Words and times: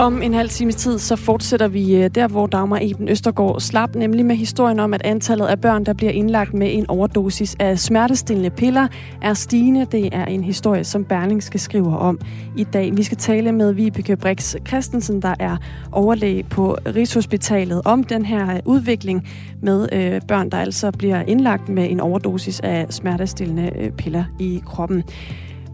Om 0.00 0.22
en 0.22 0.34
halv 0.34 0.48
times 0.48 0.76
tid, 0.76 0.98
så 0.98 1.16
fortsætter 1.16 1.68
vi 1.68 1.96
øh, 1.96 2.10
der, 2.14 2.28
hvor 2.28 2.46
Dagmar 2.46 2.78
Eben 2.82 3.08
Østergaard 3.08 3.60
slap, 3.60 3.94
nemlig 3.94 4.26
med 4.26 4.36
historien 4.36 4.80
om, 4.80 4.94
at 4.94 5.02
antallet 5.04 5.46
af 5.46 5.60
børn, 5.60 5.84
der 5.84 5.92
bliver 5.92 6.12
indlagt 6.12 6.54
med 6.54 6.74
en 6.74 6.90
overdosis 6.90 7.56
af 7.58 7.78
smertestillende 7.78 8.50
piller, 8.50 8.88
er 9.22 9.34
stigende. 9.34 9.86
Det 9.92 10.08
er 10.12 10.24
en 10.24 10.44
historie, 10.44 10.84
som 10.84 11.04
Berlingske 11.04 11.58
skriver 11.58 11.96
om 11.96 12.18
i 12.56 12.64
dag. 12.64 12.96
Vi 12.96 13.02
skal 13.02 13.18
tale 13.18 13.52
med 13.52 13.72
Vibeke 13.72 14.16
Brix 14.16 14.56
Christensen, 14.68 15.22
der 15.22 15.34
er 15.38 15.56
overlæge 15.92 16.42
på 16.42 16.76
Rigshospitalet, 16.86 17.82
om 17.84 18.04
den 18.04 18.24
her 18.24 18.54
øh, 18.54 18.60
udvikling 18.64 19.28
med 19.62 19.88
øh, 19.92 20.20
børn, 20.28 20.50
der 20.50 20.58
altså 20.58 20.90
bliver 20.90 21.22
indlagt 21.22 21.68
med 21.68 21.90
en 21.90 22.00
overdosis 22.00 22.60
af 22.60 22.86
smertestillende 22.90 23.70
øh, 23.78 23.90
piller 23.90 24.24
i 24.38 24.62
kroppen. 24.66 25.04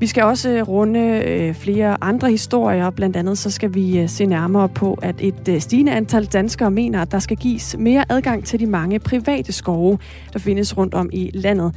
Vi 0.00 0.06
skal 0.06 0.22
også 0.22 0.50
øh, 0.50 0.68
runde 0.68 1.00
øh, 1.00 1.54
flere 1.54 1.96
andre 2.00 2.30
historier. 2.30 2.90
Blandt 2.90 3.16
andet 3.16 3.38
så 3.38 3.50
skal 3.50 3.74
vi 3.74 3.98
øh, 3.98 4.08
se 4.08 4.26
nærmere 4.26 4.68
på, 4.68 4.98
at 5.02 5.14
et 5.20 5.62
stigende 5.62 5.92
antal 5.92 6.24
danskere 6.24 6.70
mener, 6.70 7.02
at 7.02 7.12
der 7.12 7.18
skal 7.18 7.36
gives 7.36 7.76
mere 7.78 8.04
adgang 8.08 8.44
til 8.44 8.60
de 8.60 8.66
mange 8.66 8.98
private 8.98 9.52
skove, 9.52 9.98
der 10.32 10.38
findes 10.38 10.76
rundt 10.76 10.94
om 10.94 11.10
i 11.12 11.30
landet. 11.34 11.74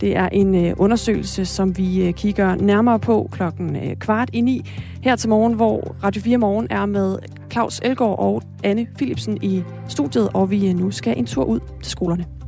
Det 0.00 0.16
er 0.16 0.28
en 0.28 0.74
undersøgelse, 0.74 1.44
som 1.44 1.78
vi 1.78 2.12
kigger 2.16 2.54
nærmere 2.54 2.98
på 2.98 3.28
klokken 3.32 3.96
kvart 3.96 4.30
i 4.32 4.40
ni 4.40 4.70
her 5.02 5.16
til 5.16 5.28
morgen, 5.28 5.54
hvor 5.54 5.96
Radio 6.04 6.22
4 6.22 6.38
Morgen 6.38 6.66
er 6.70 6.86
med 6.86 7.18
Claus 7.52 7.80
Elgaard 7.84 8.18
og 8.18 8.42
Anne 8.64 8.86
Philipsen 8.96 9.38
i 9.42 9.62
studiet, 9.88 10.28
og 10.34 10.50
vi 10.50 10.72
nu 10.72 10.90
skal 10.90 11.18
en 11.18 11.26
tur 11.26 11.44
ud 11.44 11.60
til 11.82 11.90
skolerne. 11.90 12.41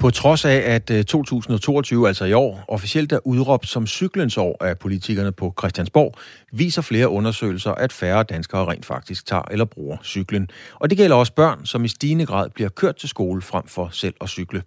På 0.00 0.10
trods 0.10 0.44
af, 0.44 0.62
at 0.66 0.90
øh, 0.90 1.04
2022, 1.04 2.08
altså 2.08 2.24
i 2.24 2.32
år, 2.32 2.64
officielt 2.68 3.12
er 3.12 3.26
udråbt 3.26 3.68
som 3.68 3.86
cyklens 3.86 4.36
år 4.36 4.64
af 4.64 4.78
politikerne 4.78 5.32
på 5.32 5.54
Christiansborg, 5.58 6.14
viser 6.52 6.82
flere 6.82 7.08
undersøgelser, 7.08 7.70
at 7.70 7.92
færre 7.92 8.22
danskere 8.22 8.64
rent 8.64 8.86
faktisk 8.86 9.26
tager 9.26 9.42
eller 9.50 9.64
bruger 9.64 9.96
cyklen. 10.04 10.50
Og 10.74 10.90
det 10.90 10.98
gælder 10.98 11.16
også 11.16 11.32
børn, 11.32 11.66
som 11.66 11.84
i 11.84 11.88
stigende 11.88 12.26
grad 12.26 12.50
bliver 12.50 12.68
kørt 12.68 12.96
til 12.96 13.08
skole 13.08 13.42
frem 13.42 13.66
for 13.66 13.88
selv 13.92 14.14
at 14.20 14.28
cykle. 14.28 14.62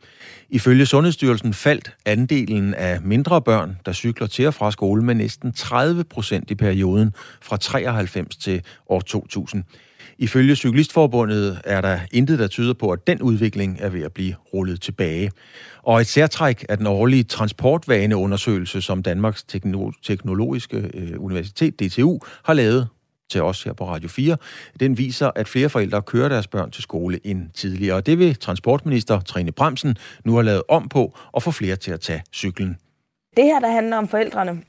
Ifølge 0.49 0.85
Sundhedsstyrelsen 0.85 1.53
faldt 1.53 1.91
andelen 2.05 2.73
af 2.73 3.01
mindre 3.01 3.41
børn, 3.41 3.77
der 3.85 3.93
cykler 3.93 4.27
til 4.27 4.47
og 4.47 4.53
fra 4.53 4.71
skole 4.71 5.03
med 5.03 5.15
næsten 5.15 5.53
30 5.53 6.03
procent 6.03 6.51
i 6.51 6.55
perioden 6.55 7.13
fra 7.41 7.57
93 7.57 8.35
til 8.35 8.61
år 8.89 8.99
2000. 8.99 9.63
Ifølge 10.17 10.55
Cyklistforbundet 10.55 11.61
er 11.63 11.81
der 11.81 11.99
intet, 12.11 12.39
der 12.39 12.47
tyder 12.47 12.73
på, 12.73 12.91
at 12.91 13.07
den 13.07 13.21
udvikling 13.21 13.77
er 13.79 13.89
ved 13.89 14.01
at 14.01 14.13
blive 14.13 14.35
rullet 14.53 14.81
tilbage. 14.81 15.31
Og 15.83 16.01
et 16.01 16.07
særtræk 16.07 16.65
af 16.69 16.77
den 16.77 16.87
årlige 16.87 17.23
transportvaneundersøgelse, 17.23 18.81
som 18.81 19.03
Danmarks 19.03 19.43
Teknologiske 20.03 20.91
øh, 20.93 21.23
Universitet, 21.23 21.79
DTU, 21.79 22.19
har 22.43 22.53
lavet 22.53 22.87
til 23.31 23.43
os 23.43 23.63
her 23.63 23.73
på 23.73 23.87
Radio 23.87 24.09
4. 24.09 24.37
Den 24.79 24.97
viser, 24.97 25.31
at 25.35 25.47
flere 25.47 25.69
forældre 25.69 26.01
kører 26.01 26.29
deres 26.29 26.47
børn 26.47 26.71
til 26.71 26.83
skole 26.83 27.19
end 27.23 27.49
tidligere. 27.53 27.95
Og 27.95 28.05
det 28.05 28.19
vil 28.19 28.35
transportminister 28.35 29.21
Trine 29.21 29.51
Bremsen 29.51 29.97
nu 30.25 30.35
har 30.35 30.41
lavet 30.41 30.63
om 30.67 30.89
på 30.89 31.17
og 31.31 31.43
få 31.43 31.51
flere 31.51 31.75
til 31.75 31.91
at 31.91 31.99
tage 31.99 32.23
cyklen. 32.33 32.77
Det 33.37 33.43
her, 33.43 33.59
der 33.59 33.71
handler 33.71 33.97
om 33.97 34.07
forældrene, 34.07 34.61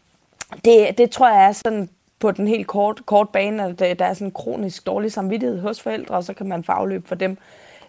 det, 0.65 0.99
det 0.99 1.11
tror 1.11 1.29
jeg 1.29 1.49
er 1.49 1.53
sådan 1.53 1.89
på 2.23 2.31
den 2.31 2.49
helt 2.49 2.67
kort, 2.67 3.07
kort 3.07 3.29
bane, 3.29 3.65
at 3.65 3.79
der 3.79 4.05
er 4.05 4.15
sådan 4.15 4.27
en 4.27 4.33
kronisk 4.33 4.87
dårlig 4.87 5.13
samvittighed 5.13 5.61
hos 5.61 5.81
forældre, 5.81 6.15
og 6.15 6.25
så 6.25 6.35
kan 6.35 6.49
man 6.49 6.65
få 6.65 6.73
afløb 6.73 7.07
for 7.07 7.15
dem 7.15 7.39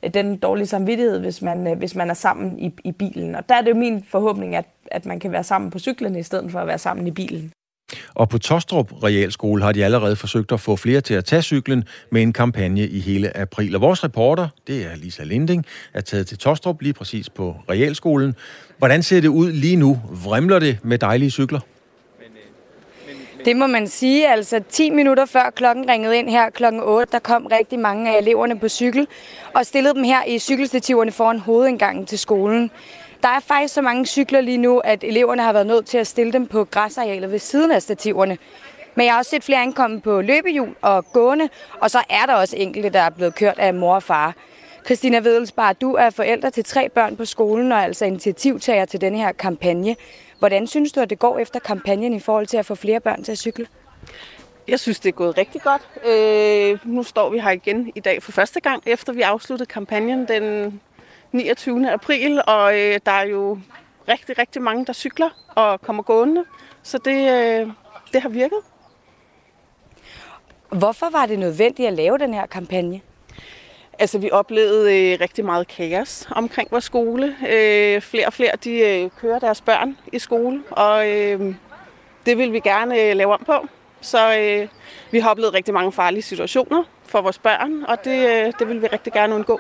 øh, 0.04 0.14
den 0.14 0.38
dårlige 0.38 0.68
samvittighed, 0.68 1.20
hvis 1.20 1.42
man, 1.42 1.68
øh, 1.68 1.78
hvis 1.78 1.96
man 1.96 2.10
er 2.10 2.14
sammen 2.14 2.60
i, 2.60 2.74
i 2.84 2.92
bilen. 2.92 3.36
Og 3.36 3.50
der 3.50 3.56
er 3.56 3.62
det 3.62 3.70
jo 3.70 3.76
min 3.76 4.06
forhåbning, 4.10 4.56
at, 4.56 4.66
at 4.92 5.06
man 5.06 5.20
kan 5.20 5.32
være 5.32 5.44
sammen 5.44 5.72
på 5.72 5.80
cyklen, 5.80 6.16
i 6.16 6.24
stedet 6.24 6.52
for 6.52 6.60
at 6.60 6.68
være 6.68 6.78
sammen 6.78 7.08
i 7.08 7.12
bilen. 7.12 7.52
Og 8.14 8.30
på 8.30 8.38
Tostrup 8.38 9.04
Realskole 9.04 9.64
har 9.64 9.72
de 9.72 9.86
allerede 9.86 10.16
forsøgt 10.16 10.52
at 10.52 10.60
få 10.60 10.76
flere 10.76 11.02
til 11.02 11.14
at 11.14 11.26
tage 11.26 11.42
cyklen 11.42 11.84
med 12.12 12.22
en 12.22 12.34
kampagne 12.34 12.88
i 12.88 13.00
hele 13.00 13.38
april. 13.38 13.76
Og 13.76 13.82
vores 13.82 14.04
reporter, 14.04 14.48
det 14.68 14.86
er 14.86 14.96
Lisa 14.96 15.24
Linding, 15.24 15.66
er 15.94 16.02
taget 16.02 16.28
til 16.28 16.38
Tostrup 16.38 16.82
lige 16.82 16.94
præcis 16.94 17.30
på 17.30 17.56
Realskolen. 17.70 18.36
Hvordan 18.78 19.04
ser 19.04 19.22
det 19.22 19.28
ud 19.28 19.52
lige 19.52 19.76
nu? 19.76 20.02
Vrimler 20.24 20.60
det 20.60 20.78
med 20.84 20.98
dejlige 20.98 21.32
cykler? 21.32 21.60
Det 23.46 23.56
må 23.56 23.68
man 23.68 23.88
sige. 23.88 24.28
Altså 24.28 24.62
10 24.70 24.90
minutter 24.90 25.26
før 25.26 25.50
klokken 25.56 25.90
ringede 25.90 26.18
ind 26.18 26.30
her 26.30 26.50
klokken 26.50 26.82
8, 26.82 27.12
der 27.12 27.20
kom 27.20 27.46
rigtig 27.46 27.80
mange 27.80 28.16
af 28.16 28.20
eleverne 28.20 28.60
på 28.60 28.70
cykel 28.70 29.08
og 29.54 29.66
stillede 29.66 29.94
dem 29.94 30.04
her 30.04 30.24
i 30.28 30.40
cykelstativerne 30.40 31.12
foran 31.12 31.40
hovedindgangen 31.40 32.06
til 32.06 32.20
skolen. 32.20 32.72
Der 33.24 33.30
er 33.30 33.40
faktisk 33.40 33.74
så 33.74 33.82
mange 33.82 34.06
cykler 34.06 34.42
lige 34.42 34.58
nu, 34.58 34.80
at 34.80 35.04
eleverne 35.04 35.42
har 35.42 35.54
været 35.54 35.68
nødt 35.68 35.86
til 35.86 35.98
at 35.98 36.08
stille 36.08 36.34
dem 36.34 36.48
på 36.48 36.64
græsarealet 36.64 37.32
ved 37.32 37.40
siden 37.40 37.72
af 37.72 37.82
stativerne. 37.82 38.38
Men 38.96 39.06
jeg 39.06 39.14
har 39.14 39.20
også 39.20 39.30
set 39.30 39.44
flere 39.44 39.62
ankomme 39.62 40.02
på 40.02 40.22
løbehjul 40.22 40.76
og 40.82 41.06
gående, 41.14 41.50
og 41.80 41.92
så 41.92 42.00
er 42.10 42.26
der 42.26 42.34
også 42.34 42.56
enkelte, 42.58 42.90
der 42.90 43.00
er 43.00 43.10
blevet 43.10 43.36
kørt 43.36 43.60
af 43.60 43.74
mor 43.74 43.96
og 43.96 44.04
far. 44.04 44.34
Christina 44.86 45.20
Vedelsbar, 45.20 45.74
du 45.74 45.94
er 45.94 46.10
forældre 46.10 46.50
til 46.50 46.64
tre 46.64 46.90
børn 46.90 47.16
på 47.16 47.26
skolen 47.26 47.72
og 47.72 47.84
altså 47.84 48.06
initiativtager 48.06 48.86
til 48.86 49.02
denne 49.02 49.18
her 49.18 49.32
kampagne. 49.32 49.96
Hvordan 50.44 50.68
synes 50.68 50.92
du, 50.92 51.00
at 51.00 51.10
det 51.10 51.20
går 51.20 51.40
efter 51.40 51.60
kampagnen 51.60 52.14
i 52.14 52.20
forhold 52.20 52.48
til 52.48 52.58
at 52.58 52.66
få 52.66 52.76
flere 52.76 53.00
børn 53.00 53.24
til 53.24 53.32
at 53.32 53.38
cykle? 53.38 53.68
Jeg 54.68 54.80
synes, 54.80 55.00
det 55.00 55.10
er 55.10 55.14
gået 55.14 55.38
rigtig 55.38 55.62
godt. 55.62 55.82
Øh, 56.06 56.80
nu 56.94 57.04
står 57.04 57.30
vi 57.30 57.40
her 57.40 57.52
igen 57.52 57.92
i 57.96 58.00
dag 58.00 58.24
for 58.24 58.32
første 58.32 58.60
gang, 58.60 58.84
efter 58.86 59.14
vi 59.14 59.22
afsluttede 59.22 59.68
kampagnen 59.68 60.28
den 60.28 60.82
29. 61.32 61.92
april, 61.92 62.42
og 62.48 62.80
øh, 62.80 63.00
der 63.06 63.12
er 63.12 63.26
jo 63.26 63.60
rigtig, 64.08 64.38
rigtig 64.38 64.62
mange, 64.62 64.86
der 64.86 64.94
cykler 64.94 65.30
og 65.56 65.82
kommer 65.82 66.04
gående, 66.04 66.44
så 66.84 66.98
det, 66.98 67.32
øh, 67.32 67.68
det 68.14 68.22
har 68.22 68.30
virket. 68.30 68.60
Hvorfor 70.70 71.10
var 71.10 71.26
det 71.26 71.40
nødvendigt 71.40 71.88
at 71.88 71.94
lave 71.94 72.18
den 72.18 72.34
her 72.34 72.46
kampagne? 72.46 73.02
Altså, 74.04 74.18
vi 74.18 74.32
oplevede 74.32 75.12
øh, 75.14 75.20
rigtig 75.22 75.46
meget 75.46 75.68
kaos 75.68 76.28
omkring 76.32 76.72
vores 76.72 76.84
skole. 76.84 77.36
Øh, 77.50 78.02
flere 78.02 78.28
og 78.28 78.34
flere, 78.34 78.52
de 78.64 78.72
øh, 78.72 79.10
kører 79.22 79.40
deres 79.40 79.62
børn 79.62 79.98
i 80.12 80.20
skole, 80.20 80.64
og 80.72 81.10
øh, 81.10 81.56
det 82.26 82.38
vil 82.38 82.54
vi 82.54 82.60
gerne 82.60 83.02
øh, 83.02 83.16
lave 83.16 83.34
om 83.34 83.44
på. 83.46 83.54
Så 84.02 84.38
øh, 84.38 84.68
vi 85.12 85.20
har 85.20 85.30
oplevet 85.30 85.54
rigtig 85.54 85.74
mange 85.74 85.92
farlige 85.92 86.22
situationer 86.22 86.84
for 87.06 87.22
vores 87.22 87.38
børn, 87.38 87.84
og 87.84 88.06
det, 88.06 88.46
øh, 88.46 88.54
det 88.60 88.68
vil 88.70 88.82
vi 88.82 88.88
rigtig 88.88 89.14
gerne 89.14 89.36
undgå. 89.36 89.60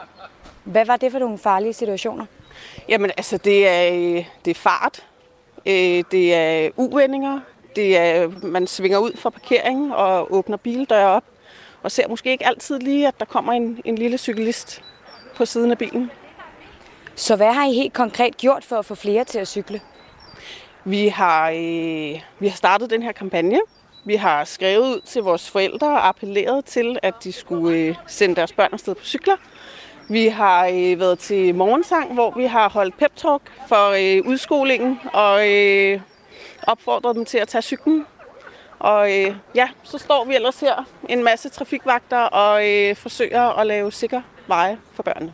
Hvad 0.63 0.85
var 0.85 0.97
det 0.97 1.11
for 1.11 1.19
nogle 1.19 1.37
farlige 1.37 1.73
situationer? 1.73 2.25
Jamen, 2.89 3.11
altså, 3.17 3.37
det 3.37 3.67
er, 3.67 3.93
øh, 3.93 4.25
det 4.45 4.51
er 4.51 4.59
fart, 4.59 5.05
øh, 5.65 6.03
det 6.11 6.33
er 6.33 6.69
uvendinger, 6.75 7.39
det 7.75 7.97
er, 7.97 8.29
man 8.43 8.67
svinger 8.67 8.97
ud 8.97 9.11
fra 9.17 9.29
parkeringen 9.29 9.91
og 9.91 10.33
åbner 10.33 10.57
bildøre 10.57 11.07
op, 11.07 11.23
og 11.83 11.91
ser 11.91 12.07
måske 12.07 12.31
ikke 12.31 12.45
altid 12.45 12.79
lige, 12.79 13.07
at 13.07 13.19
der 13.19 13.25
kommer 13.25 13.53
en, 13.53 13.81
en 13.85 13.95
lille 13.95 14.17
cyklist 14.17 14.83
på 15.35 15.45
siden 15.45 15.71
af 15.71 15.77
bilen. 15.77 16.11
Så 17.15 17.35
hvad 17.35 17.53
har 17.53 17.65
I 17.65 17.73
helt 17.73 17.93
konkret 17.93 18.37
gjort 18.37 18.63
for 18.63 18.75
at 18.75 18.85
få 18.85 18.95
flere 18.95 19.23
til 19.23 19.39
at 19.39 19.47
cykle? 19.47 19.81
Vi 20.85 21.07
har, 21.07 21.49
øh, 21.49 22.21
vi 22.39 22.47
har 22.47 22.55
startet 22.55 22.89
den 22.89 23.03
her 23.03 23.11
kampagne. 23.11 23.59
Vi 24.05 24.15
har 24.15 24.43
skrevet 24.43 24.95
ud 24.95 25.01
til 25.05 25.23
vores 25.23 25.49
forældre 25.49 25.87
og 25.87 26.07
appelleret 26.07 26.65
til, 26.65 26.99
at 27.01 27.13
de 27.23 27.31
skulle 27.31 27.77
øh, 27.77 27.95
sende 28.07 28.35
deres 28.35 28.53
børn 28.53 28.69
afsted 28.73 28.95
på 28.95 29.05
cykler. 29.05 29.35
Vi 30.09 30.27
har 30.27 30.67
øh, 30.67 30.99
været 30.99 31.19
til 31.19 31.55
morgensang, 31.55 32.13
hvor 32.13 32.31
vi 32.31 32.45
har 32.45 32.69
holdt 32.69 32.97
pep-talk 32.97 33.41
for 33.67 33.89
øh, 33.89 34.27
udskolingen 34.27 34.99
og 35.13 35.49
øh, 35.49 36.01
opfordret 36.67 37.15
dem 37.15 37.25
til 37.25 37.37
at 37.37 37.47
tage 37.47 37.61
cyklen 37.61 38.05
og 38.83 39.17
øh, 39.17 39.35
ja, 39.55 39.69
så 39.83 39.97
står 39.97 40.25
vi 40.25 40.35
ellers 40.35 40.59
her 40.59 40.85
en 41.09 41.23
masse 41.23 41.49
trafikvagter 41.49 42.17
og 42.17 42.69
øh, 42.69 42.95
forsøger 42.95 43.59
at 43.59 43.67
lave 43.67 43.91
sikker 43.91 44.21
veje 44.47 44.77
for 44.93 45.03
børnene. 45.03 45.33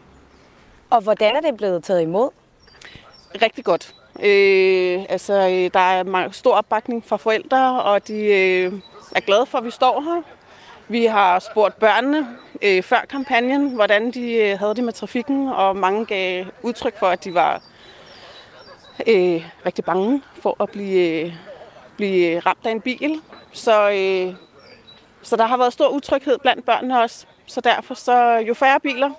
Og 0.89 1.01
hvordan 1.01 1.35
er 1.35 1.41
det 1.41 1.57
blevet 1.57 1.83
taget 1.83 2.01
imod? 2.01 2.29
Rigtig 3.41 3.65
godt. 3.65 3.95
Øh, 4.23 5.05
altså, 5.09 5.33
øh, 5.33 5.69
der 5.73 5.79
er 5.79 6.31
stor 6.31 6.55
opbakning 6.55 7.05
fra 7.05 7.17
forældre, 7.17 7.83
og 7.83 8.07
de 8.07 8.19
øh, 8.19 8.73
er 9.15 9.19
glade 9.19 9.45
for, 9.45 9.57
at 9.57 9.65
vi 9.65 9.71
står 9.71 10.01
her. 10.01 10.21
Vi 10.87 11.05
har 11.05 11.39
spurgt 11.39 11.79
børnene 11.79 12.27
øh, 12.61 12.83
før 12.83 13.05
kampagnen, 13.09 13.69
hvordan 13.69 14.11
de 14.11 14.33
øh, 14.33 14.59
havde 14.59 14.75
det 14.75 14.83
med 14.83 14.93
trafikken, 14.93 15.47
og 15.47 15.75
mange 15.75 16.05
gav 16.05 16.45
udtryk 16.61 16.99
for, 16.99 17.07
at 17.07 17.23
de 17.23 17.33
var 17.33 17.61
øh, 19.07 19.45
rigtig 19.65 19.85
bange 19.85 20.21
for 20.41 20.63
at 20.63 20.69
blive, 20.69 21.25
øh, 21.25 21.33
blive 21.99 22.39
ramt 22.39 22.65
af 22.65 22.71
en 22.71 22.81
bil. 22.81 23.21
Så, 23.51 23.89
øh, 23.89 24.35
så 25.21 25.35
der 25.35 25.45
har 25.45 25.57
været 25.57 25.73
stor 25.73 25.87
utryghed 25.87 26.37
blandt 26.37 26.65
børnene 26.65 27.01
også. 27.01 27.25
Så 27.47 27.61
derfor, 27.61 27.93
så 27.93 28.43
jo 28.47 28.53
færre 28.53 28.79
biler, 28.79 29.11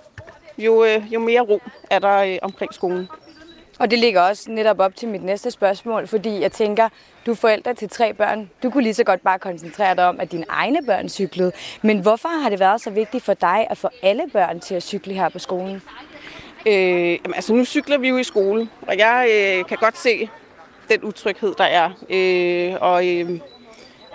jo, 0.59 0.85
øh, 0.85 1.13
jo 1.13 1.21
mere 1.21 1.41
ro 1.41 1.61
er 1.91 1.99
der 1.99 2.17
øh, 2.17 2.39
omkring 2.43 2.75
skolen. 2.75 3.09
Og 3.79 3.91
det 3.91 3.99
ligger 3.99 4.21
også 4.21 4.51
netop 4.51 4.81
op 4.81 4.97
til 4.97 5.09
mit 5.09 5.23
næste 5.23 5.51
spørgsmål, 5.51 6.07
fordi 6.07 6.41
jeg 6.41 6.53
tænker, 6.53 6.89
du 7.27 7.31
er 7.31 7.35
forældre 7.35 7.75
til 7.75 7.89
tre 7.89 8.15
børn. 8.15 8.51
Du 8.63 8.71
kunne 8.71 8.83
lige 8.83 8.95
så 8.95 9.05
godt 9.05 9.23
bare 9.23 9.39
koncentrere 9.39 9.97
dig 9.97 10.09
om, 10.09 10.21
at 10.21 10.33
dine 10.33 10.45
egne 10.49 10.87
børn 10.87 11.09
cyklede. 11.09 11.53
Men 11.83 11.99
hvorfor 11.99 12.29
har 12.43 12.51
det 12.51 12.61
været 12.61 12.81
så 12.81 12.91
vigtigt 12.91 13.25
for 13.25 13.35
dig 13.35 13.67
at 13.71 13.79
få 13.79 13.89
alle 14.03 14.25
børn 14.33 14.61
til 14.61 14.75
at 14.75 14.83
cykle 14.83 15.15
her 15.15 15.29
på 15.29 15.39
skolen? 15.39 15.83
Øh, 16.67 17.11
jamen, 17.25 17.35
altså 17.35 17.55
nu 17.55 17.65
cykler 17.65 17.99
vi 17.99 18.09
jo 18.09 18.17
i 18.17 18.25
skole, 18.25 18.69
og 18.83 18.99
jeg 18.99 19.29
øh, 19.31 19.67
kan 19.67 19.79
godt 19.81 19.99
se 19.99 20.29
den 20.91 21.05
utryghed, 21.05 21.55
der 21.59 21.65
er. 21.65 21.91
Øh, 22.11 22.77
og 22.81 23.07
øh, 23.07 23.29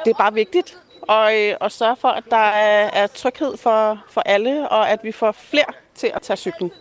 det 0.06 0.12
er 0.12 0.18
bare 0.18 0.33
vigtigt 0.33 0.77
og, 1.01 1.39
øh, 1.39 1.56
og 1.60 1.72
sørge 1.72 1.95
for, 1.95 2.07
at 2.07 2.24
der 2.30 2.38
er, 2.38 2.89
er 2.94 3.07
tryghed 3.07 3.57
for, 3.57 4.04
for 4.10 4.22
alle, 4.22 4.69
og 4.69 4.89
at 4.89 5.00
vi 5.04 5.12
får 5.12 5.31
flere 5.31 5.74
til 5.95 6.12
at 6.13 6.22
tage 6.22 6.38
cyklen. 6.38 6.72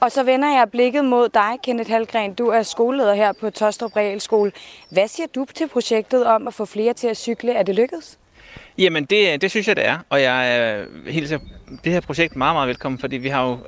Og 0.00 0.12
så 0.12 0.22
vender 0.22 0.58
jeg 0.58 0.70
blikket 0.70 1.04
mod 1.04 1.28
dig, 1.28 1.58
Kenneth 1.62 1.90
Halgren. 1.90 2.34
Du 2.34 2.48
er 2.48 2.62
skoleleder 2.62 3.14
her 3.14 3.32
på 3.32 3.50
Tostrup 3.50 3.96
Realskole. 3.96 4.52
Hvad 4.90 5.08
siger 5.08 5.26
du 5.34 5.46
til 5.54 5.68
projektet 5.68 6.26
om 6.26 6.48
at 6.48 6.54
få 6.54 6.64
flere 6.64 6.92
til 6.92 7.08
at 7.08 7.16
cykle? 7.16 7.52
Er 7.52 7.62
det 7.62 7.74
lykkedes? 7.74 8.18
Jamen, 8.78 9.04
det, 9.04 9.42
det 9.42 9.50
synes 9.50 9.68
jeg, 9.68 9.76
det 9.76 9.86
er. 9.86 9.98
Og 10.10 10.22
jeg 10.22 10.86
hilser 11.06 11.38
det 11.84 11.92
her 11.92 12.00
projekt 12.00 12.36
meget, 12.36 12.54
meget 12.54 12.68
velkommen, 12.68 12.98
fordi 12.98 13.16
vi 13.16 13.28
har 13.28 13.48
jo 13.48 13.58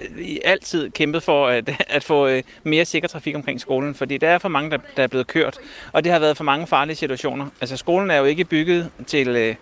øh, 0.00 0.36
altid 0.44 0.90
kæmpet 0.90 1.22
for 1.22 1.46
at, 1.46 1.70
at 1.96 2.04
få 2.04 2.26
øh, 2.26 2.42
mere 2.62 2.84
sikker 2.84 3.08
trafik 3.08 3.36
omkring 3.36 3.60
skolen, 3.60 3.94
fordi 3.94 4.18
der 4.18 4.28
er 4.28 4.38
for 4.38 4.48
mange, 4.48 4.70
der, 4.70 4.78
der 4.96 5.02
er 5.02 5.06
blevet 5.06 5.26
kørt, 5.26 5.58
og 5.92 6.04
det 6.04 6.12
har 6.12 6.18
været 6.18 6.36
for 6.36 6.44
mange 6.44 6.66
farlige 6.66 6.96
situationer. 6.96 7.46
Altså, 7.60 7.76
skolen 7.76 8.10
er 8.10 8.16
jo 8.16 8.24
ikke 8.24 8.44
bygget 8.44 8.90
til, 9.06 9.28
øh, 9.28 9.54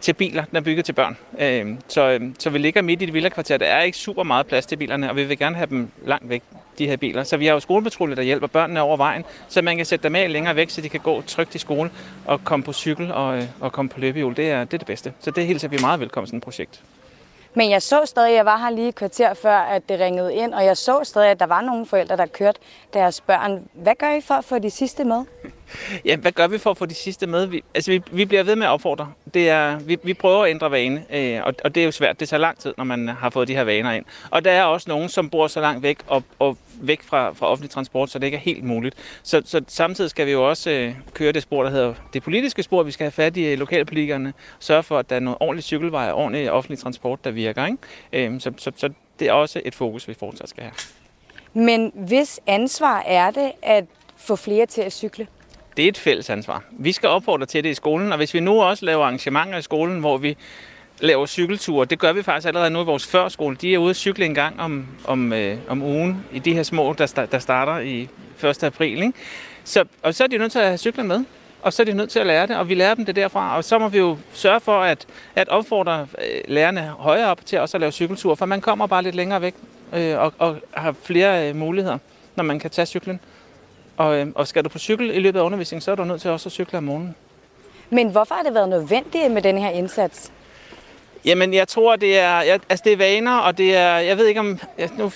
til 0.00 0.12
biler, 0.12 0.44
den 0.44 0.56
er 0.56 0.60
bygget 0.60 0.84
til 0.84 0.92
børn. 0.92 1.16
Så, 1.88 2.30
så 2.38 2.50
vi 2.50 2.58
ligger 2.58 2.82
midt 2.82 3.02
i 3.02 3.04
det 3.04 3.14
villakvarter. 3.14 3.56
Der 3.56 3.66
er 3.66 3.82
ikke 3.82 3.98
super 3.98 4.22
meget 4.22 4.46
plads 4.46 4.66
til 4.66 4.76
bilerne, 4.76 5.10
og 5.10 5.16
vi 5.16 5.24
vil 5.24 5.38
gerne 5.38 5.56
have 5.56 5.66
dem 5.66 5.88
langt 6.06 6.28
væk 6.28 6.42
de 6.78 6.86
her 6.86 6.96
biler. 6.96 7.24
Så 7.24 7.36
vi 7.36 7.46
har 7.46 7.52
jo 7.52 7.60
skolepatruljer, 7.60 8.14
der 8.14 8.22
hjælper 8.22 8.46
børnene 8.46 8.80
over 8.80 8.96
vejen, 8.96 9.24
så 9.48 9.62
man 9.62 9.76
kan 9.76 9.86
sætte 9.86 10.02
dem 10.02 10.14
af 10.14 10.32
længere 10.32 10.56
væk, 10.56 10.70
så 10.70 10.80
de 10.80 10.88
kan 10.88 11.00
gå 11.00 11.22
trygt 11.22 11.54
i 11.54 11.58
skole 11.58 11.90
og 12.26 12.44
komme 12.44 12.62
på 12.62 12.72
cykel 12.72 13.12
og, 13.12 13.42
og 13.60 13.72
komme 13.72 13.88
på 13.88 14.00
løbehjul. 14.00 14.36
Det 14.36 14.50
er, 14.50 14.64
det 14.64 14.74
er 14.74 14.78
det 14.78 14.86
bedste. 14.86 15.12
Så 15.20 15.30
det 15.30 15.46
hilser 15.46 15.68
vi 15.68 15.78
meget 15.80 16.00
velkommen 16.00 16.26
sådan 16.26 16.36
et 16.36 16.42
projekt. 16.42 16.82
Men 17.58 17.70
jeg 17.70 17.82
så 17.82 18.04
stadig, 18.04 18.34
jeg 18.34 18.44
var 18.44 18.56
her 18.56 18.70
lige 18.70 18.88
et 18.88 18.94
kvarter 18.94 19.34
før, 19.34 19.56
at 19.56 19.88
det 19.88 20.00
ringede 20.00 20.34
ind, 20.34 20.54
og 20.54 20.64
jeg 20.64 20.76
så 20.76 21.04
stadig, 21.04 21.30
at 21.30 21.40
der 21.40 21.46
var 21.46 21.60
nogle 21.60 21.86
forældre, 21.86 22.16
der 22.16 22.26
kørte 22.26 22.60
deres 22.92 23.20
børn. 23.20 23.68
Hvad 23.72 23.94
gør 23.94 24.10
I 24.10 24.20
for 24.20 24.34
at 24.34 24.44
få 24.44 24.58
de 24.58 24.70
sidste 24.70 25.04
med? 25.04 25.24
Ja, 26.04 26.16
hvad 26.16 26.32
gør 26.32 26.46
vi 26.46 26.58
for 26.58 26.70
at 26.70 26.76
få 26.76 26.86
de 26.86 26.94
sidste 26.94 27.26
med? 27.26 27.46
Vi, 27.46 27.62
altså, 27.74 27.90
vi, 27.90 28.02
vi 28.12 28.24
bliver 28.24 28.42
ved 28.42 28.56
med 28.56 28.66
at 28.66 28.70
opfordre. 28.70 29.12
Det 29.34 29.48
er, 29.48 29.78
vi, 29.78 29.98
vi 30.02 30.14
prøver 30.14 30.44
at 30.44 30.50
ændre 30.50 30.70
vane, 30.70 31.04
øh, 31.10 31.40
og, 31.44 31.54
og 31.64 31.74
det 31.74 31.80
er 31.80 31.84
jo 31.84 31.90
svært. 31.90 32.20
Det 32.20 32.28
tager 32.28 32.40
lang 32.40 32.58
tid, 32.58 32.74
når 32.76 32.84
man 32.84 33.08
har 33.08 33.30
fået 33.30 33.48
de 33.48 33.54
her 33.54 33.64
vaner 33.64 33.92
ind. 33.92 34.04
Og 34.30 34.44
der 34.44 34.50
er 34.50 34.64
også 34.64 34.90
nogen, 34.90 35.08
som 35.08 35.30
bor 35.30 35.46
så 35.46 35.60
langt 35.60 35.82
væk 35.82 35.98
og, 36.06 36.24
og 36.38 36.56
væk 36.80 37.02
fra, 37.02 37.32
fra 37.32 37.46
offentlig 37.46 37.70
transport, 37.70 38.10
så 38.10 38.18
det 38.18 38.26
ikke 38.26 38.36
er 38.36 38.40
helt 38.40 38.64
muligt. 38.64 38.94
Så, 39.22 39.42
så 39.44 39.62
samtidig 39.68 40.10
skal 40.10 40.26
vi 40.26 40.32
jo 40.32 40.48
også 40.48 40.70
øh, 40.70 40.94
køre 41.14 41.32
det 41.32 41.42
spor, 41.42 41.62
der 41.62 41.70
hedder 41.70 41.94
det 42.12 42.22
politiske 42.22 42.62
spor. 42.62 42.82
Vi 42.82 42.90
skal 42.90 43.04
have 43.04 43.12
fat 43.12 43.36
i 43.36 43.44
øh, 43.44 43.58
lokalpolitikerne, 43.58 44.32
sørge 44.58 44.82
for, 44.82 44.98
at 44.98 45.10
der 45.10 45.16
er 45.16 45.20
noget 45.20 45.36
ordentligt 45.40 45.66
cykelvej 45.66 46.10
og 46.10 46.16
ordentlig 46.16 46.50
offentlig 46.50 46.78
transport, 46.78 47.24
der 47.24 47.30
virker. 47.30 47.66
Ikke? 47.66 48.28
Øh, 48.32 48.40
så, 48.40 48.52
så, 48.56 48.72
så 48.76 48.90
det 49.18 49.28
er 49.28 49.32
også 49.32 49.60
et 49.64 49.74
fokus, 49.74 50.08
vi 50.08 50.14
fortsat 50.14 50.48
skal 50.48 50.62
have. 50.62 50.72
Men 51.52 51.92
hvis 51.94 52.40
ansvar 52.46 53.02
er 53.06 53.30
det 53.30 53.52
at 53.62 53.84
få 54.16 54.36
flere 54.36 54.66
til 54.66 54.82
at 54.82 54.92
cykle? 54.92 55.26
Det 55.78 55.84
er 55.84 55.88
et 55.88 55.98
fælles 55.98 56.30
ansvar. 56.30 56.62
Vi 56.70 56.92
skal 56.92 57.08
opfordre 57.08 57.46
til 57.46 57.64
det 57.64 57.70
i 57.70 57.74
skolen, 57.74 58.12
og 58.12 58.16
hvis 58.18 58.34
vi 58.34 58.40
nu 58.40 58.62
også 58.62 58.84
laver 58.84 59.04
arrangementer 59.04 59.58
i 59.58 59.62
skolen, 59.62 60.00
hvor 60.00 60.16
vi 60.16 60.36
laver 61.00 61.26
cykelture. 61.26 61.84
Det 61.84 61.98
gør 61.98 62.12
vi 62.12 62.22
faktisk 62.22 62.46
allerede 62.46 62.70
nu 62.70 62.82
i 62.82 62.84
vores 62.84 63.06
førskole. 63.06 63.56
De 63.56 63.74
er 63.74 63.78
ude 63.78 63.90
at 63.90 63.96
cykle 63.96 64.24
en 64.24 64.34
gang 64.34 64.60
om, 64.60 64.86
om, 65.04 65.32
øh, 65.32 65.58
om 65.68 65.82
ugen 65.82 66.24
i 66.32 66.38
de 66.38 66.54
her 66.54 66.62
små, 66.62 66.94
der, 66.98 67.26
der 67.32 67.38
starter 67.38 67.78
i 67.78 68.08
1. 68.44 68.64
april. 68.64 69.02
Ikke? 69.02 69.12
Så, 69.64 69.84
og 70.02 70.14
så 70.14 70.24
er 70.24 70.28
de 70.28 70.38
nødt 70.38 70.52
til 70.52 70.58
at 70.58 70.66
have 70.66 70.78
cykler 70.78 71.04
med, 71.04 71.24
og 71.62 71.72
så 71.72 71.82
er 71.82 71.84
de 71.84 71.92
nødt 71.92 72.10
til 72.10 72.18
at 72.18 72.26
lære 72.26 72.46
det, 72.46 72.56
og 72.56 72.68
vi 72.68 72.74
lærer 72.74 72.94
dem 72.94 73.04
det 73.04 73.16
derfra. 73.16 73.56
Og 73.56 73.64
så 73.64 73.78
må 73.78 73.88
vi 73.88 73.98
jo 73.98 74.18
sørge 74.32 74.60
for 74.60 74.80
at, 74.80 75.06
at 75.34 75.48
opfordre 75.48 76.06
øh, 76.18 76.40
lærerne 76.48 76.80
højere 76.98 77.30
op 77.30 77.46
til 77.46 77.60
også 77.60 77.76
at 77.76 77.80
lave 77.80 77.92
cykelture, 77.92 78.36
for 78.36 78.46
man 78.46 78.60
kommer 78.60 78.86
bare 78.86 79.02
lidt 79.02 79.14
længere 79.14 79.42
væk 79.42 79.54
øh, 79.94 80.18
og, 80.18 80.32
og 80.38 80.56
har 80.74 80.94
flere 81.02 81.48
øh, 81.48 81.56
muligheder, 81.56 81.98
når 82.36 82.44
man 82.44 82.58
kan 82.58 82.70
tage 82.70 82.86
cyklen. 82.86 83.20
Og, 83.98 84.18
øh, 84.18 84.26
og 84.34 84.48
skal 84.48 84.64
du 84.64 84.68
på 84.68 84.78
cykel 84.78 85.10
i 85.10 85.18
løbet 85.18 85.38
af 85.38 85.44
undervisningen, 85.44 85.80
så 85.80 85.90
er 85.90 85.94
du 85.94 86.04
nødt 86.04 86.20
til 86.20 86.30
også 86.30 86.48
at 86.48 86.52
cykle 86.52 86.78
om 86.78 86.84
morgenen. 86.84 87.14
Men 87.90 88.08
hvorfor 88.08 88.34
har 88.34 88.42
det 88.42 88.54
været 88.54 88.68
nødvendigt 88.68 89.30
med 89.30 89.42
den 89.42 89.58
her 89.58 89.70
indsats? 89.70 90.32
Jamen, 91.24 91.54
jeg 91.54 91.68
tror, 91.68 91.96
det 91.96 92.18
er, 92.18 92.40
jeg, 92.40 92.60
altså, 92.68 92.82
det 92.84 92.92
er 92.92 92.96
vaner, 92.96 93.38
og 93.38 93.58
det 93.58 93.76
er, 93.76 93.96
jeg 93.96 94.18
ved 94.18 94.26
ikke 94.26 94.40
om, 94.40 94.58
jeg, 94.78 94.90
nu, 94.98 95.12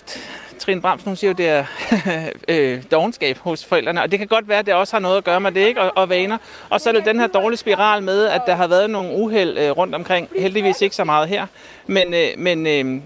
Trine 0.59 0.81
Brams, 0.81 1.03
hun 1.03 1.17
siger 1.17 1.31
jo, 1.31 1.35
det 1.35 1.49
er 1.49 1.65
øh, 2.49 2.83
dogenskab 2.91 3.39
hos 3.39 3.65
forældrene, 3.65 4.03
og 4.03 4.11
det 4.11 4.19
kan 4.19 4.29
godt 4.29 4.49
være, 4.49 4.59
at 4.59 4.67
det 4.67 4.75
også 4.75 4.95
har 4.97 5.01
noget 5.01 5.17
at 5.17 5.25
gøre 5.25 5.41
med 5.41 5.53
det, 5.53 5.61
ikke? 5.61 5.81
Og, 5.81 5.93
og 5.97 6.09
vaner. 6.09 6.39
Og 6.71 6.81
så 6.81 6.89
er 6.89 6.93
det 6.93 7.05
den 7.05 7.21
her 7.21 7.27
dårlige 7.27 7.59
spiral 7.59 8.03
med, 8.03 8.27
at 8.27 8.43
der 8.47 8.55
har 8.55 8.67
været 8.67 8.91
nogle 8.91 9.13
uheld 9.17 9.59
øh, 9.59 9.71
rundt 9.71 9.95
omkring, 9.95 10.29
heldigvis 10.39 10.83
ikke 10.83 10.97
så 10.97 11.05
meget 11.05 11.29
her, 11.29 11.47
men, 11.87 12.15
øh, 12.15 12.29
men 12.37 12.67
øh, 12.67 13.03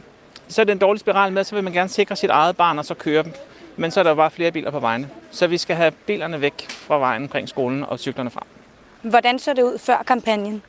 så 0.48 0.60
er 0.60 0.64
det 0.64 0.72
en 0.72 0.78
dårlig 0.78 1.00
spiral 1.00 1.32
med, 1.32 1.44
så 1.44 1.54
vil 1.54 1.64
man 1.64 1.72
gerne 1.72 1.88
sikre 1.88 2.16
sit 2.16 2.30
eget 2.30 2.56
barn, 2.56 2.78
og 2.78 2.84
så 2.84 2.94
køre 2.94 3.22
dem. 3.22 3.32
Men 3.76 3.90
så 3.90 4.00
er 4.00 4.04
der 4.04 4.14
bare 4.14 4.30
flere 4.30 4.52
biler 4.52 4.70
på 4.70 4.80
vejene. 4.80 5.08
Så 5.30 5.46
vi 5.46 5.58
skal 5.58 5.76
have 5.76 5.90
bilerne 5.90 6.40
væk 6.40 6.66
fra 6.70 6.98
vejen 6.98 7.22
omkring 7.22 7.48
skolen 7.48 7.84
og 7.84 7.98
cyklerne 7.98 8.30
frem. 8.30 8.46
Hvordan 9.02 9.38
så 9.38 9.52
det 9.52 9.62
ud 9.62 9.78
før 9.78 10.02
kampagnen? 10.06 10.62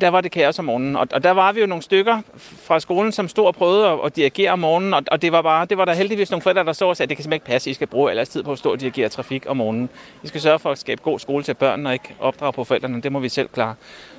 der 0.00 0.08
var 0.08 0.20
det 0.20 0.30
kaos 0.30 0.58
om 0.58 0.64
morgenen. 0.64 0.96
Og, 0.96 1.22
der 1.22 1.30
var 1.30 1.52
vi 1.52 1.60
jo 1.60 1.66
nogle 1.66 1.82
stykker 1.82 2.20
fra 2.36 2.80
skolen, 2.80 3.12
som 3.12 3.28
stod 3.28 3.46
og 3.46 3.54
prøvede 3.54 3.98
at, 4.04 4.16
dirigere 4.16 4.50
om 4.50 4.58
morgenen, 4.58 4.94
og, 4.94 5.02
og 5.10 5.22
det 5.22 5.32
var 5.32 5.42
bare, 5.42 5.66
det 5.66 5.78
var 5.78 5.84
der 5.84 5.92
heldigvis 5.92 6.30
nogle 6.30 6.42
forældre, 6.42 6.64
der 6.64 6.72
så 6.72 6.84
og 6.84 6.96
sagde, 6.96 7.06
at 7.06 7.08
det 7.08 7.16
kan 7.16 7.22
simpelthen 7.22 7.36
ikke 7.36 7.46
passe, 7.46 7.70
I 7.70 7.74
skal 7.74 7.86
bruge 7.86 8.10
ellers 8.10 8.28
tid 8.28 8.42
på 8.42 8.52
at 8.52 8.58
stå 8.58 8.72
og 8.72 8.80
dirigere 8.80 9.08
trafik 9.08 9.44
om 9.48 9.56
morgenen. 9.56 9.88
I 10.22 10.26
skal 10.26 10.40
sørge 10.40 10.58
for 10.58 10.70
at 10.70 10.78
skabe 10.78 11.02
god 11.02 11.18
skole 11.18 11.44
til 11.44 11.54
børnene 11.54 11.88
og 11.88 11.92
ikke 11.92 12.14
opdrage 12.20 12.52
på 12.52 12.64
forældrene, 12.64 13.02
det 13.02 13.12
må 13.12 13.18
vi 13.18 13.28
selv 13.28 13.48
klare. 13.48 13.74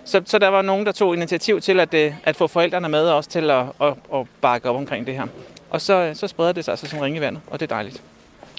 Så, 0.06 0.22
så 0.26 0.40
der 0.40 0.48
var 0.48 0.62
nogen, 0.62 0.86
der 0.86 0.92
tog 0.92 1.16
initiativ 1.16 1.62
til 1.62 1.80
at, 1.80 1.94
øh, 1.94 2.14
at 2.24 2.36
få 2.36 2.48
forældrene 2.48 2.90
med 2.90 3.10
også 3.10 3.30
til 3.30 3.52
at, 3.52 3.66
at, 3.82 3.94
at 4.14 4.28
bakke 4.42 4.70
op 4.70 4.76
omkring 4.76 5.08
det 5.08 5.16
her. 5.16 5.28
Og 5.74 5.82
så, 5.82 6.12
så 6.14 6.28
spreder 6.28 6.52
det 6.52 6.66
sig 6.66 6.72
altså 6.72 6.88
som 6.88 7.00
ringe 7.00 7.18
i 7.18 7.22
vandet, 7.22 7.42
og 7.48 7.60
det 7.60 7.72
er 7.72 7.76
dejligt. 7.76 8.02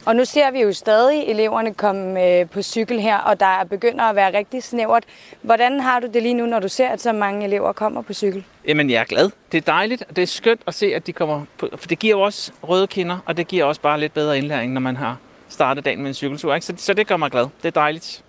Og 0.06 0.16
nu 0.16 0.24
ser 0.24 0.50
vi 0.50 0.60
jo 0.60 0.72
stadig 0.72 1.22
eleverne 1.22 1.74
komme 1.74 2.24
øh, 2.24 2.48
på 2.48 2.62
cykel 2.62 3.00
her, 3.00 3.18
og 3.18 3.40
der 3.40 3.64
begynder 3.64 4.04
at 4.04 4.16
være 4.16 4.38
rigtig 4.38 4.62
snævert. 4.62 5.04
Hvordan 5.42 5.80
har 5.80 6.00
du 6.00 6.06
det 6.06 6.22
lige 6.22 6.34
nu, 6.34 6.46
når 6.46 6.60
du 6.60 6.68
ser, 6.68 6.88
at 6.88 7.00
så 7.00 7.12
mange 7.12 7.44
elever 7.44 7.72
kommer 7.72 8.02
på 8.02 8.12
cykel? 8.12 8.44
Jamen, 8.68 8.90
jeg 8.90 9.00
er 9.00 9.04
glad. 9.04 9.30
Det 9.52 9.58
er 9.58 9.62
dejligt, 9.72 10.04
og 10.08 10.16
det 10.16 10.22
er 10.22 10.26
skønt 10.26 10.60
at 10.66 10.74
se, 10.74 10.94
at 10.94 11.06
de 11.06 11.12
kommer 11.12 11.44
på, 11.58 11.68
for 11.76 11.88
det 11.88 11.98
giver 11.98 12.16
jo 12.16 12.20
også 12.20 12.52
røde 12.62 12.86
kinder, 12.86 13.18
og 13.26 13.36
det 13.36 13.48
giver 13.48 13.64
også 13.64 13.80
bare 13.80 14.00
lidt 14.00 14.14
bedre 14.14 14.38
indlæring, 14.38 14.72
når 14.72 14.80
man 14.80 14.96
har 14.96 15.16
startet 15.48 15.84
dagen 15.84 15.98
med 16.00 16.08
en 16.08 16.14
cykeltur. 16.14 16.54
Ikke? 16.54 16.66
Så, 16.66 16.72
så 16.76 16.94
det 16.94 17.06
gør 17.06 17.16
mig 17.16 17.30
glad. 17.30 17.46
Det 17.62 17.68
er 17.68 17.80
dejligt. 17.80 18.22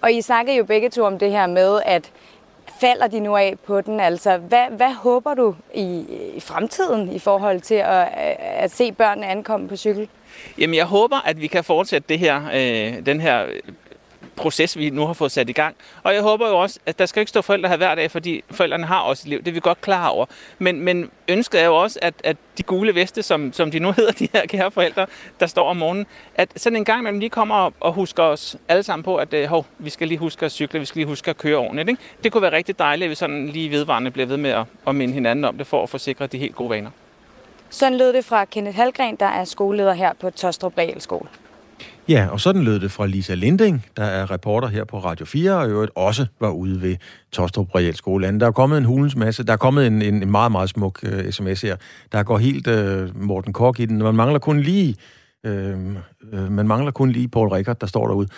Og 0.00 0.12
I 0.12 0.22
snakker 0.22 0.54
jo 0.54 0.64
begge 0.64 0.90
to 0.90 1.04
om 1.04 1.18
det 1.18 1.30
her 1.30 1.46
med, 1.46 1.80
at 1.86 2.10
falder 2.80 3.06
de 3.06 3.20
nu 3.20 3.36
af 3.36 3.54
på 3.66 3.80
den? 3.80 4.00
Altså, 4.00 4.36
hvad, 4.36 4.66
hvad 4.70 4.92
håber 4.92 5.34
du 5.34 5.54
i, 5.74 6.04
i 6.34 6.40
fremtiden 6.40 7.12
i 7.12 7.18
forhold 7.18 7.60
til 7.60 7.74
at, 7.74 8.08
at 8.40 8.70
se 8.70 8.92
børnene 8.92 9.26
ankomme 9.26 9.68
på 9.68 9.76
cykel? 9.76 10.08
Jamen, 10.58 10.74
jeg 10.74 10.84
håber, 10.84 11.16
at 11.26 11.40
vi 11.40 11.46
kan 11.46 11.64
fortsætte 11.64 12.08
det 12.08 12.18
her, 12.18 12.42
øh, 12.54 13.06
den 13.06 13.20
her 13.20 13.44
proces, 14.40 14.78
vi 14.78 14.90
nu 14.90 15.06
har 15.06 15.12
fået 15.12 15.32
sat 15.32 15.48
i 15.48 15.52
gang. 15.52 15.76
Og 16.02 16.14
jeg 16.14 16.22
håber 16.22 16.48
jo 16.48 16.58
også, 16.58 16.78
at 16.86 16.98
der 16.98 17.06
skal 17.06 17.20
ikke 17.20 17.30
stå 17.30 17.42
forældre 17.42 17.68
her 17.68 17.76
hver 17.76 17.94
dag, 17.94 18.10
fordi 18.10 18.44
forældrene 18.50 18.86
har 18.86 19.00
også 19.00 19.22
et 19.24 19.28
liv. 19.28 19.38
Det 19.38 19.48
er 19.48 19.52
vi 19.52 19.60
godt 19.60 19.80
klar 19.80 20.08
over. 20.08 20.26
Men, 20.58 20.80
men 20.80 21.10
ønsket 21.28 21.60
er 21.60 21.64
jo 21.64 21.76
også, 21.76 21.98
at, 22.02 22.14
at 22.24 22.36
de 22.58 22.62
gule 22.62 22.94
veste, 22.94 23.22
som, 23.22 23.52
som 23.52 23.70
de 23.70 23.78
nu 23.78 23.92
hedder, 23.98 24.12
de 24.12 24.28
her 24.32 24.46
kære 24.46 24.70
forældre, 24.70 25.06
der 25.40 25.46
står 25.46 25.68
om 25.68 25.76
morgenen, 25.76 26.06
at 26.34 26.48
sådan 26.56 26.76
en 26.76 26.84
gang 26.84 27.00
imellem 27.00 27.20
lige 27.20 27.30
kommer 27.30 27.70
og 27.80 27.92
husker 27.92 28.22
os 28.22 28.56
alle 28.68 28.82
sammen 28.82 29.02
på, 29.02 29.16
at 29.16 29.34
øh, 29.34 29.48
hov, 29.48 29.66
vi 29.78 29.90
skal 29.90 30.08
lige 30.08 30.18
huske 30.18 30.46
at 30.46 30.52
cykle, 30.52 30.80
vi 30.80 30.86
skal 30.86 30.98
lige 30.98 31.08
huske 31.08 31.30
at 31.30 31.38
køre 31.38 31.56
ordentligt. 31.56 31.88
Ikke? 31.88 32.02
Det 32.24 32.32
kunne 32.32 32.42
være 32.42 32.52
rigtig 32.52 32.78
dejligt, 32.78 33.06
at 33.06 33.10
vi 33.10 33.14
sådan 33.14 33.48
lige 33.48 33.70
vedvarende 33.70 34.10
bliver 34.10 34.26
ved 34.26 34.36
med 34.36 34.50
at, 34.50 34.64
at 34.86 34.94
minde 34.94 35.14
hinanden 35.14 35.44
om 35.44 35.58
det, 35.58 35.66
for 35.66 35.82
at 35.82 35.88
forsikre 35.88 36.26
de 36.26 36.38
helt 36.38 36.54
gode 36.54 36.70
vaner. 36.70 36.90
Sådan 37.70 37.98
lød 37.98 38.12
det 38.12 38.24
fra 38.24 38.44
Kenneth 38.44 38.76
Halgren, 38.76 39.16
der 39.16 39.26
er 39.26 39.44
skoleleder 39.44 39.92
her 39.92 40.12
på 40.12 40.30
Tostrup 40.30 40.78
Realskole. 40.78 41.28
Ja, 42.10 42.28
og 42.30 42.40
sådan 42.40 42.62
lød 42.62 42.80
det 42.80 42.90
fra 42.90 43.06
Lisa 43.06 43.34
Linding, 43.34 43.86
der 43.96 44.04
er 44.04 44.30
reporter 44.30 44.68
her 44.68 44.84
på 44.84 44.98
Radio 44.98 45.26
4, 45.26 45.56
og 45.56 45.66
i 45.66 45.70
øvrigt 45.70 45.92
også 45.94 46.26
var 46.40 46.50
ude 46.50 46.82
ved 46.82 46.96
Tostrup 47.32 47.74
Realskole. 47.74 48.40
Der 48.40 48.46
er 48.46 48.50
kommet 48.50 48.78
en 48.78 48.84
hulens 48.84 49.16
masse. 49.16 49.44
Der 49.44 49.52
er 49.52 49.56
kommet 49.56 49.86
en, 49.86 50.02
en, 50.02 50.22
en 50.22 50.30
meget, 50.30 50.52
meget 50.52 50.68
smuk 50.68 51.00
øh, 51.02 51.18
uh, 51.18 51.30
sms 51.30 51.62
her. 51.62 51.76
Der 52.12 52.22
går 52.22 52.38
helt 52.38 52.66
uh, 52.66 53.22
Morten 53.22 53.52
Kork 53.52 53.80
i 53.80 53.86
den. 53.86 53.98
Man 53.98 54.14
mangler 54.14 54.38
kun 54.38 54.60
lige 54.60 54.96
Øh, 55.46 55.76
øh, 56.32 56.52
man 56.52 56.68
mangler 56.68 56.90
kun 56.90 57.10
lige 57.10 57.28
Paul 57.28 57.48
Rickard, 57.48 57.80
der 57.80 57.86
står 57.86 58.06
derude. 58.06 58.28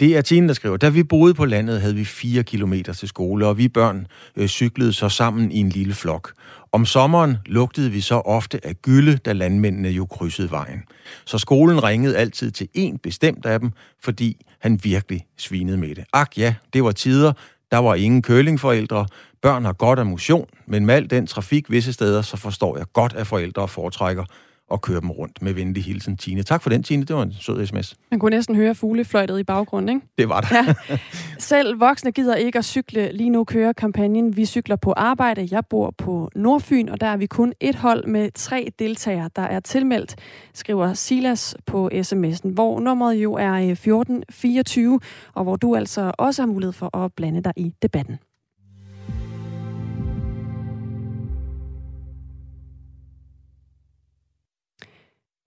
Det 0.00 0.16
er 0.16 0.20
Tine, 0.20 0.48
der 0.48 0.54
skriver, 0.54 0.76
da 0.76 0.88
vi 0.88 1.02
boede 1.02 1.34
på 1.34 1.44
landet, 1.44 1.80
havde 1.80 1.94
vi 1.94 2.04
4 2.04 2.42
kilometer 2.42 2.92
til 2.92 3.08
skole, 3.08 3.46
og 3.46 3.58
vi 3.58 3.68
børn 3.68 4.06
øh, 4.36 4.46
cyklede 4.46 4.92
så 4.92 5.08
sammen 5.08 5.52
i 5.52 5.58
en 5.58 5.68
lille 5.68 5.94
flok. 5.94 6.32
Om 6.74 6.86
sommeren 6.86 7.36
lugtede 7.46 7.90
vi 7.90 8.00
så 8.00 8.14
ofte 8.14 8.66
af 8.66 8.74
gylde, 8.82 9.16
da 9.16 9.32
landmændene 9.32 9.88
jo 9.88 10.06
krydsede 10.06 10.50
vejen. 10.50 10.82
Så 11.24 11.38
skolen 11.38 11.84
ringede 11.84 12.16
altid 12.16 12.50
til 12.50 12.68
en 12.74 12.98
bestemt 12.98 13.46
af 13.46 13.60
dem, 13.60 13.70
fordi 14.02 14.46
han 14.60 14.80
virkelig 14.82 15.26
svinede 15.38 15.76
med 15.76 15.94
det. 15.94 16.04
Ak 16.12 16.38
ja, 16.38 16.54
det 16.72 16.84
var 16.84 16.92
tider, 16.92 17.32
der 17.70 17.78
var 17.78 17.94
ingen 17.94 18.22
kølingforældre, 18.22 19.06
børn 19.42 19.64
har 19.64 19.72
godt 19.72 19.98
af 19.98 20.06
motion, 20.06 20.46
men 20.66 20.86
med 20.86 20.94
al 20.94 21.10
den 21.10 21.26
trafik 21.26 21.70
visse 21.70 21.92
steder, 21.92 22.22
så 22.22 22.36
forstår 22.36 22.76
jeg 22.76 22.86
godt, 22.92 23.12
at 23.12 23.26
forældre 23.26 23.68
foretrækker 23.68 24.24
og 24.70 24.80
køre 24.80 25.00
dem 25.00 25.10
rundt 25.10 25.42
med 25.42 25.52
venlig 25.52 25.84
hilsen, 25.84 26.16
Tine. 26.16 26.42
Tak 26.42 26.62
for 26.62 26.70
den, 26.70 26.82
Tine. 26.82 27.04
Det 27.04 27.16
var 27.16 27.22
en 27.22 27.32
sød 27.32 27.66
sms. 27.66 27.96
Man 28.10 28.20
kunne 28.20 28.30
næsten 28.30 28.56
høre 28.56 28.74
fuglefløjtet 28.74 29.38
i 29.38 29.44
baggrunden, 29.44 29.96
ikke? 29.96 30.06
Det 30.18 30.28
var 30.28 30.40
der. 30.40 30.74
Ja. 30.88 30.98
Selv 31.38 31.80
voksne 31.80 32.12
gider 32.12 32.34
ikke 32.34 32.58
at 32.58 32.64
cykle. 32.64 33.12
Lige 33.12 33.30
nu 33.30 33.44
kører 33.44 33.72
kampagnen 33.72 34.36
Vi 34.36 34.46
cykler 34.46 34.76
på 34.76 34.92
arbejde. 34.92 35.48
Jeg 35.50 35.66
bor 35.66 35.94
på 35.98 36.30
Nordfyn, 36.34 36.88
og 36.88 37.00
der 37.00 37.06
er 37.06 37.16
vi 37.16 37.26
kun 37.26 37.52
et 37.60 37.74
hold 37.74 38.06
med 38.06 38.30
tre 38.34 38.72
deltagere, 38.78 39.30
der 39.36 39.42
er 39.42 39.60
tilmeldt, 39.60 40.14
skriver 40.54 40.94
Silas 40.94 41.56
på 41.66 41.90
sms'en, 41.94 42.48
hvor 42.52 42.80
nummeret 42.80 43.14
jo 43.14 43.32
er 43.34 43.52
1424, 43.52 45.00
og 45.34 45.44
hvor 45.44 45.56
du 45.56 45.76
altså 45.76 46.12
også 46.18 46.42
har 46.42 46.46
mulighed 46.46 46.72
for 46.72 46.96
at 46.96 47.12
blande 47.12 47.42
dig 47.42 47.52
i 47.56 47.72
debatten. 47.82 48.18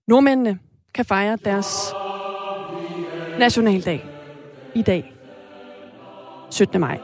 Nordmændene 0.08 0.58
kan 0.94 1.04
fejre 1.04 1.38
deres 1.44 1.94
nationaldag 3.38 4.04
i 4.74 4.82
dag, 4.82 5.14
17. 6.50 6.80
maj. 6.80 6.98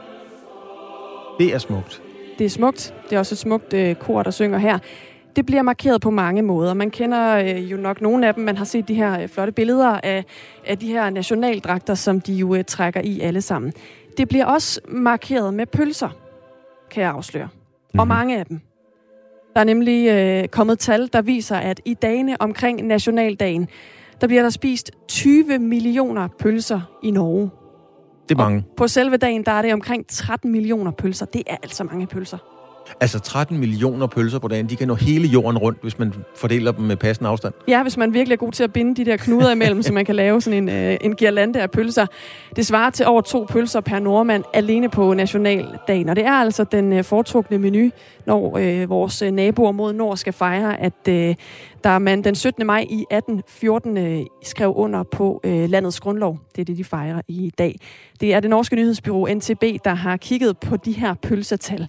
Det 1.39 1.53
er 1.53 1.57
smukt. 1.57 2.01
Det 2.37 2.45
er 2.45 2.49
smukt. 2.49 2.93
Det 3.09 3.15
er 3.15 3.19
også 3.19 3.35
et 3.35 3.39
smukt 3.39 3.73
øh, 3.73 3.95
kor, 3.95 4.23
der 4.23 4.31
synger 4.31 4.57
her. 4.57 4.79
Det 5.35 5.45
bliver 5.45 5.61
markeret 5.61 6.01
på 6.01 6.09
mange 6.09 6.41
måder. 6.41 6.73
Man 6.73 6.91
kender 6.91 7.37
øh, 7.37 7.71
jo 7.71 7.77
nok 7.77 8.01
nogle 8.01 8.27
af 8.27 8.33
dem. 8.33 8.43
Man 8.43 8.57
har 8.57 8.65
set 8.65 8.87
de 8.87 8.93
her 8.93 9.21
øh, 9.21 9.27
flotte 9.27 9.53
billeder 9.53 9.99
af, 10.03 10.25
af 10.65 10.77
de 10.77 10.87
her 10.87 11.09
nationaldragter, 11.09 11.95
som 11.95 12.21
de 12.21 12.33
jo 12.33 12.55
øh, 12.55 12.63
trækker 12.63 13.01
i 13.01 13.19
alle 13.19 13.41
sammen. 13.41 13.73
Det 14.17 14.27
bliver 14.27 14.45
også 14.45 14.81
markeret 14.87 15.53
med 15.53 15.65
pølser, 15.65 16.09
kan 16.91 17.03
jeg 17.03 17.11
afsløre. 17.11 17.47
Mm-hmm. 17.47 17.99
Og 17.99 18.05
mhm. 18.05 18.15
mange 18.15 18.39
af 18.39 18.45
dem. 18.45 18.61
Der 19.53 19.59
er 19.59 19.63
nemlig 19.63 20.09
øh, 20.09 20.47
kommet 20.47 20.79
tal, 20.79 21.09
der 21.13 21.21
viser, 21.21 21.55
at 21.55 21.81
i 21.85 21.93
dagene 21.93 22.41
omkring 22.41 22.87
nationaldagen, 22.87 23.67
der 24.21 24.27
bliver 24.27 24.43
der 24.43 24.49
spist 24.49 24.91
20 25.07 25.59
millioner 25.59 26.27
pølser 26.39 26.99
i 27.03 27.11
Norge. 27.11 27.49
Det 28.29 28.35
er 28.35 28.37
mange. 28.37 28.65
Og 28.69 28.75
på 28.77 28.87
selve 28.87 29.17
dagen, 29.17 29.45
der 29.45 29.51
er 29.51 29.61
det 29.61 29.73
omkring 29.73 30.07
13 30.07 30.51
millioner 30.51 30.91
pølser. 30.91 31.25
Det 31.25 31.43
er 31.47 31.57
altså 31.63 31.83
mange 31.83 32.07
pølser. 32.07 32.52
Altså 32.99 33.19
13 33.19 33.57
millioner 33.57 34.07
pølser 34.07 34.39
på 34.39 34.47
dagen, 34.47 34.69
de 34.69 34.75
kan 34.75 34.87
nå 34.87 34.93
hele 34.93 35.27
jorden 35.27 35.57
rundt, 35.57 35.79
hvis 35.81 35.99
man 35.99 36.13
fordeler 36.35 36.71
dem 36.71 36.85
med 36.85 36.95
passende 36.95 37.29
afstand. 37.29 37.53
Ja, 37.67 37.81
hvis 37.81 37.97
man 37.97 38.13
virkelig 38.13 38.33
er 38.33 38.37
god 38.37 38.51
til 38.51 38.63
at 38.63 38.73
binde 38.73 38.95
de 38.95 39.11
der 39.11 39.17
knuder 39.17 39.51
imellem, 39.51 39.83
så 39.83 39.93
man 39.93 40.05
kan 40.05 40.15
lave 40.15 40.41
sådan 40.41 40.69
en, 40.69 40.69
øh, 40.69 40.97
en 41.01 41.15
girlande 41.15 41.61
af 41.61 41.71
pølser. 41.71 42.05
Det 42.55 42.65
svarer 42.65 42.89
til 42.89 43.05
over 43.05 43.21
to 43.21 43.45
pølser 43.49 43.81
per 43.81 43.99
nordmand 43.99 44.43
alene 44.53 44.89
på 44.89 45.13
nationaldagen. 45.13 46.09
Og 46.09 46.15
det 46.15 46.25
er 46.25 46.31
altså 46.31 46.63
den 46.63 46.93
øh, 46.93 47.03
foretrukne 47.03 47.57
menu, 47.57 47.89
når 48.25 48.57
øh, 48.57 48.89
vores 48.89 49.21
øh, 49.21 49.31
naboer 49.31 49.71
mod 49.71 49.93
nord 49.93 50.17
skal 50.17 50.33
fejre, 50.33 50.79
at 50.81 51.07
øh, 51.09 51.35
der 51.83 51.99
man 51.99 52.23
den 52.23 52.35
17. 52.35 52.65
maj 52.65 52.79
i 52.89 53.05
1814 53.11 53.97
øh, 53.97 54.25
skrev 54.43 54.73
under 54.75 55.03
på 55.03 55.41
øh, 55.43 55.69
landets 55.69 55.99
grundlov. 55.99 56.39
Det 56.55 56.61
er 56.61 56.65
det, 56.65 56.77
de 56.77 56.83
fejrer 56.83 57.21
i 57.27 57.51
dag. 57.57 57.79
Det 58.21 58.33
er 58.33 58.39
det 58.39 58.49
norske 58.49 58.75
nyhedsbyrå 58.75 59.27
NTB, 59.33 59.63
der 59.85 59.93
har 59.93 60.17
kigget 60.17 60.57
på 60.57 60.77
de 60.77 60.91
her 60.91 61.13
pølsetal. 61.13 61.87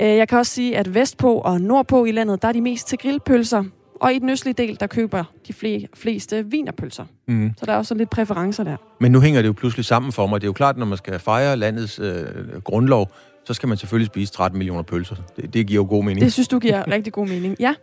Øh, 0.00 0.08
jeg 0.08 0.28
kan 0.28 0.38
også 0.38 0.52
sige, 0.52 0.76
at 0.76 0.94
vestpå 0.94 1.34
og 1.34 1.60
nordpå 1.60 2.04
i 2.04 2.10
landet, 2.12 2.42
der 2.42 2.48
er 2.48 2.52
de 2.52 2.60
mest 2.60 2.88
til 2.88 2.98
grillpølser. 2.98 3.64
Og 4.00 4.12
i 4.14 4.18
den 4.18 4.30
østlige 4.30 4.54
del, 4.54 4.76
der 4.80 4.86
køber 4.86 5.24
de 5.48 5.52
fle- 5.52 5.86
fleste 5.94 6.44
vinerpølser. 6.50 7.04
Mm. 7.28 7.50
Så 7.58 7.66
der 7.66 7.72
er 7.72 7.76
også 7.76 7.94
lidt 7.94 8.10
præferencer 8.10 8.64
der. 8.64 8.76
Men 9.00 9.12
nu 9.12 9.20
hænger 9.20 9.42
det 9.42 9.48
jo 9.48 9.52
pludselig 9.52 9.84
sammen 9.84 10.12
for 10.12 10.26
mig. 10.26 10.40
Det 10.40 10.44
er 10.44 10.48
jo 10.48 10.52
klart, 10.52 10.76
når 10.76 10.86
man 10.86 10.98
skal 10.98 11.18
fejre 11.18 11.56
landets 11.56 11.98
øh, 11.98 12.24
grundlov, 12.64 13.10
så 13.44 13.54
skal 13.54 13.68
man 13.68 13.78
selvfølgelig 13.78 14.06
spise 14.06 14.32
13 14.32 14.58
millioner 14.58 14.82
pølser. 14.82 15.16
Det, 15.36 15.54
det 15.54 15.66
giver 15.66 15.82
jo 15.82 15.88
god 15.88 16.04
mening. 16.04 16.20
Det 16.20 16.32
synes 16.32 16.48
du 16.48 16.58
giver 16.58 16.88
rigtig 16.94 17.12
god 17.12 17.26
mening, 17.28 17.56
ja. 17.60 17.74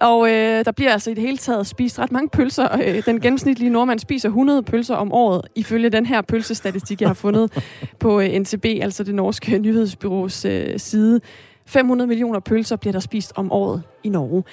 Og 0.00 0.28
øh, 0.30 0.64
der 0.64 0.72
bliver 0.72 0.92
altså 0.92 1.10
i 1.10 1.14
det 1.14 1.22
hele 1.22 1.36
taget 1.36 1.66
spist 1.66 1.98
ret 1.98 2.12
mange 2.12 2.28
pølser. 2.28 2.68
Øh, 2.84 3.02
den 3.06 3.20
gennemsnitlige 3.20 3.70
nordmand 3.70 3.98
spiser 3.98 4.28
100 4.28 4.62
pølser 4.62 4.94
om 4.94 5.12
året, 5.12 5.42
ifølge 5.54 5.90
den 5.90 6.06
her 6.06 6.22
pølsestatistik, 6.22 7.00
jeg 7.00 7.08
har 7.08 7.14
fundet 7.14 7.52
på 8.00 8.20
øh, 8.20 8.28
NTB, 8.32 8.64
altså 8.64 9.04
det 9.04 9.14
norske 9.14 9.58
nyhedsbyrås 9.58 10.44
øh, 10.44 10.78
side. 10.78 11.20
500 11.68 12.08
millioner 12.08 12.40
pølser 12.40 12.76
bliver 12.76 12.92
der 12.92 13.00
spist 13.00 13.32
om 13.36 13.52
året 13.52 13.82
i 14.04 14.08
Norge. 14.08 14.44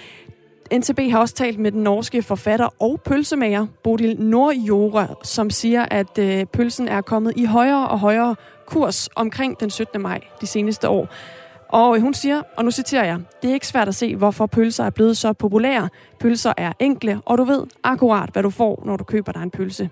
NTB 0.73 0.99
har 1.11 1.19
også 1.19 1.35
talt 1.35 1.59
med 1.59 1.71
den 1.71 1.83
norske 1.83 2.21
forfatter 2.21 2.69
og 2.79 3.01
pølsemager 3.05 3.67
Bodil 3.83 4.21
Nordjore, 4.21 5.07
som 5.23 5.49
siger, 5.49 5.85
at 5.91 6.17
øh, 6.19 6.45
pølsen 6.45 6.87
er 6.87 7.01
kommet 7.01 7.33
i 7.35 7.45
højere 7.45 7.87
og 7.87 7.99
højere 7.99 8.35
kurs 8.67 9.09
omkring 9.15 9.59
den 9.59 9.69
17. 9.69 10.01
maj 10.01 10.21
de 10.41 10.47
seneste 10.47 10.89
år. 10.89 11.07
Og 11.69 11.95
øh, 11.95 12.01
hun 12.01 12.13
siger, 12.13 12.41
og 12.57 12.65
nu 12.65 12.71
citerer 12.71 13.05
jeg, 13.05 13.19
det 13.41 13.49
er 13.49 13.53
ikke 13.53 13.67
svært 13.67 13.87
at 13.87 13.95
se, 13.95 14.15
hvorfor 14.15 14.45
pølser 14.45 14.83
er 14.83 14.89
blevet 14.89 15.17
så 15.17 15.33
populære. 15.33 15.89
Pølser 16.19 16.53
er 16.57 16.73
enkle, 16.79 17.21
og 17.25 17.37
du 17.37 17.43
ved 17.43 17.63
akkurat, 17.83 18.29
hvad 18.29 18.43
du 18.43 18.49
får, 18.49 18.83
når 18.85 18.97
du 18.97 19.03
køber 19.03 19.31
dig 19.31 19.43
en 19.43 19.51
pølse. 19.51 19.89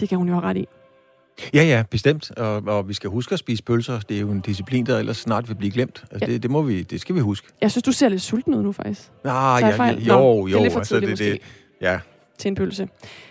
Det 0.00 0.08
kan 0.08 0.18
hun 0.18 0.28
jo 0.28 0.34
have 0.34 0.44
ret 0.44 0.56
i. 0.56 0.68
Ja, 1.54 1.62
ja, 1.62 1.82
bestemt. 1.90 2.30
Og, 2.30 2.62
og 2.66 2.88
vi 2.88 2.94
skal 2.94 3.10
huske 3.10 3.32
at 3.32 3.38
spise 3.38 3.62
pølser. 3.62 4.00
Det 4.00 4.16
er 4.16 4.20
jo 4.20 4.30
en 4.30 4.40
disciplin, 4.40 4.86
der 4.86 4.98
ellers 4.98 5.16
snart 5.16 5.48
vil 5.48 5.54
blive 5.54 5.72
glemt. 5.72 6.04
Altså, 6.10 6.26
ja. 6.26 6.32
det, 6.32 6.42
det, 6.42 6.50
må 6.50 6.62
vi, 6.62 6.82
det 6.82 7.00
skal 7.00 7.14
vi 7.14 7.20
huske. 7.20 7.48
Jeg 7.60 7.70
synes, 7.70 7.82
du 7.82 7.92
ser 7.92 8.08
lidt 8.08 8.22
sulten 8.22 8.54
ud 8.54 8.62
nu, 8.62 8.72
faktisk. 8.72 9.10
Ah, 9.24 9.62
ja, 9.62 9.84
ja, 9.84 9.92
jo, 9.92 10.12
Nå, 10.12 10.46
jo. 10.46 10.46
Det 10.46 10.54
er 10.54 10.62
lidt 10.62 10.72
for 10.72 10.80
altså, 10.80 10.94
tidligt, 10.94 11.10
altså, 11.10 11.24
det, 11.24 11.32
det, 11.32 11.40
ja. 11.80 11.98
Til 12.38 12.48
en 12.48 12.54
pølse. 12.54 12.88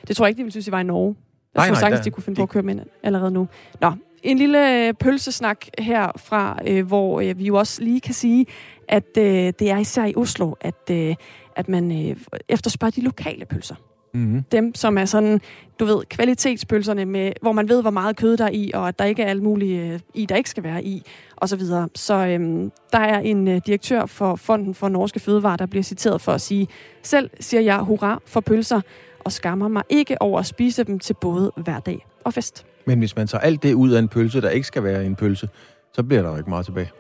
Det 0.08 0.16
tror 0.16 0.26
jeg 0.26 0.30
ikke, 0.30 0.38
de 0.38 0.44
ville 0.44 0.52
synes, 0.52 0.68
I 0.68 0.72
var 0.72 0.80
i 0.80 0.84
Norge. 0.84 1.16
Jeg 1.56 1.60
nej, 1.60 1.68
tror 1.68 1.74
nej, 1.74 1.80
sagtens, 1.80 2.04
de 2.04 2.12
kunne 2.12 2.24
finde 2.24 2.36
de... 2.36 2.40
på 2.40 2.44
at 2.44 2.50
køre 2.50 2.64
med 2.64 2.80
allerede 3.04 3.32
nu. 3.32 3.48
Nå, 3.82 3.92
en 4.24 4.38
lille 4.38 4.88
øh, 4.88 4.94
pølsesnak 4.94 5.66
herfra, 5.80 6.60
øh, 6.68 6.88
hvor 6.88 7.22
øh, 7.22 7.40
vi 7.40 7.46
jo 7.46 7.56
også 7.56 7.82
lige 7.82 8.02
kan 8.02 8.14
sige, 8.14 8.46
at 8.90 9.18
øh, 9.18 9.24
det 9.60 9.62
er 9.62 9.78
især 9.78 10.06
i 10.06 10.14
Oslo, 10.16 10.54
at, 10.62 10.90
øh, 10.92 11.16
at 11.56 11.70
man 11.70 12.10
øh, 12.10 12.16
efterspørger 12.50 12.92
de 12.92 13.02
lokale 13.02 13.46
pølser. 13.46 13.76
Mm-hmm. 14.14 14.44
Dem, 14.52 14.76
som 14.76 14.98
er 14.98 15.06
sådan, 15.06 15.42
du 15.80 15.86
ved, 15.86 16.06
kvalitetspølserne, 16.10 17.06
med, 17.06 17.32
hvor 17.42 17.52
man 17.52 17.70
ved, 17.70 17.82
hvor 17.82 17.92
meget 17.92 18.16
kød 18.16 18.38
der 18.38 18.46
er 18.46 18.52
i, 18.52 18.72
og 18.74 18.88
at 18.88 19.00
der 19.00 19.06
ikke 19.06 19.24
er 19.24 19.28
alt 19.28 19.44
muligt 19.44 19.82
øh, 19.82 20.00
i, 20.14 20.26
der 20.26 20.36
ikke 20.36 20.50
skal 20.50 20.64
være 20.64 20.84
i, 20.84 21.04
og 21.36 21.50
så 21.50 21.56
videre. 21.56 21.90
Så 21.96 22.14
øhm, 22.14 22.72
der 22.92 23.00
er 23.00 23.20
en 23.20 23.48
øh, 23.48 23.62
direktør 23.66 24.06
for 24.06 24.36
Fonden 24.36 24.76
for 24.76 24.90
Norske 24.90 25.20
Fødevarer, 25.20 25.58
der 25.58 25.66
bliver 25.66 25.84
citeret 25.84 26.22
for 26.22 26.32
at 26.32 26.42
sige, 26.42 26.68
selv 27.04 27.30
siger 27.40 27.62
jeg 27.62 27.78
hurra 27.78 28.22
for 28.26 28.40
pølser, 28.40 28.82
og 29.20 29.32
skammer 29.32 29.68
mig 29.68 29.84
ikke 29.90 30.22
over 30.22 30.40
at 30.40 30.46
spise 30.46 30.84
dem 30.84 31.00
til 31.00 31.14
både 31.14 31.52
hverdag 31.56 32.06
og 32.24 32.34
fest. 32.34 32.66
Men 32.86 33.00
hvis 33.00 33.16
man 33.16 33.28
tager 33.28 33.42
alt 33.42 33.64
det 33.64 33.74
ud 33.74 33.92
af 33.92 34.00
en 34.00 34.08
pølse, 34.08 34.42
der 34.42 34.50
ikke 34.50 34.68
skal 34.68 34.84
være 34.84 35.06
en 35.06 35.16
pølse, 35.16 35.50
så 35.94 36.04
bliver 36.04 36.22
der 36.22 36.30
jo 36.30 36.38
ikke 36.38 36.50
meget 36.50 36.66
tilbage. 36.66 36.92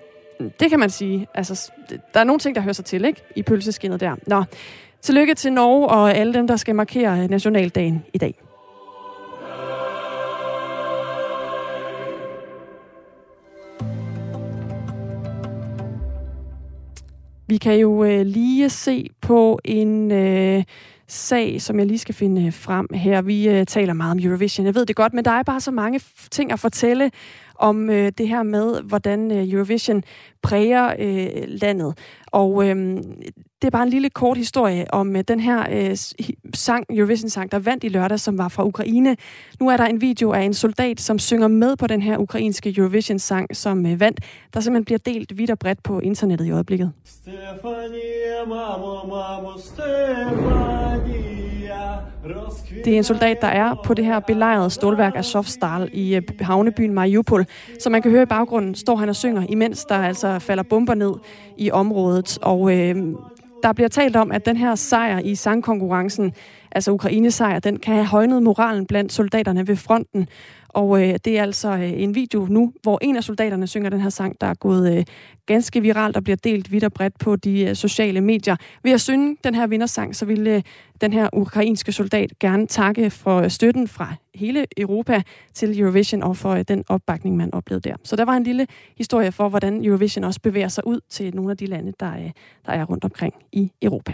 Det 0.59 0.69
kan 0.69 0.79
man 0.79 0.89
sige. 0.89 1.27
Altså, 1.33 1.71
der 2.13 2.19
er 2.19 2.23
nogle 2.23 2.39
ting, 2.39 2.55
der 2.55 2.61
hører 2.61 2.73
sig 2.73 2.85
til, 2.85 3.05
ikke? 3.05 3.21
I 3.35 3.43
pølseskinnet 3.43 3.99
der. 3.99 4.15
Nå, 4.27 4.43
Tillykke 5.01 5.33
til 5.33 5.53
Norge 5.53 5.87
og 5.87 6.15
alle 6.15 6.33
dem, 6.33 6.47
der 6.47 6.55
skal 6.55 6.75
markere 6.75 7.27
nationaldagen 7.27 8.05
i 8.13 8.17
dag. 8.17 8.33
Vi 17.49 17.57
kan 17.57 17.79
jo 17.79 18.03
øh, 18.03 18.25
lige 18.25 18.69
se 18.69 19.09
på 19.21 19.59
en 19.65 20.11
øh, 20.11 20.63
sag, 21.07 21.61
som 21.61 21.79
jeg 21.79 21.87
lige 21.87 21.97
skal 21.97 22.15
finde 22.15 22.45
øh, 22.45 22.53
frem 22.53 22.87
her. 22.93 23.21
Vi 23.21 23.49
øh, 23.49 23.65
taler 23.65 23.93
meget 23.93 24.11
om 24.11 24.19
Eurovision, 24.19 24.65
jeg 24.65 24.75
ved 24.75 24.85
det 24.85 24.95
godt, 24.95 25.13
men 25.13 25.25
der 25.25 25.31
er 25.31 25.43
bare 25.43 25.59
så 25.61 25.71
mange 25.71 26.01
ting 26.31 26.51
at 26.51 26.59
fortælle 26.59 27.11
om 27.55 27.89
øh, 27.89 28.11
det 28.17 28.27
her 28.27 28.43
med, 28.43 28.81
hvordan 28.81 29.31
øh, 29.31 29.53
Eurovision 29.53 30.03
præger 30.41 30.93
øh, 30.99 31.27
landet. 31.47 31.97
Og 32.31 32.67
øh, 32.67 32.97
det 33.61 33.67
er 33.67 33.71
bare 33.71 33.83
en 33.83 33.89
lille 33.89 34.09
kort 34.09 34.37
historie 34.37 34.93
om 34.93 35.15
øh, 35.15 35.23
den 35.27 35.39
her 35.39 35.65
øh, 35.71 35.97
sang, 36.53 36.85
Eurovision-sang, 36.89 37.51
der 37.51 37.59
vandt 37.59 37.83
i 37.83 37.89
lørdag, 37.89 38.19
som 38.19 38.37
var 38.37 38.47
fra 38.47 38.65
Ukraine. 38.65 39.15
Nu 39.59 39.69
er 39.69 39.77
der 39.77 39.85
en 39.85 40.01
video 40.01 40.31
af 40.31 40.41
en 40.41 40.53
soldat, 40.53 41.01
som 41.01 41.19
synger 41.19 41.47
med 41.47 41.75
på 41.75 41.87
den 41.87 42.01
her 42.01 42.17
ukrainske 42.17 42.73
Eurovision-sang, 42.77 43.55
som 43.55 43.85
øh, 43.85 43.99
vandt, 43.99 44.19
der 44.53 44.59
simpelthen 44.59 44.85
bliver 44.85 44.97
delt 44.97 45.37
vidt 45.37 45.51
og 45.51 45.59
bredt 45.59 45.83
på 45.83 45.99
internettet 45.99 46.45
i 46.45 46.51
øjeblikket. 46.51 46.91
Stefania, 47.05 48.45
mamo, 48.47 49.07
mamo, 49.07 49.57
Stefania, 49.57 50.97
det 52.85 52.93
er 52.93 52.97
en 52.97 53.03
soldat, 53.03 53.41
der 53.41 53.47
er 53.47 53.75
på 53.85 53.93
det 53.93 54.05
her 54.05 54.19
belejrede 54.19 54.69
stålværk 54.69 55.13
af 55.15 55.25
Sofstal 55.25 55.89
i 55.93 56.15
øh, 56.15 56.21
havnebyen 56.41 56.93
Mariupol. 56.93 57.45
Som 57.79 57.91
man 57.91 58.01
kan 58.01 58.11
høre 58.11 58.23
i 58.23 58.25
baggrunden, 58.25 58.75
står 58.75 58.95
han 58.95 59.09
og 59.09 59.15
synger, 59.15 59.45
imens 59.49 59.85
der 59.85 59.95
altså 59.95 60.39
falder 60.39 60.63
bomber 60.63 60.93
ned 60.93 61.13
i 61.57 61.71
området. 61.71 62.37
Og 62.41 62.77
øh, 62.77 62.95
der 63.63 63.73
bliver 63.73 63.87
talt 63.87 64.15
om, 64.15 64.31
at 64.31 64.45
den 64.45 64.57
her 64.57 64.75
sejr 64.75 65.19
i 65.19 65.35
sangkonkurrencen, 65.35 66.33
altså 66.71 66.91
Ukraines 66.91 67.33
sejr, 67.33 67.59
den 67.59 67.79
kan 67.79 67.93
have 67.93 68.05
højnet 68.05 68.43
moralen 68.43 68.85
blandt 68.85 69.13
soldaterne 69.13 69.67
ved 69.67 69.75
fronten. 69.75 70.27
Og 70.69 71.03
øh, 71.03 71.15
det 71.25 71.37
er 71.39 71.41
altså 71.41 71.69
øh, 71.69 72.01
en 72.01 72.15
video 72.15 72.47
nu, 72.49 72.73
hvor 72.83 72.99
en 73.01 73.15
af 73.15 73.23
soldaterne 73.23 73.67
synger 73.67 73.89
den 73.89 74.01
her 74.01 74.09
sang, 74.09 74.41
der 74.41 74.47
er 74.47 74.53
gået 74.53 74.97
øh, 74.97 75.05
ganske 75.45 75.81
viralt 75.81 76.17
og 76.17 76.23
bliver 76.23 76.37
delt 76.37 76.71
vidt 76.71 76.83
og 76.83 76.93
bredt 76.93 77.19
på 77.19 77.35
de 77.35 77.61
øh, 77.61 77.75
sociale 77.75 78.21
medier. 78.21 78.55
Ved 78.83 78.91
at 78.91 79.01
synge 79.01 79.37
den 79.43 79.55
her 79.55 79.67
vindersang, 79.67 80.15
så 80.15 80.25
ville 80.25 80.55
øh, 80.55 80.61
den 81.01 81.13
her 81.13 81.29
ukrainske 81.33 81.91
soldat 81.91 82.39
gerne 82.39 82.67
takke 82.67 83.09
for 83.09 83.41
øh, 83.41 83.49
støtten 83.49 83.87
fra 83.87 84.13
hele 84.35 84.65
Europa 84.77 85.21
til 85.53 85.79
Eurovision 85.79 86.23
og 86.23 86.37
for 86.37 86.51
øh, 86.51 86.63
den 86.67 86.83
opbakning, 86.89 87.37
man 87.37 87.53
oplevede 87.53 87.89
der. 87.89 87.95
Så 88.03 88.15
der 88.15 88.25
var 88.25 88.33
en 88.33 88.43
lille 88.43 88.67
historie 88.97 89.31
for, 89.31 89.49
hvordan 89.49 89.85
Eurovision 89.85 90.23
også 90.23 90.41
bevæger 90.41 90.67
sig 90.67 90.87
ud 90.87 90.99
til 91.09 91.35
nogle 91.35 91.51
af 91.51 91.57
de 91.57 91.65
lande, 91.65 91.93
der, 91.99 92.13
øh, 92.13 92.31
der 92.65 92.71
er 92.71 92.85
rundt 92.85 93.03
omkring 93.03 93.33
i 93.51 93.71
Europa. 93.81 94.13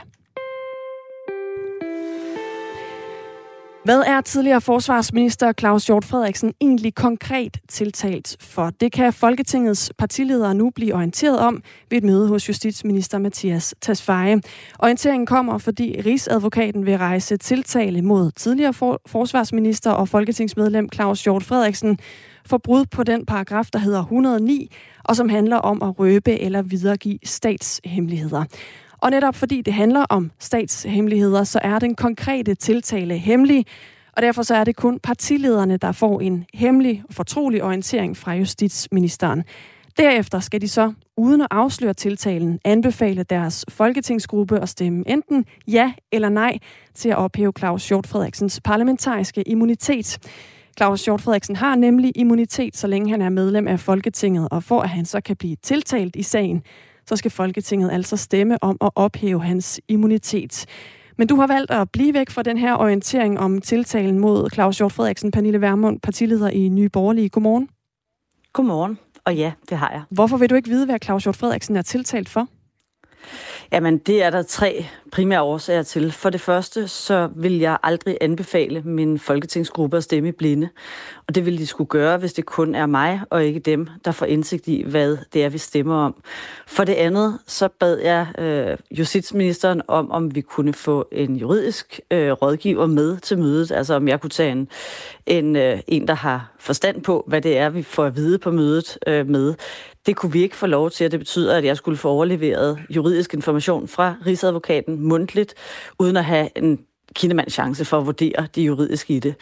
Hvad 3.84 4.04
er 4.08 4.22
tidligere 4.22 4.62
forsvarsminister 4.62 5.54
Claus 5.60 5.86
Hjort 5.86 6.06
Frederiksen 6.06 6.54
egentlig 6.62 6.96
konkret 6.96 7.58
tiltalt 7.70 8.38
for? 8.40 8.70
Det 8.70 8.92
kan 8.92 9.14
Folketingets 9.14 9.92
partiledere 9.98 10.56
nu 10.56 10.70
blive 10.70 10.96
orienteret 10.96 11.40
om 11.40 11.64
ved 11.90 11.98
et 11.98 12.04
møde 12.04 12.28
hos 12.28 12.48
justitsminister 12.50 13.18
Mathias 13.18 13.76
Tasfaye. 13.82 14.42
Orienteringen 14.80 15.26
kommer, 15.26 15.58
fordi 15.58 16.02
Rigsadvokaten 16.06 16.86
vil 16.86 16.98
rejse 16.98 17.38
tiltale 17.38 18.02
mod 18.02 18.32
tidligere 18.32 18.74
for- 18.74 19.02
forsvarsminister 19.06 19.92
og 19.92 20.10
folketingsmedlem 20.10 20.90
Claus 20.94 21.24
Hjort 21.24 21.44
Frederiksen 21.44 22.00
for 22.46 22.58
brud 22.58 22.86
på 22.86 23.04
den 23.04 23.26
paragraf, 23.26 23.66
der 23.74 23.80
hedder 23.80 24.00
109, 24.00 24.72
og 25.04 25.16
som 25.16 25.30
handler 25.30 25.58
om 25.58 25.84
at 25.84 26.00
røbe 26.00 26.40
eller 26.40 26.62
videregive 26.62 27.20
statshemmeligheder. 27.24 28.44
Og 29.04 29.12
netop 29.12 29.36
fordi 29.36 29.62
det 29.62 29.74
handler 29.74 30.06
om 30.10 30.32
statshemmeligheder, 30.40 31.44
så 31.44 31.60
er 31.64 31.80
den 31.80 31.96
konkrete 31.96 32.56
tiltale 32.56 33.18
hemmelig, 33.18 33.66
og 34.14 34.22
derfor 34.22 34.44
så 34.44 34.56
er 34.56 34.64
det 34.64 34.76
kun 34.76 35.00
partilederne, 35.00 35.78
der 35.78 35.92
får 35.92 36.22
en 36.22 36.46
hemmelig 36.54 37.04
og 37.10 37.14
fortrolig 37.14 37.64
orientering 37.64 38.18
fra 38.18 38.34
justitsministeren. 38.34 39.44
Derefter 39.98 40.40
skal 40.40 40.62
de 40.62 40.68
så, 40.68 40.94
uden 41.18 41.42
at 41.42 41.48
afsløre 41.52 41.94
tiltalen, 41.94 42.60
anbefale 42.66 43.24
deres 43.24 43.66
folketingsgruppe 43.70 44.60
at 44.60 44.70
stemme 44.70 45.04
enten 45.08 45.46
ja 45.68 45.94
eller 46.12 46.30
nej 46.30 46.58
til 46.94 47.10
at 47.10 47.18
ophæve 47.18 47.54
Claus 47.58 47.90
Hjort 47.90 48.08
Frederiksens 48.08 48.62
parlamentariske 48.62 49.42
immunitet. 49.42 50.18
Claus 50.78 51.06
Hjort 51.06 51.22
Frederiksen 51.22 51.56
har 51.56 51.76
nemlig 51.76 52.12
immunitet, 52.16 52.78
så 52.78 52.88
længe 52.88 53.12
han 53.12 53.22
er 53.22 53.30
medlem 53.30 53.68
af 53.68 53.80
Folketinget, 53.80 54.48
og 54.52 54.64
for 54.64 54.82
at 54.82 54.90
han 54.90 55.06
så 55.06 55.22
kan 55.22 55.36
blive 55.36 55.56
tiltalt 55.64 56.16
i 56.16 56.24
sagen, 56.24 56.64
så 57.08 57.16
skal 57.16 57.32
Folketinget 57.32 57.92
altså 57.92 58.18
stemme 58.18 58.64
om 58.64 58.78
at 58.82 58.90
ophæve 58.96 59.44
hans 59.44 59.82
immunitet. 59.88 60.66
Men 61.18 61.28
du 61.28 61.36
har 61.36 61.48
valgt 61.48 61.72
at 61.72 61.92
blive 61.92 62.14
væk 62.14 62.30
fra 62.30 62.44
den 62.44 62.58
her 62.58 62.76
orientering 62.76 63.40
om 63.40 63.62
tiltalen 63.62 64.20
mod 64.20 64.50
Claus 64.54 64.78
Hjort 64.78 64.92
Frederiksen, 64.92 65.32
Pernille 65.32 65.62
Vermund, 65.62 66.00
partileder 66.00 66.50
i 66.50 66.70
Nye 66.70 66.90
Borgerlige. 66.90 67.30
Godmorgen. 67.30 67.70
Godmorgen, 68.54 69.00
og 69.26 69.36
ja, 69.36 69.52
det 69.70 69.78
har 69.78 69.92
jeg. 69.92 70.02
Hvorfor 70.10 70.38
vil 70.38 70.50
du 70.50 70.56
ikke 70.56 70.70
vide, 70.70 70.86
hvad 70.86 71.00
Claus 71.04 71.24
Hjort 71.24 71.36
Frederiksen 71.36 71.76
er 71.76 71.82
tiltalt 71.82 72.30
for? 72.30 72.48
Jamen, 73.72 73.98
det 73.98 74.24
er 74.24 74.30
der 74.30 74.42
tre 74.42 74.86
primære 75.12 75.42
årsager 75.42 75.84
til. 75.84 76.12
For 76.12 76.30
det 76.30 76.42
første, 76.42 76.88
så 76.88 77.30
vil 77.36 77.60
jeg 77.60 77.78
aldrig 77.84 78.18
anbefale 78.22 78.82
min 78.82 79.20
folketingsgruppe 79.20 79.98
at 79.98 80.04
stemme 80.04 80.32
blinde. 80.32 80.70
Og 81.28 81.36
det 81.36 81.46
vil 81.46 81.58
de 81.58 81.68
skulle 81.68 81.88
gøre, 81.88 82.18
hvis 82.18 82.34
det 82.34 82.46
kun 82.46 82.76
er 82.76 82.86
mig 82.86 83.22
og 83.30 83.44
ikke 83.44 83.60
dem, 83.60 83.88
der 84.06 84.12
får 84.12 84.26
indsigt 84.26 84.68
i, 84.68 84.84
hvad 84.88 85.18
det 85.34 85.44
er, 85.44 85.50
vi 85.50 85.58
stemmer 85.58 85.96
om. 85.96 86.24
For 86.68 86.84
det 86.84 86.94
andet, 86.94 87.40
så 87.48 87.68
bad 87.80 87.98
jeg 87.98 88.28
øh, 88.38 88.78
justitsministeren 88.92 89.82
om, 89.88 90.12
om 90.12 90.36
vi 90.36 90.42
kunne 90.42 90.74
få 90.74 91.08
en 91.12 91.36
juridisk 91.36 92.00
øh, 92.12 92.32
rådgiver 92.32 92.86
med 92.86 93.18
til 93.18 93.38
mødet. 93.38 93.72
Altså 93.72 93.94
om 93.94 94.08
jeg 94.08 94.22
kunne 94.22 94.30
tage 94.30 94.52
en, 94.52 94.68
en, 95.26 95.56
øh, 95.56 95.80
en 95.88 96.08
der 96.08 96.14
har 96.14 96.52
forstand 96.60 97.02
på, 97.02 97.24
hvad 97.28 97.42
det 97.42 97.58
er, 97.58 97.70
vi 97.70 97.84
får 97.84 98.06
at 98.06 98.16
vide 98.16 98.40
på 98.40 98.52
mødet 98.52 98.98
øh, 99.08 99.28
med. 99.28 99.54
Det 100.06 100.16
kunne 100.16 100.32
vi 100.32 100.42
ikke 100.42 100.56
få 100.56 100.68
lov 100.68 100.90
til, 100.90 101.06
og 101.06 101.12
det 101.12 101.20
betyder, 101.20 101.58
at 101.58 101.66
jeg 101.66 101.78
skulle 101.78 101.98
få 101.98 102.10
overleveret 102.10 102.80
juridisk 102.90 103.34
information 103.34 103.88
fra 103.88 104.16
Rigsadvokaten 104.26 105.02
mundtligt, 105.02 105.54
uden 106.00 106.18
at 106.18 106.26
have 106.26 106.50
en 106.56 106.80
kindemands 107.16 107.54
chance 107.54 107.86
for 107.86 107.98
at 107.98 108.06
vurdere 108.06 108.48
det 108.56 108.62
juridiske 108.62 109.14
i 109.14 109.20
det. 109.20 109.36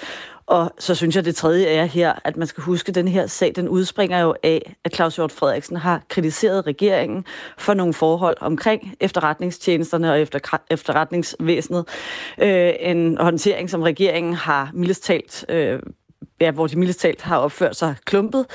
Og 0.51 0.71
så 0.79 0.95
synes 0.95 1.15
jeg, 1.15 1.25
det 1.25 1.35
tredje 1.35 1.65
er 1.65 1.85
her, 1.85 2.13
at 2.23 2.37
man 2.37 2.47
skal 2.47 2.63
huske, 2.63 2.89
at 2.89 2.95
den 2.95 3.07
her 3.07 3.27
sag, 3.27 3.53
den 3.55 3.69
udspringer 3.69 4.19
jo 4.19 4.35
af, 4.43 4.75
at 4.83 4.95
Claus 4.95 5.15
Hjort 5.15 5.31
Frederiksen 5.31 5.77
har 5.77 6.01
kritiseret 6.09 6.67
regeringen 6.67 7.25
for 7.57 7.73
nogle 7.73 7.93
forhold 7.93 8.37
omkring 8.41 8.95
efterretningstjenesterne 8.99 10.11
og 10.11 10.21
efter, 10.21 10.57
efterretningsvæsenet. 10.69 11.85
Øh, 12.41 12.73
en 12.79 13.17
håndtering, 13.17 13.69
som 13.69 13.81
regeringen 13.81 14.33
har 14.33 14.71
mildest 14.73 15.03
talt 15.03 15.45
øh, 15.49 15.79
ja, 16.41 16.51
hvor 16.51 16.67
de 16.67 16.79
mildest 16.79 16.99
talt 16.99 17.21
har 17.21 17.37
opført 17.37 17.75
sig 17.75 17.95
klumpet. 18.05 18.45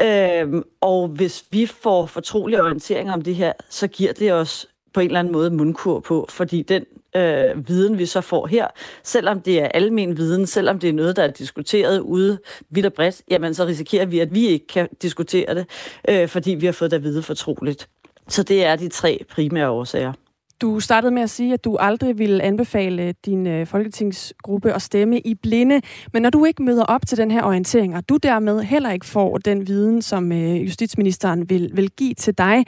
Øhm, 0.00 0.62
og 0.80 1.08
hvis 1.08 1.44
vi 1.50 1.66
får 1.66 2.06
fortrolige 2.06 2.62
orienteringer 2.62 3.12
om 3.12 3.22
det 3.22 3.34
her, 3.34 3.52
så 3.68 3.86
giver 3.86 4.12
det 4.12 4.32
os 4.32 4.66
på 4.94 5.00
en 5.00 5.06
eller 5.06 5.20
anden 5.20 5.32
måde 5.32 5.50
mundkur 5.50 6.00
på, 6.00 6.26
fordi 6.28 6.62
den 6.62 6.84
øh, 7.16 7.68
viden, 7.68 7.98
vi 7.98 8.06
så 8.06 8.20
får 8.20 8.46
her, 8.46 8.66
selvom 9.02 9.40
det 9.40 9.62
er 9.62 9.68
almen 9.68 10.16
viden, 10.16 10.46
selvom 10.46 10.78
det 10.78 10.88
er 10.88 10.92
noget, 10.92 11.16
der 11.16 11.22
er 11.22 11.30
diskuteret 11.30 12.00
ude 12.00 12.38
vidt 12.70 12.86
og 12.86 12.92
bredt, 12.92 13.22
jamen 13.30 13.54
så 13.54 13.66
risikerer 13.66 14.06
vi, 14.06 14.20
at 14.20 14.34
vi 14.34 14.46
ikke 14.46 14.66
kan 14.66 14.88
diskutere 15.02 15.54
det, 15.54 15.66
øh, 16.08 16.28
fordi 16.28 16.50
vi 16.50 16.66
har 16.66 16.72
fået 16.72 16.90
det 16.90 16.96
at 16.96 17.02
vide 17.02 17.22
fortroligt. 17.22 17.88
Så 18.28 18.42
det 18.42 18.64
er 18.64 18.76
de 18.76 18.88
tre 18.88 19.24
primære 19.30 19.70
årsager. 19.70 20.12
Du 20.60 20.80
startede 20.80 21.12
med 21.12 21.22
at 21.22 21.30
sige, 21.30 21.54
at 21.54 21.64
du 21.64 21.76
aldrig 21.76 22.18
ville 22.18 22.42
anbefale 22.42 23.14
din 23.26 23.46
øh, 23.46 23.66
folketingsgruppe 23.66 24.72
at 24.72 24.82
stemme 24.82 25.20
i 25.20 25.34
blinde. 25.34 25.80
Men 26.12 26.22
når 26.22 26.30
du 26.30 26.44
ikke 26.44 26.62
møder 26.62 26.84
op 26.84 27.06
til 27.06 27.18
den 27.18 27.30
her 27.30 27.42
orientering, 27.42 27.96
og 27.96 28.08
du 28.08 28.16
dermed 28.16 28.62
heller 28.62 28.90
ikke 28.90 29.06
får 29.06 29.38
den 29.38 29.66
viden, 29.68 30.02
som 30.02 30.32
øh, 30.32 30.64
justitsministeren 30.64 31.50
vil, 31.50 31.70
vil 31.74 31.90
give 31.90 32.14
til 32.14 32.38
dig, 32.38 32.64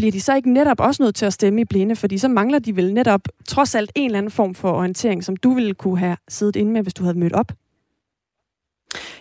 bliver 0.00 0.12
de 0.12 0.20
så 0.20 0.34
ikke 0.34 0.52
netop 0.52 0.80
også 0.80 1.02
nødt 1.02 1.14
til 1.14 1.26
at 1.26 1.32
stemme 1.32 1.60
i 1.60 1.64
blinde? 1.64 1.96
Fordi 1.96 2.18
så 2.18 2.28
mangler 2.28 2.58
de 2.58 2.76
vel 2.76 2.94
netop 2.94 3.20
trods 3.48 3.74
alt 3.74 3.92
en 3.94 4.04
eller 4.04 4.18
anden 4.18 4.30
form 4.30 4.54
for 4.54 4.70
orientering, 4.72 5.24
som 5.24 5.36
du 5.36 5.54
ville 5.54 5.74
kunne 5.74 5.98
have 5.98 6.16
siddet 6.28 6.56
inde 6.56 6.72
med, 6.72 6.82
hvis 6.82 6.94
du 6.94 7.02
havde 7.02 7.18
mødt 7.18 7.32
op? 7.32 7.52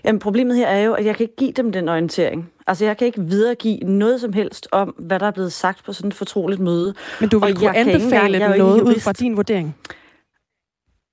Jamen 0.04 0.20
problemet 0.20 0.58
her 0.58 0.68
er 0.68 0.82
jo, 0.82 0.94
at 0.94 1.06
jeg 1.06 1.16
kan 1.16 1.24
ikke 1.24 1.36
give 1.36 1.52
dem 1.52 1.72
den 1.72 1.90
orientering. 1.90 2.50
Altså 2.68 2.86
jeg 2.86 2.98
kan 2.98 3.08
ikke 3.08 3.22
videregive 3.22 3.78
noget 3.78 4.22
som 4.22 4.34
helst 4.34 4.68
om, 4.72 4.96
hvad 4.98 5.20
der 5.20 5.26
er 5.26 5.32
blevet 5.32 5.54
sagt 5.54 5.86
på 5.86 5.94
sådan 5.94 6.08
et 6.08 6.14
fortroligt 6.14 6.62
møde. 6.62 6.94
Men 7.20 7.30
du 7.30 7.40
vil 7.40 7.56
kunne 7.56 7.78
anbefale 7.78 8.38
engang, 8.38 8.54
dem 8.54 8.62
noget 8.62 8.82
ud 8.82 9.00
fra 9.00 9.12
din 9.12 9.38
vurdering? 9.38 9.76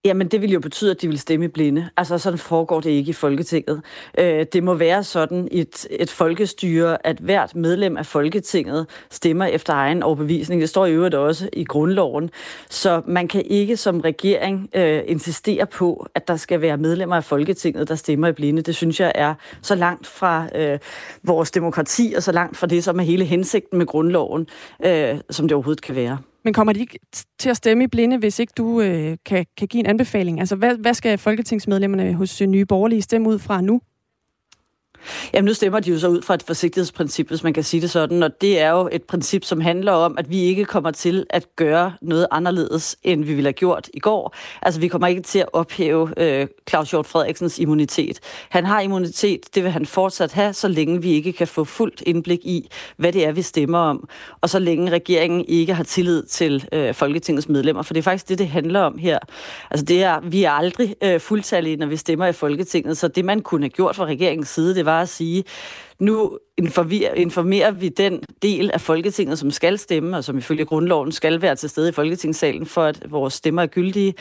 Jamen, 0.07 0.29
det 0.29 0.42
vil 0.42 0.51
jo 0.51 0.61
betyde, 0.61 0.90
at 0.90 1.03
de 1.03 1.09
vil 1.09 1.19
stemme 1.19 1.49
blinde. 1.49 1.88
Altså, 1.97 2.19
sådan 2.19 2.38
foregår 2.38 2.81
det 2.81 2.90
ikke 2.90 3.11
i 3.11 3.12
Folketinget. 3.12 3.83
Øh, 4.19 4.47
det 4.53 4.62
må 4.62 4.75
være 4.75 5.05
sådan 5.05 5.49
et, 5.51 5.87
et 5.90 6.11
folkestyre, 6.11 7.07
at 7.07 7.19
hvert 7.19 7.57
medlem 7.57 7.97
af 7.97 8.07
Folketinget 8.07 8.87
stemmer 9.11 9.45
efter 9.45 9.73
egen 9.73 10.03
overbevisning. 10.03 10.61
Det 10.61 10.69
står 10.69 10.87
i 10.87 10.92
øvrigt 10.92 11.14
også 11.14 11.49
i 11.53 11.64
grundloven. 11.64 12.31
Så 12.71 13.03
man 13.07 13.29
kan 13.29 13.42
ikke 13.47 13.77
som 13.77 14.01
regering 14.01 14.71
øh, 14.75 15.03
insistere 15.07 15.66
på, 15.66 16.07
at 16.14 16.29
der 16.29 16.37
skal 16.37 16.61
være 16.61 16.77
medlemmer 16.77 17.16
af 17.16 17.25
Folketinget, 17.25 17.88
der 17.88 17.95
stemmer 17.95 18.29
i 18.29 18.33
blinde. 18.33 18.62
Det 18.62 18.75
synes 18.75 19.01
jeg 19.01 19.12
er 19.14 19.35
så 19.62 19.75
langt 19.75 20.07
fra 20.07 20.47
øh, 20.55 20.79
vores 21.23 21.51
demokrati, 21.51 22.14
og 22.16 22.23
så 22.23 22.33
langt 22.33 22.57
fra 22.57 22.66
det, 22.66 22.85
som 22.85 22.99
er 22.99 23.05
hele 23.05 23.25
hensigten 23.25 23.79
med 23.79 23.87
grundloven, 23.87 24.47
øh, 24.85 25.19
som 25.31 25.49
det 25.49 25.55
overhovedet 25.55 25.83
kan 25.83 25.95
være. 25.95 26.19
Men 26.47 26.55
kommer 26.55 26.73
de 26.73 26.81
ikke 26.81 26.99
til 27.39 27.51
at 27.51 27.57
stemme 27.57 27.85
i 27.85 27.87
blinde, 27.87 28.19
hvis 28.19 28.39
ikke 28.39 28.53
du 28.57 28.81
øh, 28.81 29.17
kan, 29.25 29.47
kan 29.57 29.69
give 29.69 29.81
en 29.81 29.87
anbefaling? 29.87 30.41
Altså, 30.41 30.57
hvad, 30.57 30.77
hvad 30.77 30.95
skal 30.95 31.19
folketingsmedlemmerne 31.19 32.15
hos 32.15 32.41
øh, 32.41 32.49
Nye 32.49 32.65
Borgerlige 32.65 33.03
stemme 33.03 33.29
ud 33.29 33.39
fra 33.39 33.61
nu? 33.61 33.81
Jamen 35.35 35.47
nu 35.47 35.55
stemmer 35.55 35.81
de 35.81 35.90
jo 35.90 35.99
så 35.99 36.09
ud 36.09 36.23
fra 36.23 36.35
et 36.35 36.42
forsigtighedsprincip, 36.42 37.29
hvis 37.29 37.42
man 37.42 37.53
kan 37.53 37.62
sige 37.62 37.81
det 37.81 37.90
sådan, 37.90 38.23
og 38.23 38.40
det 38.40 38.61
er 38.61 38.71
jo 38.71 38.88
et 38.92 39.03
princip, 39.03 39.45
som 39.45 39.61
handler 39.61 39.92
om, 39.92 40.19
at 40.19 40.31
vi 40.31 40.40
ikke 40.42 40.64
kommer 40.64 40.90
til 40.90 41.27
at 41.31 41.47
gøre 41.57 41.92
noget 42.03 42.27
anderledes, 42.31 42.97
end 43.03 43.25
vi 43.25 43.35
ville 43.35 43.47
have 43.47 43.53
gjort 43.53 43.88
i 43.95 43.99
går. 43.99 44.35
Altså 44.62 44.81
vi 44.81 44.88
kommer 44.88 45.07
ikke 45.07 45.23
til 45.23 45.38
at 45.38 45.49
ophæve 45.53 46.12
øh, 46.16 46.47
Claus 46.69 46.90
Hjort 46.90 47.07
Frederiksens 47.07 47.59
immunitet. 47.59 48.21
Han 48.49 48.66
har 48.66 48.81
immunitet, 48.81 49.55
det 49.55 49.62
vil 49.62 49.71
han 49.71 49.87
fortsat 49.87 50.33
have, 50.33 50.53
så 50.53 50.69
længe 50.69 51.03
vi 51.03 51.11
ikke 51.11 51.33
kan 51.33 51.47
få 51.47 51.64
fuldt 51.64 52.03
indblik 52.07 52.40
i, 52.45 52.71
hvad 52.97 53.12
det 53.12 53.27
er, 53.27 53.33
vi 53.33 53.42
stemmer 53.42 53.79
om, 53.79 54.09
og 54.40 54.51
så 54.51 54.59
længe 54.59 54.90
regeringen 54.90 55.45
ikke 55.49 55.75
har 55.75 55.85
tillid 55.85 56.23
til 56.23 56.69
øh, 56.73 56.95
Folketingets 56.95 57.49
medlemmer, 57.49 57.83
for 57.83 57.95
det 57.95 58.01
er 58.01 58.03
faktisk 58.03 58.29
det, 58.29 58.38
det 58.38 58.49
handler 58.49 58.81
om 58.81 58.99
her. 58.99 59.19
Altså 59.71 59.85
det 59.85 60.03
er, 60.03 60.21
vi 60.21 60.45
er 60.45 60.51
aldrig 60.51 60.95
øh, 61.03 61.21
fuldtallige, 61.21 61.77
når 61.77 61.87
vi 61.87 61.97
stemmer 61.97 62.27
i 62.27 62.33
Folketinget, 62.33 62.99
så 62.99 63.09
det 63.09 63.25
man 63.25 63.40
kunne 63.40 63.62
have 63.62 63.71
gjort 63.71 63.97
fra 63.97 64.05
regeringens 64.05 64.49
side, 64.49 64.75
det 64.75 64.85
var 64.85 64.96
at 65.03 65.09
sige, 65.09 65.45
nu 65.99 66.39
informerer 67.17 67.71
vi 67.71 67.89
den 67.89 68.23
del 68.43 68.71
af 68.75 68.81
Folketinget, 68.81 69.39
som 69.39 69.51
skal 69.51 69.79
stemme, 69.79 70.17
og 70.17 70.25
som 70.25 70.39
ifølge 70.39 70.65
grundloven 70.65 71.13
skal 71.13 71.43
være 71.43 71.57
til 71.57 71.69
stede 71.69 71.89
i 71.89 71.93
Folketingssalen, 71.93 72.67
for 72.67 72.83
at 72.83 73.11
vores 73.11 73.35
stemmer 73.35 73.63
er 73.63 73.67
gyldige. 73.67 74.15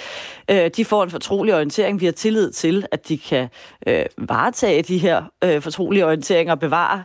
Øh, 0.51 0.69
de 0.75 0.85
får 0.85 1.03
en 1.03 1.09
fortrolig 1.09 1.53
orientering. 1.53 2.01
Vi 2.01 2.05
har 2.05 2.11
tillid 2.11 2.51
til, 2.51 2.85
at 2.91 3.07
de 3.07 3.17
kan 3.17 3.47
øh, 3.87 4.05
varetage 4.17 4.81
de 4.81 4.97
her 4.97 5.23
øh, 5.43 5.61
fortrolige 5.61 6.05
orienteringer 6.05 6.53
og 6.53 6.59
bevare 6.59 7.03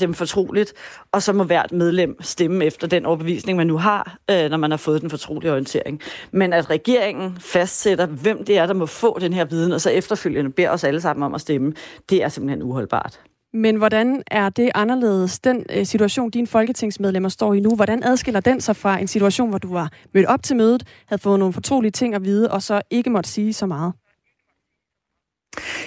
dem 0.00 0.14
fortroligt, 0.14 0.72
og 1.12 1.22
så 1.22 1.32
må 1.32 1.44
hvert 1.44 1.72
medlem 1.72 2.22
stemme 2.22 2.64
efter 2.64 2.86
den 2.86 3.06
overbevisning, 3.06 3.56
man 3.56 3.66
nu 3.66 3.78
har, 3.78 4.16
når 4.28 4.56
man 4.56 4.70
har 4.70 4.78
fået 4.78 5.00
den 5.00 5.10
fortrolige 5.10 5.52
orientering. 5.52 6.00
Men 6.32 6.52
at 6.52 6.70
regeringen 6.70 7.36
fastsætter, 7.40 8.06
hvem 8.06 8.44
det 8.44 8.58
er, 8.58 8.66
der 8.66 8.74
må 8.74 8.86
få 8.86 9.18
den 9.18 9.32
her 9.32 9.44
viden, 9.44 9.72
og 9.72 9.80
så 9.80 9.90
efterfølgende 9.90 10.50
beder 10.50 10.70
os 10.70 10.84
alle 10.84 11.00
sammen 11.00 11.22
om 11.22 11.34
at 11.34 11.40
stemme, 11.40 11.72
det 12.10 12.22
er 12.22 12.28
simpelthen 12.28 12.62
uholdbart. 12.62 13.20
Men 13.52 13.76
hvordan 13.76 14.22
er 14.26 14.48
det 14.48 14.70
anderledes, 14.74 15.38
den 15.38 15.66
øh, 15.70 15.86
situation, 15.86 16.30
dine 16.30 16.46
folketingsmedlemmer 16.46 17.28
står 17.28 17.54
i 17.54 17.60
nu? 17.60 17.70
Hvordan 17.76 18.02
adskiller 18.04 18.40
den 18.40 18.60
sig 18.60 18.76
fra 18.76 18.98
en 18.98 19.06
situation, 19.06 19.48
hvor 19.48 19.58
du 19.58 19.72
var 19.72 19.92
mødt 20.14 20.26
op 20.26 20.42
til 20.42 20.56
mødet, 20.56 20.84
havde 21.06 21.22
fået 21.22 21.38
nogle 21.38 21.52
fortrolige 21.52 21.90
ting 21.90 22.14
at 22.14 22.24
vide, 22.24 22.50
og 22.50 22.62
så 22.62 22.82
ikke 22.90 23.10
måtte 23.10 23.30
sige 23.30 23.52
så 23.52 23.66
meget? 23.66 23.92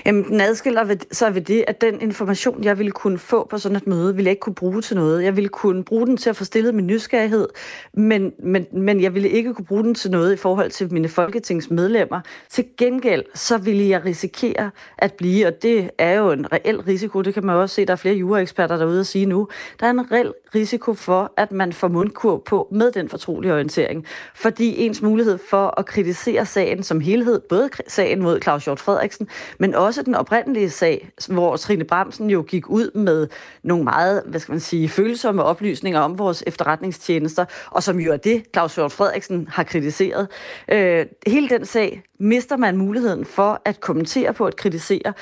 Jamen, 0.05 0.23
den 0.23 0.41
adskiller 0.41 0.95
sig 1.11 1.35
ved 1.35 1.41
det, 1.41 1.63
at 1.67 1.81
den 1.81 2.01
information, 2.01 2.63
jeg 2.63 2.77
ville 2.77 2.91
kunne 2.91 3.17
få 3.17 3.47
på 3.49 3.57
sådan 3.57 3.75
et 3.75 3.87
møde, 3.87 4.15
ville 4.15 4.27
jeg 4.27 4.31
ikke 4.31 4.39
kunne 4.39 4.55
bruge 4.55 4.81
til 4.81 4.95
noget. 4.95 5.23
Jeg 5.23 5.35
ville 5.35 5.49
kunne 5.49 5.83
bruge 5.83 6.07
den 6.07 6.17
til 6.17 6.29
at 6.29 6.35
få 6.35 6.43
stillet 6.43 6.75
min 6.75 6.87
nysgerrighed, 6.87 7.47
men, 7.93 8.33
men, 8.39 8.67
men 8.71 9.01
jeg 9.01 9.13
ville 9.13 9.29
ikke 9.29 9.53
kunne 9.53 9.65
bruge 9.65 9.83
den 9.83 9.95
til 9.95 10.11
noget 10.11 10.33
i 10.33 10.37
forhold 10.37 10.71
til 10.71 10.93
mine 10.93 11.09
folketingsmedlemmer. 11.09 12.21
Til 12.49 12.65
gengæld, 12.77 13.23
så 13.35 13.57
ville 13.57 13.89
jeg 13.89 14.05
risikere 14.05 14.71
at 14.97 15.13
blive, 15.13 15.47
og 15.47 15.53
det 15.61 15.89
er 15.97 16.13
jo 16.13 16.31
en 16.31 16.53
reel 16.53 16.81
risiko, 16.81 17.21
det 17.21 17.33
kan 17.33 17.45
man 17.45 17.55
også 17.55 17.75
se, 17.75 17.85
der 17.85 17.93
er 17.93 17.97
flere 17.97 18.15
juraeksperter 18.15 18.77
derude 18.77 18.99
at 18.99 19.07
sige 19.07 19.25
nu, 19.25 19.47
der 19.79 19.85
er 19.85 19.91
en 19.91 20.11
reel 20.11 20.33
risiko 20.55 20.93
for, 20.93 21.33
at 21.37 21.51
man 21.51 21.73
får 21.73 21.87
mundkur 21.87 22.37
på 22.37 22.67
med 22.71 22.91
den 22.91 23.09
fortrolige 23.09 23.53
orientering, 23.53 24.05
fordi 24.35 24.85
ens 24.85 25.01
mulighed 25.01 25.39
for 25.49 25.79
at 25.79 25.85
kritisere 25.85 26.45
sagen 26.45 26.83
som 26.83 26.99
helhed, 26.99 27.39
både 27.49 27.69
sagen 27.87 28.21
mod 28.21 28.41
Claus 28.41 28.65
Hjort 28.65 28.79
Frederiksen, 28.79 29.27
men 29.59 29.75
også 29.75 30.03
den 30.03 30.15
oprindelige 30.15 30.69
sag, 30.69 31.09
hvor 31.27 31.57
Trine 31.57 31.83
Bramsen 31.83 32.29
jo 32.29 32.41
gik 32.41 32.69
ud 32.69 32.91
med 32.95 33.27
nogle 33.63 33.83
meget, 33.83 34.23
hvad 34.25 34.39
skal 34.39 34.51
man 34.51 34.59
sige, 34.59 34.89
følsomme 34.89 35.43
oplysninger 35.43 35.99
om 35.99 36.19
vores 36.19 36.43
efterretningstjenester, 36.47 37.45
og 37.71 37.83
som 37.83 37.99
jo 37.99 38.13
er 38.13 38.17
det, 38.17 38.43
Claus 38.53 38.75
Hjort 38.75 38.91
Frederiksen 38.91 39.47
har 39.51 39.63
kritiseret. 39.63 40.27
Øh, 40.67 41.05
hele 41.27 41.49
den 41.49 41.65
sag 41.65 42.03
mister 42.19 42.57
man 42.57 42.77
muligheden 42.77 43.25
for 43.25 43.61
at 43.65 43.79
kommentere 43.79 44.33
på, 44.33 44.45
at 44.45 44.55
kritisere, 44.55 45.13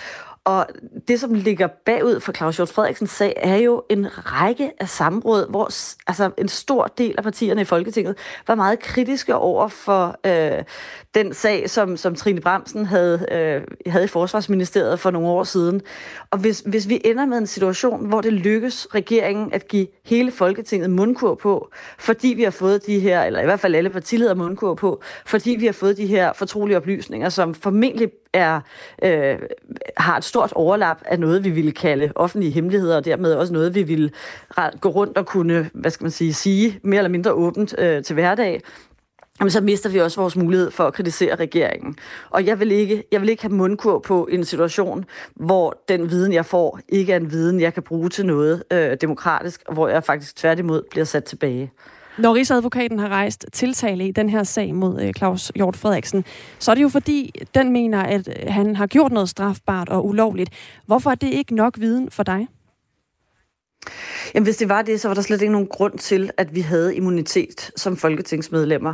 og 0.46 0.68
det, 1.08 1.20
som 1.20 1.34
ligger 1.34 1.68
bagud 1.68 2.20
for 2.20 2.32
Claus 2.32 2.56
Hjort 2.56 2.70
Frederiksens 2.70 3.10
sag, 3.12 3.34
er 3.38 3.56
jo 3.56 3.84
en 3.90 4.08
række 4.12 4.72
af 4.80 4.90
samråd, 4.90 5.50
hvor 5.50 5.64
altså, 6.08 6.32
en 6.38 6.48
stor 6.48 6.88
del 6.98 7.16
af 7.18 7.24
partierne 7.24 7.62
i 7.62 7.66
Folketinget 7.66 8.18
var 8.48 8.56
meget 8.56 8.80
kritiske 8.80 9.36
over 9.36 9.68
for 9.68 10.20
øh, 10.26 10.64
den 11.16 11.34
sag, 11.34 11.70
som, 11.70 11.98
som 11.98 12.16
Trine 12.16 12.42
Bremsen 12.42 12.86
havde, 12.86 13.26
øh, 13.32 13.92
havde 13.92 14.06
i 14.06 14.08
Forsvarsministeriet 14.08 15.00
for 15.00 15.12
nogle 15.12 15.28
år 15.28 15.44
siden. 15.44 15.82
Og 16.32 16.40
hvis, 16.40 16.64
hvis 16.66 16.90
vi 16.90 17.02
ender 17.06 17.26
med 17.26 17.38
en 17.38 17.48
situation, 17.48 18.06
hvor 18.08 18.22
det 18.22 18.34
lykkes 18.34 18.88
regeringen 18.96 19.54
at 19.54 19.68
give 19.68 19.88
hele 20.06 20.32
Folketinget 20.32 20.90
mundkur 20.90 21.36
på, 21.36 21.72
fordi 22.00 22.28
vi 22.28 22.44
har 22.44 22.52
fået 22.52 22.86
de 22.86 23.00
her, 23.00 23.24
eller 23.24 23.42
i 23.42 23.46
hvert 23.46 23.60
fald 23.60 23.76
alle 23.76 23.90
partiledere 23.90 24.36
mundkur 24.36 24.74
på, 24.74 25.02
fordi 25.26 25.50
vi 25.60 25.66
har 25.66 25.74
fået 25.74 25.98
de 25.98 26.06
her 26.06 26.34
fortrolige 26.34 26.78
oplysninger, 26.78 27.30
som 27.30 27.54
formentlig 27.54 28.10
er, 28.34 28.60
øh, 29.04 29.40
har 29.98 30.18
et 30.18 30.24
stort 30.32 30.52
overlap 30.54 31.02
af 31.06 31.20
noget, 31.20 31.44
vi 31.44 31.50
ville 31.50 31.72
kalde 31.72 32.12
offentlige 32.16 32.52
hemmeligheder, 32.52 32.96
og 32.96 33.06
dermed 33.06 33.34
også 33.34 33.54
noget, 33.54 33.76
vi 33.76 33.84
ville 33.84 34.12
gå 34.82 34.90
rundt 34.90 35.18
og 35.18 35.26
kunne, 35.26 35.70
hvad 35.74 35.92
skal 35.92 36.04
man 36.04 36.12
sige, 36.12 36.34
sige 36.34 36.80
mere 36.84 36.98
eller 36.98 37.10
mindre 37.10 37.32
åbent 37.34 37.76
øh, 37.78 38.04
til 38.04 38.14
hverdag, 38.14 38.62
jamen 39.40 39.52
så 39.52 39.62
mister 39.62 39.90
vi 39.90 40.00
også 40.00 40.22
vores 40.22 40.36
mulighed 40.36 40.72
for 40.72 40.84
at 40.84 40.94
kritisere 40.94 41.36
regeringen. 41.36 41.96
Og 42.30 42.46
jeg 42.46 42.60
vil 42.60 42.72
ikke, 42.72 43.04
jeg 43.12 43.22
vil 43.22 43.30
ikke 43.30 43.42
have 43.42 43.54
mundkur 43.54 44.00
på 44.00 44.28
en 44.32 44.46
situation, 44.46 45.06
hvor 45.36 45.84
den 45.90 46.10
viden, 46.10 46.34
jeg 46.34 46.46
får, 46.46 46.80
ikke 46.90 47.14
er 47.14 47.18
en 47.18 47.32
viden, 47.32 47.62
jeg 47.62 47.74
kan 47.74 47.84
bruge 47.84 48.10
til 48.10 48.26
noget 48.26 48.64
øh, 48.72 48.98
demokratisk, 49.02 49.62
hvor 49.72 49.88
jeg 49.88 50.04
faktisk 50.04 50.36
tværtimod 50.36 50.84
bliver 50.92 51.06
sat 51.06 51.24
tilbage. 51.24 51.72
Når 52.18 52.36
Rigsadvokaten 52.36 53.00
har 53.00 53.10
rejst 53.10 53.46
tiltale 53.54 54.08
i 54.08 54.12
den 54.12 54.30
her 54.30 54.44
sag 54.44 54.76
mod 54.76 55.02
øh, 55.02 55.14
Claus 55.14 55.52
Hjort 55.56 55.76
Frederiksen, 55.76 56.26
så 56.60 56.72
er 56.72 56.76
det 56.76 56.82
jo 56.82 56.90
fordi, 56.90 57.32
den 57.56 57.72
mener, 57.72 58.04
at 58.04 58.28
øh, 58.28 58.54
han 58.54 58.76
har 58.76 58.88
gjort 58.88 59.12
noget 59.12 59.30
strafbart 59.30 59.90
og 59.90 60.06
ulovligt. 60.06 60.50
Hvorfor 60.86 61.12
er 61.12 61.16
det 61.16 61.34
ikke 61.34 61.56
nok 61.56 61.80
viden 61.80 62.12
for 62.12 62.24
dig? 62.24 62.48
Jamen, 64.34 64.46
hvis 64.46 64.58
det 64.58 64.70
var 64.70 64.82
det, 64.82 65.02
så 65.02 65.08
var 65.08 65.16
der 65.16 65.22
slet 65.22 65.42
ikke 65.42 65.52
nogen 65.52 65.68
grund 65.68 65.98
til, 65.98 66.32
at 66.38 66.56
vi 66.56 66.62
havde 66.62 66.96
immunitet 66.96 67.72
som 67.76 67.98
folketingsmedlemmer. 67.98 68.94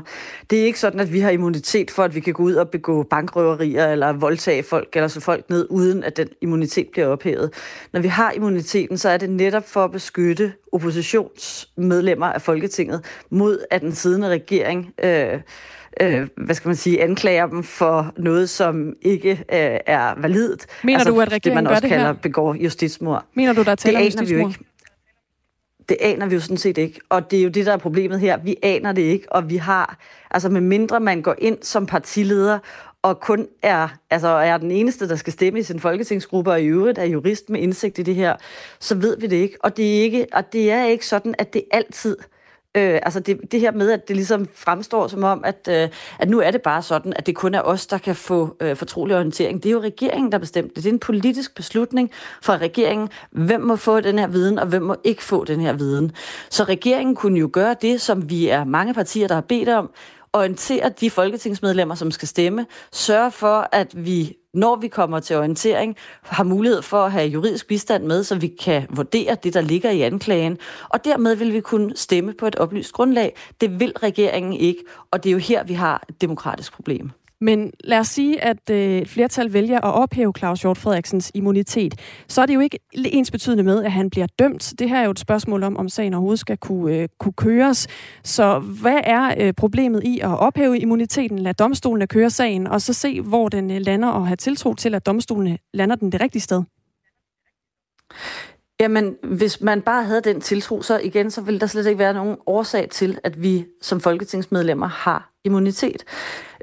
Det 0.50 0.62
er 0.62 0.66
ikke 0.66 0.80
sådan, 0.80 1.00
at 1.00 1.14
vi 1.14 1.20
har 1.20 1.30
immunitet 1.30 1.92
for, 1.92 2.04
at 2.04 2.16
vi 2.16 2.20
kan 2.20 2.34
gå 2.34 2.44
ud 2.44 2.54
og 2.54 2.70
begå 2.70 3.04
bankrøverier 3.04 3.88
eller 3.88 4.14
voldtage 4.14 4.64
folk 4.64 4.90
eller 4.96 5.08
så 5.08 5.20
folk 5.20 5.50
ned, 5.50 5.68
uden 5.70 6.04
at 6.04 6.18
den 6.18 6.28
immunitet 6.42 6.88
bliver 6.92 7.08
ophævet. 7.08 7.54
Når 7.94 8.00
vi 8.00 8.08
har 8.08 8.32
immuniteten, 8.32 8.98
så 8.98 9.10
er 9.10 9.18
det 9.18 9.30
netop 9.30 9.70
for 9.70 9.84
at 9.84 9.92
beskytte 9.92 10.54
oppositionsmedlemmer 10.72 12.26
af 12.26 12.42
Folketinget 12.42 13.06
mod, 13.30 13.66
at 13.72 13.82
den 13.82 13.92
siddende 13.92 14.30
regering... 14.30 14.94
Øh, 15.04 15.40
øh, 16.02 16.28
hvad 16.38 16.56
skal 16.56 16.70
man 16.70 16.76
sige, 16.76 17.04
anklager 17.04 17.48
dem 17.48 17.64
for 17.64 18.14
noget, 18.18 18.50
som 18.50 18.94
ikke 19.02 19.32
øh, 19.32 19.80
er 19.86 20.22
validt. 20.22 20.66
Mener 20.84 21.00
altså, 21.00 21.14
du, 21.14 21.22
at 21.22 21.32
regeringen 21.32 21.58
det, 21.58 21.64
man 21.64 21.68
også 21.68 21.82
det 21.82 21.90
kalder 21.90 22.06
her? 22.06 22.14
begår 22.14 22.54
justitsmord. 22.54 23.26
Mener 23.34 23.54
du, 23.54 23.64
der 23.64 23.72
er 23.72 23.76
tale 23.76 23.98
om 23.98 24.04
justitsmord? 24.04 24.56
Det 25.90 25.98
aner 26.02 26.26
vi 26.26 26.36
jo 26.36 26.42
sådan 26.42 26.58
set 26.58 26.78
ikke. 26.78 27.00
Og 27.10 27.32
det 27.32 27.40
er 27.40 27.44
jo 27.44 27.50
det, 27.50 27.66
der 27.66 27.74
er 27.74 27.78
problemet 27.78 28.20
her. 28.20 28.38
Vi 28.38 28.56
aner 28.64 28.92
det 28.92 29.02
ikke, 29.02 29.32
og 29.32 29.50
vi 29.50 29.58
har, 29.58 29.98
altså 30.32 30.50
med 30.50 30.62
mindre 30.62 31.00
man 31.00 31.22
går 31.22 31.36
ind 31.38 31.58
som 31.62 31.86
partileder 31.86 32.60
og 33.02 33.20
kun 33.20 33.48
er, 33.62 33.88
altså 34.10 34.28
er 34.28 34.58
den 34.58 34.72
eneste, 34.72 35.10
der 35.10 35.16
skal 35.16 35.34
stemme 35.34 35.60
i 35.60 35.64
sin 35.64 35.80
folketingsgruppe, 35.80 36.52
og 36.52 36.62
i 36.62 36.66
øvrigt 36.66 36.98
er 36.98 37.04
jurist 37.04 37.50
med 37.50 37.60
indsigt 37.60 38.00
i 38.00 38.04
det 38.04 38.16
her, 38.16 38.36
så 38.80 38.96
ved 38.96 39.18
vi 39.20 39.28
det 39.28 39.36
ikke. 39.36 39.58
Og 39.60 39.78
det 39.78 39.98
er 39.98 40.04
ikke, 40.04 40.28
og 40.34 40.54
det 40.54 40.72
er 40.72 40.86
ikke 40.86 41.08
sådan, 41.08 41.36
at 41.38 41.54
det 41.54 41.64
altid 41.72 42.18
Øh, 42.78 43.00
altså 43.04 43.20
det, 43.20 43.40
det 43.52 43.60
her 43.60 43.72
med, 43.72 43.92
at 43.92 44.08
det 44.08 44.16
ligesom 44.16 44.48
fremstår 44.56 45.08
som 45.08 45.24
om, 45.24 45.42
at, 45.46 45.70
øh, 45.72 45.90
at 46.20 46.30
nu 46.30 46.40
er 46.40 46.52
det 46.52 46.62
bare 46.62 46.82
sådan, 46.82 47.14
at 47.16 47.26
det 47.26 47.36
kun 47.36 47.54
er 47.56 47.62
os, 47.62 47.88
der 47.88 47.98
kan 47.98 48.16
få 48.16 48.56
øh, 48.60 48.76
fortrolig 48.76 49.16
orientering. 49.16 49.64
Det 49.64 49.70
er 49.70 49.74
jo 49.74 49.82
regeringen, 49.82 50.32
der 50.32 50.38
bestemte 50.38 50.76
det. 50.76 50.84
Det 50.84 50.90
er 50.90 50.94
en 50.94 51.00
politisk 51.00 51.56
beslutning 51.56 52.12
fra 52.42 52.58
regeringen, 52.58 53.10
hvem 53.32 53.62
må 53.62 53.76
få 53.76 54.00
den 54.00 54.20
her 54.20 54.28
viden, 54.28 54.60
og 54.60 54.68
hvem 54.68 54.82
må 54.82 54.96
ikke 55.04 55.24
få 55.24 55.46
den 55.46 55.62
her 55.62 55.74
viden. 55.74 56.12
Så 56.50 56.64
regeringen 56.64 57.16
kunne 57.16 57.40
jo 57.40 57.50
gøre 57.54 57.76
det, 57.82 58.02
som 58.02 58.30
vi 58.30 58.48
er 58.48 58.64
mange 58.64 58.94
partier, 58.94 59.28
der 59.28 59.36
har 59.36 59.42
bedt 59.42 59.70
om, 59.70 59.92
orientere 60.38 60.90
de 60.90 61.10
folketingsmedlemmer, 61.10 61.96
som 61.96 62.12
skal 62.12 62.28
stemme, 62.28 62.66
sørge 62.92 63.32
for, 63.32 63.70
at 63.72 64.06
vi 64.06 64.38
når 64.54 64.76
vi 64.76 64.88
kommer 64.88 65.20
til 65.20 65.36
orientering, 65.36 65.96
har 66.22 66.44
mulighed 66.44 66.82
for 66.82 67.06
at 67.06 67.12
have 67.12 67.28
juridisk 67.28 67.68
bistand 67.68 68.04
med, 68.04 68.24
så 68.24 68.36
vi 68.36 68.48
kan 68.48 68.88
vurdere 68.90 69.38
det, 69.44 69.54
der 69.54 69.62
ligger 69.62 69.90
i 69.90 70.02
anklagen. 70.02 70.58
Og 70.90 71.06
dermed 71.06 71.36
vil 71.36 71.54
vi 71.54 71.62
kunne 71.62 71.96
stemme 71.96 72.34
på 72.34 72.48
et 72.48 72.56
oplyst 72.56 72.94
grundlag. 72.94 73.36
Det 73.62 73.80
vil 73.80 73.94
regeringen 74.04 74.54
ikke, 74.54 74.84
og 75.12 75.24
det 75.24 75.30
er 75.30 75.32
jo 75.32 75.38
her, 75.38 75.64
vi 75.64 75.74
har 75.74 76.06
et 76.10 76.22
demokratisk 76.22 76.74
problem. 76.74 77.12
Men 77.42 77.72
lad 77.84 78.00
os 78.00 78.08
sige, 78.08 78.44
at 78.44 78.70
øh, 78.70 78.98
et 78.98 79.10
flertal 79.10 79.54
vælger 79.54 79.78
at 79.78 79.94
ophæve 79.94 80.34
Claus 80.38 80.62
Hjort 80.62 80.78
Frederiksens 80.78 81.32
immunitet. 81.36 81.96
Så 82.28 82.42
er 82.42 82.46
det 82.46 82.56
jo 82.56 82.60
ikke 82.60 82.80
ens 82.94 83.32
betydende 83.32 83.64
med, 83.64 83.84
at 83.84 83.92
han 83.92 84.10
bliver 84.10 84.28
dømt. 84.40 84.74
Det 84.80 84.90
her 84.90 85.00
er 85.00 85.06
jo 85.06 85.12
et 85.12 85.20
spørgsmål 85.20 85.64
om, 85.64 85.78
om 85.78 85.90
sagen 85.90 86.14
overhovedet 86.14 86.40
skal 86.40 86.58
kunne, 86.58 86.96
øh, 86.96 87.10
kunne 87.20 87.34
køres. 87.34 87.88
Så 88.24 88.60
hvad 88.60 89.00
er 89.04 89.34
øh, 89.40 89.54
problemet 89.54 90.04
i 90.04 90.20
at 90.20 90.40
ophæve 90.40 90.80
immuniteten, 90.80 91.40
lade 91.40 91.54
domstolene 91.54 92.08
køre 92.08 92.30
sagen, 92.30 92.68
og 92.68 92.82
så 92.82 92.94
se, 92.94 93.22
hvor 93.22 93.50
den 93.50 93.72
øh, 93.72 93.82
lander, 93.82 94.10
og 94.10 94.28
have 94.28 94.38
tiltro 94.38 94.74
til, 94.74 94.96
at 94.96 95.06
domstolene 95.06 95.58
lander 95.74 95.96
den 95.96 96.12
det 96.12 96.22
rigtige 96.22 96.42
sted? 96.42 96.64
Jamen, 98.80 99.16
hvis 99.24 99.62
man 99.62 99.82
bare 99.82 100.04
havde 100.04 100.22
den 100.22 100.42
tiltro, 100.42 100.82
så 100.82 101.00
igen, 101.00 101.32
så 101.32 101.42
ville 101.42 101.60
der 101.60 101.66
slet 101.66 101.86
ikke 101.86 102.00
være 102.00 102.14
nogen 102.14 102.38
årsag 102.46 102.90
til, 102.90 103.20
at 103.24 103.42
vi 103.42 103.66
som 103.82 104.00
folketingsmedlemmer 104.00 104.88
har 104.88 105.32
immunitet. 105.44 106.04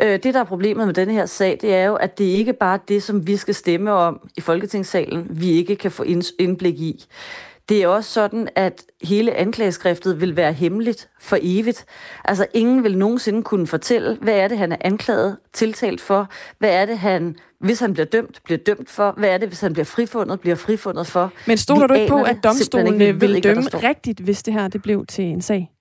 Øh, 0.02 0.12
det, 0.22 0.34
der 0.34 0.40
er 0.40 0.44
problemet 0.44 0.86
med 0.86 0.94
denne 0.94 1.12
her 1.12 1.26
sag, 1.26 1.58
det 1.60 1.74
er 1.74 1.84
jo, 1.84 1.94
at 1.94 2.18
det 2.18 2.24
ikke 2.24 2.52
bare 2.52 2.74
er 2.74 2.82
det, 2.88 3.02
som 3.02 3.26
vi 3.26 3.36
skal 3.36 3.54
stemme 3.54 3.92
om 3.92 4.30
i 4.36 4.40
Folketingssalen, 4.40 5.26
vi 5.30 5.50
ikke 5.50 5.76
kan 5.76 5.90
få 5.90 6.02
indblik 6.38 6.80
i. 6.80 7.04
Det 7.68 7.82
er 7.82 7.88
også 7.88 8.10
sådan, 8.10 8.48
at 8.56 8.82
hele 9.02 9.34
anklageskriftet 9.34 10.20
vil 10.20 10.36
være 10.36 10.52
hemmeligt 10.52 11.08
for 11.20 11.38
evigt. 11.40 11.84
Altså 12.24 12.46
ingen 12.54 12.84
vil 12.84 12.98
nogensinde 12.98 13.42
kunne 13.42 13.66
fortælle, 13.66 14.18
hvad 14.20 14.34
er 14.34 14.48
det, 14.48 14.58
han 14.58 14.72
er 14.72 14.76
anklaget, 14.80 15.36
tiltalt 15.52 16.00
for? 16.00 16.28
Hvad 16.58 16.70
er 16.70 16.86
det, 16.86 16.98
han, 16.98 17.36
hvis 17.60 17.80
han 17.80 17.92
bliver 17.92 18.06
dømt, 18.06 18.40
bliver 18.44 18.58
dømt 18.58 18.90
for? 18.90 19.14
Hvad 19.16 19.28
er 19.28 19.38
det, 19.38 19.48
hvis 19.48 19.60
han 19.60 19.72
bliver 19.72 19.84
frifundet, 19.84 20.40
bliver 20.40 20.56
frifundet 20.56 21.06
for? 21.06 21.32
Men 21.46 21.58
stoler 21.58 21.86
du 21.86 21.94
ikke 21.94 22.08
på, 22.08 22.22
at 22.22 22.36
domstolene 22.44 23.20
vil 23.20 23.44
dømme 23.44 23.62
rigtigt, 23.62 24.20
hvis 24.20 24.42
det 24.42 24.54
her 24.54 24.68
det 24.68 24.82
blev 24.82 25.06
til 25.06 25.24
en 25.24 25.42
sag? 25.42 25.73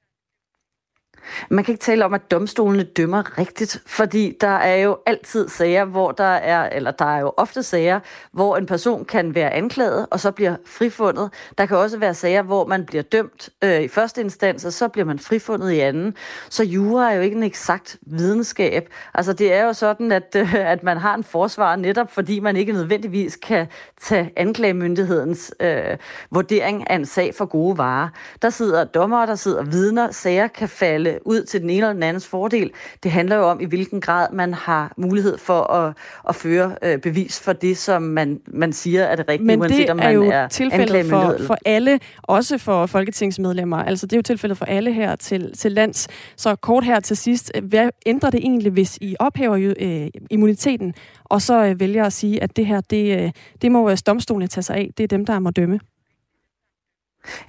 Man 1.50 1.64
kan 1.64 1.72
ikke 1.74 1.84
tale 1.84 2.06
om, 2.06 2.14
at 2.14 2.32
domstolene 2.32 2.84
dømmer 2.84 3.38
rigtigt, 3.38 3.82
fordi 3.86 4.38
der 4.42 4.48
er 4.48 4.76
jo 4.76 4.98
altid 5.06 5.48
sager, 5.50 5.86
hvor 5.86 6.12
der 6.12 6.24
er, 6.24 6.70
eller 6.70 6.92
der 6.92 7.06
er 7.06 7.20
jo 7.20 7.34
ofte 7.38 7.64
sager, 7.64 8.00
hvor 8.32 8.58
en 8.58 8.66
person 8.66 9.06
kan 9.06 9.36
være 9.36 9.54
anklaget, 9.54 10.08
og 10.12 10.20
så 10.20 10.32
bliver 10.32 10.56
frifundet. 10.66 11.30
Der 11.58 11.66
kan 11.66 11.78
også 11.78 11.98
være 11.98 12.14
sager, 12.14 12.42
hvor 12.42 12.66
man 12.66 12.86
bliver 12.86 13.04
dømt 13.04 13.50
øh, 13.64 13.82
i 13.82 13.88
første 13.88 14.22
instans, 14.22 14.66
og 14.66 14.74
så 14.74 14.88
bliver 14.88 15.06
man 15.06 15.20
frifundet 15.20 15.72
i 15.72 15.80
anden. 15.80 16.16
Så 16.50 16.64
jura 16.64 17.12
er 17.12 17.16
jo 17.16 17.22
ikke 17.22 17.38
en 17.38 17.44
eksakt 17.44 17.98
videnskab. 18.02 18.90
Altså 19.14 19.34
det 19.34 19.54
er 19.54 19.66
jo 19.66 19.74
sådan, 19.74 20.12
at, 20.12 20.36
øh, 20.38 20.56
at 20.56 20.84
man 20.84 20.98
har 20.98 21.16
en 21.16 21.24
forsvar 21.24 21.76
netop, 21.76 22.12
fordi 22.12 22.40
man 22.40 22.56
ikke 22.56 22.74
nødvendigvis 22.74 23.36
kan 23.36 23.68
tage 24.02 24.32
anklagemyndighedens 24.36 25.54
øh, 25.60 25.98
vurdering 26.32 26.90
af 26.90 26.96
en 26.96 27.06
sag 27.06 27.36
for 27.36 27.46
gode 27.46 27.78
varer. 27.78 28.10
Der 28.42 28.50
sidder 28.50 28.84
dommer, 28.84 29.26
der 29.26 29.36
sidder 29.36 29.64
vidner, 29.64 30.12
sager 30.12 30.48
kan 30.48 30.70
falde 30.70 31.13
øh, 31.14 31.20
ud 31.26 31.44
til 31.44 31.62
den 31.62 31.70
ene 31.70 31.78
eller 31.78 31.94
den 31.94 32.04
andens 32.04 32.28
fordel. 32.28 32.72
Det 33.04 33.12
handler 33.12 33.36
jo 33.36 33.44
om, 33.44 33.62
i 33.62 33.66
hvilken 33.66 34.02
grad 34.02 34.28
man 34.34 34.54
har 34.54 34.94
mulighed 34.98 35.38
for 35.38 35.74
at, 35.74 35.94
at 36.30 36.36
føre 36.36 36.76
øh, 36.82 36.98
bevis 36.98 37.40
for 37.40 37.54
det, 37.54 37.78
som 37.78 38.02
man, 38.02 38.40
man 38.48 38.74
siger 38.74 39.04
er 39.04 39.16
det 39.16 39.30
rigtige, 39.30 39.48
Men 39.48 39.60
uanset 39.60 39.78
det 39.78 39.90
om 39.90 39.98
man 39.98 40.06
er 40.06 40.12
jo 40.12 40.24
er 40.24 40.48
tilfældet 40.48 41.06
for, 41.06 41.36
for 41.48 41.58
alle, 41.66 42.00
også 42.22 42.58
for 42.58 42.86
folketingsmedlemmer. 42.86 43.78
Altså 43.78 44.06
det 44.06 44.14
er 44.14 44.18
jo 44.18 44.22
tilfældet 44.22 44.58
for 44.58 44.66
alle 44.66 44.94
her 44.94 45.16
til, 45.16 45.58
til 45.58 45.72
lands. 45.72 46.08
Så 46.38 46.56
kort 46.56 46.84
her 46.84 47.00
til 47.00 47.18
sidst, 47.18 47.52
hvad 47.64 47.90
ændrer 48.06 48.30
det 48.30 48.40
egentlig, 48.40 48.72
hvis 48.72 48.98
I 49.02 49.16
ophæver 49.20 49.74
øh, 49.80 50.08
immuniteten, 50.30 50.94
og 51.24 51.42
så 51.42 51.66
øh, 51.66 51.80
vælger 51.80 52.06
at 52.06 52.14
sige, 52.14 52.44
at 52.44 52.56
det 52.56 52.66
her, 52.66 52.82
det, 52.82 53.22
øh, 53.22 53.32
det 53.62 53.72
må 53.72 53.90
øh, 53.90 53.98
domstolene 54.08 54.48
tage 54.48 54.64
sig 54.64 54.76
af. 54.76 54.90
Det 54.98 55.04
er 55.04 55.08
dem, 55.08 55.26
der 55.26 55.40
må 55.40 55.50
dømme. 55.50 55.80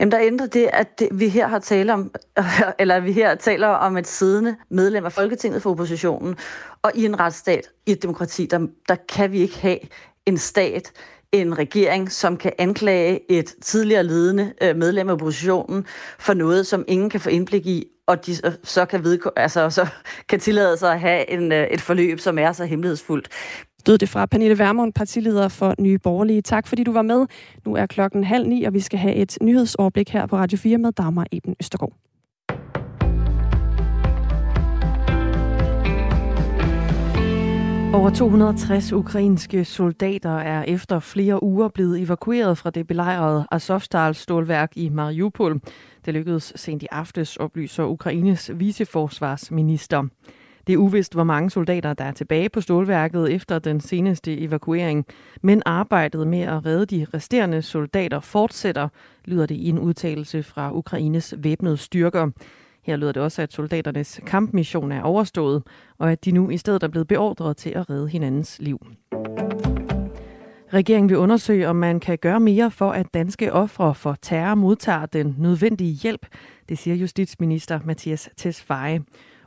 Jamen, 0.01 0.13
der 0.13 0.19
ændrer 0.21 0.47
det, 0.47 0.71
at 0.73 0.99
det, 0.99 1.09
vi 1.13 1.29
her 1.29 1.47
har 1.47 1.59
tale 1.59 1.93
om, 1.93 2.15
eller 2.79 3.01
vi 3.01 3.13
her 3.13 3.35
taler 3.35 3.69
om 3.69 3.97
et 3.97 4.07
siddende 4.07 4.57
medlem 4.69 5.05
af 5.05 5.13
Folketinget 5.13 5.63
for 5.63 5.71
oppositionen, 5.71 6.37
og 6.83 6.93
i 6.95 7.05
en 7.05 7.21
retsstat, 7.21 7.69
i 7.87 7.93
et 7.93 8.03
demokrati, 8.03 8.47
der, 8.47 8.67
der 8.89 8.97
kan 9.09 9.33
vi 9.33 9.39
ikke 9.39 9.59
have 9.59 9.79
en 10.27 10.39
stat, 10.39 10.93
en 11.33 11.59
regering, 11.59 12.13
som 12.13 12.37
kan 12.37 12.53
anklage 12.59 13.33
et 13.33 13.55
tidligere 13.63 14.05
ledende 14.05 14.53
øh, 14.63 14.77
medlem 14.77 15.09
af 15.09 15.13
oppositionen 15.13 15.87
for 16.19 16.35
noget, 16.35 16.67
som 16.67 16.85
ingen 16.89 17.11
kan 17.11 17.21
få 17.21 17.31
indblik 17.31 17.67
i, 17.67 17.87
og 18.07 18.27
de 18.27 18.37
så 18.65 18.85
kan, 18.85 19.05
ved, 19.05 19.19
altså, 19.37 19.71
så 19.71 19.87
kan 20.29 20.41
tillade 20.41 20.77
sig 20.77 20.93
at 20.93 21.01
have 21.01 21.31
en, 21.31 21.53
øh, 21.53 21.67
et 21.67 21.81
forløb, 21.81 22.21
som 22.21 22.39
er 22.39 22.53
så 22.53 22.65
hemmelighedsfuldt. 22.65 23.29
Død 23.87 23.99
det 23.99 24.09
fra 24.09 24.27
Pernille 24.27 24.59
Vermund, 24.59 24.93
partileder 24.93 25.49
for 25.49 25.75
Nye 25.79 25.99
Borgerlige. 25.99 26.43
Tak 26.43 26.67
fordi 26.67 26.85
du 26.85 26.93
var 26.93 27.03
med. 27.03 27.27
Nu 27.67 27.75
er 27.75 27.87
klokken 27.87 28.25
halv 28.25 28.49
ni, 28.49 28.65
og 28.65 28.75
vi 28.75 28.81
skal 28.81 28.99
have 28.99 29.15
et 29.15 29.39
nyhedsoverblik 29.43 30.11
her 30.11 30.27
på 30.27 30.37
Radio 30.37 30.59
4 30.59 30.79
med 30.79 30.93
Dagmar 30.93 31.27
Eben 31.33 31.55
Østergaard. 31.61 31.93
Over 37.95 38.11
260 38.11 38.93
ukrainske 38.93 39.65
soldater 39.65 40.39
er 40.39 40.63
efter 40.63 40.99
flere 40.99 41.43
uger 41.43 41.69
blevet 41.69 42.01
evakueret 42.01 42.59
fra 42.59 42.71
det 42.71 42.87
belejrede 42.87 43.47
Azovstal-stålværk 43.51 44.73
i 44.77 44.89
Mariupol. 44.89 45.61
Det 46.05 46.15
lykkedes 46.15 46.53
sent 46.57 46.83
i 46.83 46.87
aftes, 46.91 47.37
oplyser 47.37 47.85
Ukraines 47.85 48.51
viceforsvarsminister. 48.55 50.09
Det 50.67 50.73
er 50.73 50.77
uvist, 50.77 51.15
hvor 51.15 51.25
mange 51.25 51.51
soldater, 51.51 51.95
der 51.95 52.05
er 52.05 52.13
tilbage 52.13 52.49
på 52.49 52.61
stålværket 52.61 53.33
efter 53.33 53.59
den 53.59 53.81
seneste 53.81 54.39
evakuering. 54.41 55.07
Men 55.43 55.63
arbejdet 55.67 56.27
med 56.27 56.41
at 56.41 56.67
redde 56.67 56.87
de 56.87 57.07
resterende 57.15 57.63
soldater 57.63 58.21
fortsætter, 58.21 58.89
lyder 59.25 59.47
det 59.47 59.55
i 59.55 59.69
en 59.69 59.79
udtalelse 59.79 60.43
fra 60.43 60.77
Ukraines 60.77 61.35
væbnede 61.39 61.77
styrker. 61.77 62.31
Her 62.83 62.97
lyder 62.97 63.13
det 63.13 63.23
også, 63.23 63.43
at 63.43 63.53
soldaternes 63.53 64.21
kampmission 64.27 64.93
er 64.93 65.03
overstået, 65.03 65.63
og 65.99 66.13
at 66.13 66.25
de 66.25 66.33
nu 66.33 66.51
i 66.51 66.57
stedet 66.57 66.83
er 66.83 66.89
blevet 66.89 67.09
beordret 67.09 67.57
til 67.57 67.71
at 67.71 67.91
redde 67.91 68.09
hinandens 68.09 68.59
liv. 68.61 68.87
Regeringen 70.73 71.09
vil 71.09 71.19
undersøge, 71.19 71.69
om 71.69 71.77
man 71.77 72.01
kan 72.01 72.19
gøre 72.19 72.41
mere 72.41 72.71
for, 72.71 72.91
at 72.91 73.15
danske 73.15 73.53
ofre 73.53 73.95
for 73.95 74.17
terror 74.23 74.55
modtager 74.55 75.07
den 75.07 75.35
nødvendige 75.39 75.93
hjælp, 75.93 76.27
det 76.69 76.79
siger 76.79 76.97
justitsminister 76.97 77.81
Mathias 77.85 78.31
Tesfaye. 78.37 79.01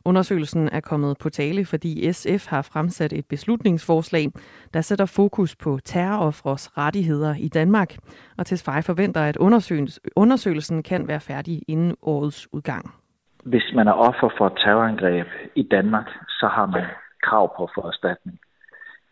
Undersøgelsen 0.09 0.69
er 0.71 0.79
kommet 0.79 1.17
på 1.23 1.29
tale, 1.29 1.65
fordi 1.65 2.11
SF 2.11 2.47
har 2.49 2.61
fremsat 2.61 3.13
et 3.13 3.25
beslutningsforslag, 3.25 4.25
der 4.73 4.81
sætter 4.81 5.05
fokus 5.05 5.55
på 5.55 5.79
terroroffres 5.83 6.77
rettigheder 6.77 7.35
i 7.39 7.47
Danmark. 7.47 7.95
Og 8.37 8.45
Tesfaye 8.45 8.83
forventer, 8.83 9.21
at 9.21 9.37
undersøgelsen 10.15 10.83
kan 10.83 11.07
være 11.07 11.19
færdig 11.19 11.61
inden 11.67 11.95
årets 12.01 12.47
udgang. 12.53 12.83
Hvis 13.43 13.71
man 13.75 13.87
er 13.87 13.93
offer 13.93 14.29
for 14.37 14.47
et 14.47 14.57
terrorangreb 14.63 15.27
i 15.55 15.63
Danmark, 15.63 16.07
så 16.29 16.47
har 16.47 16.65
man 16.65 16.85
krav 17.23 17.57
på 17.57 17.69
for 17.75 17.87
erstatning. 17.87 18.39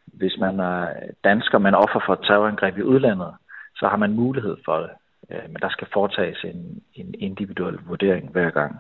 Hvis 0.06 0.38
man 0.40 0.60
er 0.60 0.88
dansker, 1.24 1.58
men 1.58 1.76
offer 1.76 2.00
for 2.06 2.14
et 2.14 2.26
terrorangreb 2.28 2.78
i 2.78 2.82
udlandet, 2.82 3.34
så 3.76 3.88
har 3.88 3.98
man 3.98 4.12
mulighed 4.14 4.58
for 4.66 4.78
det. 4.78 4.90
Øh, 5.32 5.50
men 5.50 5.60
der 5.62 5.70
skal 5.70 5.88
foretages 5.94 6.44
en, 6.44 6.82
en 6.94 7.16
individuel 7.20 7.78
vurdering 7.88 8.32
hver 8.32 8.50
gang. 8.50 8.76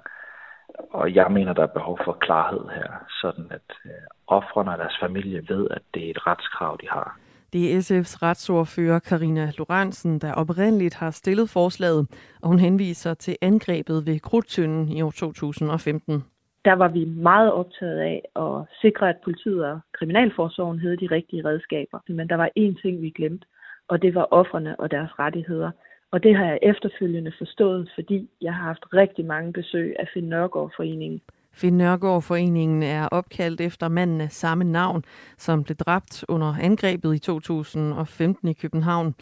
Og 0.91 1.15
jeg 1.15 1.27
mener, 1.31 1.53
der 1.53 1.63
er 1.63 1.77
behov 1.77 1.99
for 2.05 2.13
klarhed 2.13 2.65
her, 2.75 3.05
sådan 3.21 3.47
at 3.51 3.67
øh, 3.85 3.91
offrene 4.27 4.71
og 4.71 4.77
deres 4.77 4.97
familie 5.01 5.45
ved, 5.49 5.67
at 5.71 5.81
det 5.93 6.05
er 6.05 6.09
et 6.09 6.27
retskrav, 6.27 6.77
de 6.81 6.87
har. 6.89 7.17
Det 7.53 7.73
er 7.73 7.79
SF's 7.79 8.23
retsordfører 8.23 8.99
Karina 8.99 9.51
Lorentzen, 9.57 10.19
der 10.19 10.33
oprindeligt 10.33 10.95
har 10.95 11.11
stillet 11.11 11.49
forslaget, 11.49 12.07
og 12.41 12.47
hun 12.47 12.59
henviser 12.59 13.13
til 13.13 13.35
angrebet 13.41 14.05
ved 14.05 14.19
Krudtønden 14.19 14.89
i 14.89 15.01
år 15.01 15.11
2015. 15.11 16.23
Der 16.65 16.73
var 16.73 16.87
vi 16.87 17.05
meget 17.05 17.51
optaget 17.51 17.99
af 17.99 18.21
at 18.35 18.65
sikre, 18.81 19.09
at 19.09 19.17
politiet 19.23 19.65
og 19.65 19.79
kriminalforsorgen 19.93 20.79
havde 20.79 20.97
de 20.97 21.07
rigtige 21.11 21.45
redskaber. 21.45 21.99
Men 22.07 22.29
der 22.29 22.35
var 22.35 22.49
én 22.59 22.81
ting, 22.81 23.01
vi 23.01 23.09
glemte, 23.09 23.47
og 23.87 24.01
det 24.01 24.15
var 24.15 24.27
offerne 24.31 24.79
og 24.79 24.91
deres 24.91 25.19
rettigheder. 25.19 25.71
Og 26.15 26.23
det 26.23 26.35
har 26.35 26.45
jeg 26.45 26.59
efterfølgende 26.61 27.31
forstået, 27.37 27.91
fordi 27.95 28.29
jeg 28.41 28.53
har 28.53 28.63
haft 28.63 28.85
rigtig 28.93 29.25
mange 29.25 29.53
besøg 29.53 29.95
af 29.99 30.07
Finn 30.13 30.29
Nørgaard 30.29 30.71
Foreningen. 30.75 31.21
Finn 31.53 31.77
Nørgaard 31.77 32.21
Foreningen 32.21 32.83
er 32.83 33.07
opkaldt 33.07 33.61
efter 33.61 33.87
manden 33.87 34.21
af 34.21 34.31
samme 34.31 34.63
navn, 34.63 35.03
som 35.37 35.63
blev 35.63 35.75
dræbt 35.75 36.25
under 36.27 36.55
angrebet 36.61 37.15
i 37.15 37.19
2015 37.19 38.47
i 38.47 38.53
København. 38.53 39.15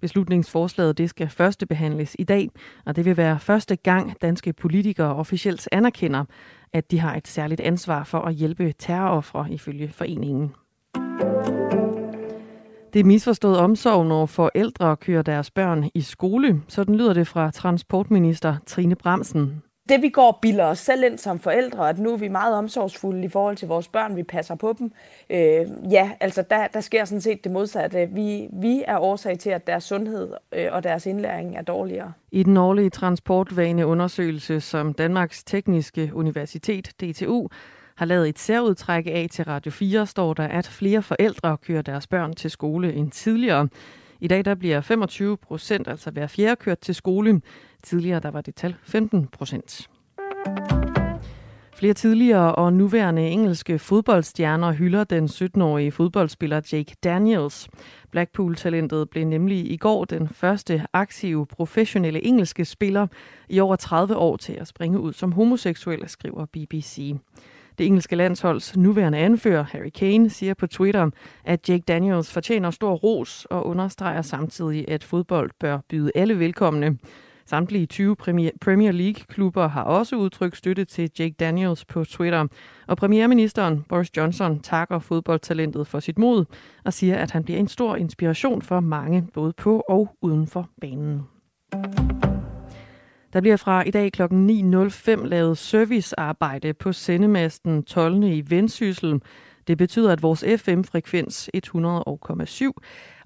Beslutningsforslaget 0.00 0.98
det 0.98 1.10
skal 1.10 1.28
første 1.28 1.66
behandles 1.66 2.16
i 2.18 2.24
dag, 2.24 2.48
og 2.84 2.96
det 2.96 3.04
vil 3.04 3.16
være 3.16 3.38
første 3.38 3.76
gang 3.76 4.22
danske 4.22 4.52
politikere 4.52 5.14
officielt 5.16 5.68
anerkender, 5.72 6.24
at 6.72 6.90
de 6.90 6.98
har 6.98 7.16
et 7.16 7.28
særligt 7.28 7.60
ansvar 7.60 8.04
for 8.04 8.18
at 8.18 8.34
hjælpe 8.34 8.72
terroroffre 8.72 9.46
ifølge 9.50 9.88
foreningen. 9.88 10.54
Det 12.96 13.00
er 13.00 13.04
misforstået 13.04 13.58
omsorg, 13.58 14.06
når 14.06 14.26
forældre 14.26 14.96
kører 14.96 15.22
deres 15.22 15.50
børn 15.50 15.90
i 15.94 16.00
skole. 16.00 16.62
Sådan 16.68 16.94
lyder 16.94 17.12
det 17.12 17.26
fra 17.26 17.50
transportminister 17.50 18.56
Trine 18.66 18.94
Bremsen. 18.94 19.62
Det 19.88 20.02
vi 20.02 20.08
går 20.08 20.32
og 20.32 20.38
bilder 20.42 20.64
os 20.64 20.78
selv 20.78 21.04
ind 21.04 21.18
som 21.18 21.38
forældre, 21.38 21.88
at 21.88 21.98
nu 21.98 22.12
er 22.12 22.16
vi 22.16 22.28
meget 22.28 22.54
omsorgsfulde 22.54 23.24
i 23.24 23.28
forhold 23.28 23.56
til 23.56 23.68
vores 23.68 23.88
børn, 23.88 24.16
vi 24.16 24.22
passer 24.22 24.54
på 24.54 24.74
dem. 24.78 24.92
Øh, 25.30 25.66
ja, 25.92 26.10
altså 26.20 26.44
der, 26.50 26.66
der 26.66 26.80
sker 26.80 27.04
sådan 27.04 27.20
set 27.20 27.44
det 27.44 27.52
modsatte. 27.52 28.08
Vi, 28.12 28.48
vi 28.52 28.82
er 28.86 28.98
årsag 28.98 29.38
til, 29.38 29.50
at 29.50 29.66
deres 29.66 29.84
sundhed 29.84 30.30
øh, 30.52 30.68
og 30.72 30.82
deres 30.82 31.06
indlæring 31.06 31.56
er 31.56 31.62
dårligere. 31.62 32.12
I 32.32 32.42
den 32.42 32.56
årlige 32.56 32.90
transportvaneundersøgelse, 32.90 34.60
som 34.60 34.92
Danmarks 34.92 35.44
Tekniske 35.44 36.10
Universitet, 36.14 36.92
DTU, 37.00 37.48
har 37.96 38.06
lavet 38.06 38.28
et 38.28 38.38
særudtræk 38.38 39.06
af 39.06 39.26
til 39.30 39.44
Radio 39.44 39.70
4, 39.72 40.06
står 40.06 40.34
der, 40.34 40.44
at 40.44 40.66
flere 40.66 41.02
forældre 41.02 41.56
kører 41.56 41.82
deres 41.82 42.06
børn 42.06 42.34
til 42.34 42.50
skole 42.50 42.92
end 42.92 43.10
tidligere. 43.10 43.68
I 44.20 44.28
dag 44.28 44.44
der 44.44 44.54
bliver 44.54 44.80
25 44.80 45.36
procent, 45.36 45.88
altså 45.88 46.10
hver 46.10 46.26
fjerde, 46.26 46.56
kørt 46.56 46.78
til 46.78 46.94
skole. 46.94 47.40
Tidligere 47.82 48.20
der 48.20 48.30
var 48.30 48.40
det 48.40 48.54
tal 48.54 48.76
15 48.82 49.26
procent. 49.26 49.88
Flere 51.76 51.94
tidligere 51.94 52.54
og 52.54 52.72
nuværende 52.72 53.28
engelske 53.28 53.78
fodboldstjerner 53.78 54.72
hylder 54.72 55.04
den 55.04 55.24
17-årige 55.24 55.92
fodboldspiller 55.92 56.60
Jake 56.72 56.96
Daniels. 57.04 57.68
Blackpool-talentet 58.10 59.10
blev 59.10 59.24
nemlig 59.24 59.72
i 59.72 59.76
går 59.76 60.04
den 60.04 60.28
første 60.28 60.86
aktive 60.92 61.46
professionelle 61.46 62.24
engelske 62.24 62.64
spiller 62.64 63.06
i 63.48 63.60
over 63.60 63.76
30 63.76 64.16
år 64.16 64.36
til 64.36 64.52
at 64.52 64.68
springe 64.68 65.00
ud 65.00 65.12
som 65.12 65.32
homoseksuel, 65.32 66.08
skriver 66.08 66.44
BBC. 66.44 67.14
Det 67.78 67.86
engelske 67.86 68.16
landsholds 68.16 68.76
nuværende 68.76 69.18
anfører, 69.18 69.62
Harry 69.62 69.90
Kane, 69.94 70.30
siger 70.30 70.54
på 70.54 70.66
Twitter, 70.66 71.10
at 71.44 71.68
Jake 71.68 71.84
Daniels 71.88 72.32
fortjener 72.32 72.70
stor 72.70 72.94
ros 72.94 73.46
og 73.50 73.66
understreger 73.66 74.22
samtidig, 74.22 74.88
at 74.88 75.04
fodbold 75.04 75.50
bør 75.60 75.78
byde 75.88 76.10
alle 76.14 76.38
velkomne. 76.38 76.98
Samtlige 77.46 77.86
20 77.86 78.16
Premier 78.60 78.92
League-klubber 78.92 79.68
har 79.68 79.82
også 79.82 80.16
udtrykt 80.16 80.56
støtte 80.56 80.84
til 80.84 81.10
Jake 81.18 81.34
Daniels 81.40 81.84
på 81.84 82.04
Twitter. 82.04 82.46
Og 82.86 82.96
premierministeren 82.96 83.84
Boris 83.88 84.16
Johnson 84.16 84.60
takker 84.60 84.98
fodboldtalentet 84.98 85.86
for 85.86 86.00
sit 86.00 86.18
mod 86.18 86.44
og 86.84 86.92
siger, 86.92 87.16
at 87.16 87.30
han 87.30 87.44
bliver 87.44 87.60
en 87.60 87.68
stor 87.68 87.96
inspiration 87.96 88.62
for 88.62 88.80
mange, 88.80 89.28
både 89.34 89.52
på 89.52 89.82
og 89.88 90.16
uden 90.22 90.46
for 90.46 90.68
banen. 90.80 91.22
Der 93.36 93.40
bliver 93.40 93.56
fra 93.56 93.82
i 93.82 93.90
dag 93.90 94.12
kl. 94.12 94.22
9.05 94.22 95.26
lavet 95.26 95.58
servicearbejde 95.58 96.74
på 96.74 96.92
sendemasten 96.92 97.82
12. 97.82 98.22
i 98.22 98.44
Vendsyssel. 98.48 99.22
Det 99.66 99.78
betyder, 99.78 100.12
at 100.12 100.22
vores 100.22 100.44
FM-frekvens 100.56 101.50
100,7 101.56 102.70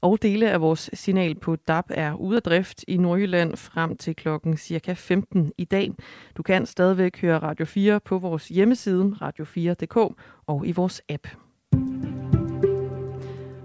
og 0.00 0.22
dele 0.22 0.50
af 0.50 0.60
vores 0.60 0.90
signal 0.92 1.34
på 1.34 1.56
DAB 1.56 1.84
er 1.88 2.14
ude 2.14 2.36
af 2.36 2.42
drift 2.42 2.84
i 2.88 2.96
Nordjylland 2.96 3.56
frem 3.56 3.96
til 3.96 4.16
klokken 4.16 4.56
cirka 4.56 4.92
15 4.92 5.52
i 5.58 5.64
dag. 5.64 5.90
Du 6.36 6.42
kan 6.42 6.66
stadigvæk 6.66 7.20
høre 7.20 7.38
Radio 7.38 7.64
4 7.64 8.00
på 8.00 8.18
vores 8.18 8.48
hjemmeside 8.48 9.16
radio4.dk 9.22 10.14
og 10.46 10.66
i 10.66 10.72
vores 10.72 11.02
app. 11.08 11.26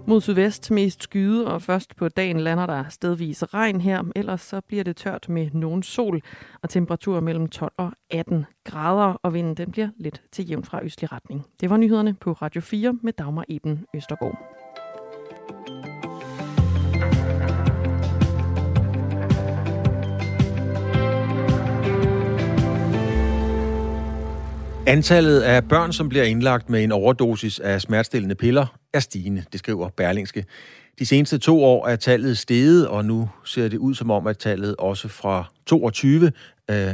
Mod 0.08 0.20
sydvest 0.20 0.70
mest 0.70 1.02
skyde, 1.02 1.46
og 1.46 1.62
først 1.62 1.96
på 1.96 2.08
dagen 2.08 2.40
lander 2.40 2.66
der 2.66 2.84
stedvis 2.88 3.54
regn 3.54 3.80
her. 3.80 4.02
Ellers 4.16 4.40
så 4.40 4.60
bliver 4.60 4.84
det 4.84 4.96
tørt 4.96 5.28
med 5.28 5.50
nogen 5.52 5.82
sol, 5.82 6.22
og 6.62 6.70
temperaturer 6.70 7.20
mellem 7.20 7.48
12 7.48 7.72
og 7.76 7.92
18 8.10 8.46
grader, 8.64 9.20
og 9.22 9.34
vinden 9.34 9.54
den 9.54 9.70
bliver 9.70 9.88
lidt 9.96 10.22
til 10.32 10.48
jævn 10.48 10.64
fra 10.64 10.84
østlig 10.84 11.12
retning. 11.12 11.46
Det 11.60 11.70
var 11.70 11.76
nyhederne 11.76 12.14
på 12.14 12.32
Radio 12.32 12.60
4 12.60 12.98
med 13.02 13.12
Dagmar 13.12 13.44
Eben 13.48 13.84
Østergaard. 13.94 14.55
Antallet 24.88 25.40
af 25.40 25.64
børn, 25.64 25.92
som 25.92 26.08
bliver 26.08 26.24
indlagt 26.24 26.70
med 26.70 26.84
en 26.84 26.92
overdosis 26.92 27.58
af 27.58 27.80
smertestillende 27.80 28.34
piller, 28.34 28.66
er 28.94 29.00
stigende, 29.00 29.44
det 29.52 29.58
skriver 29.58 29.88
Berlingske. 29.88 30.44
De 30.98 31.06
seneste 31.06 31.38
to 31.38 31.64
år 31.64 31.86
er 31.86 31.96
tallet 31.96 32.38
steget, 32.38 32.88
og 32.88 33.04
nu 33.04 33.28
ser 33.44 33.68
det 33.68 33.78
ud 33.78 33.94
som 33.94 34.10
om, 34.10 34.26
at 34.26 34.38
tallet 34.38 34.76
også 34.76 35.08
fra 35.08 35.44
22 35.66 36.26
øh, 36.26 36.32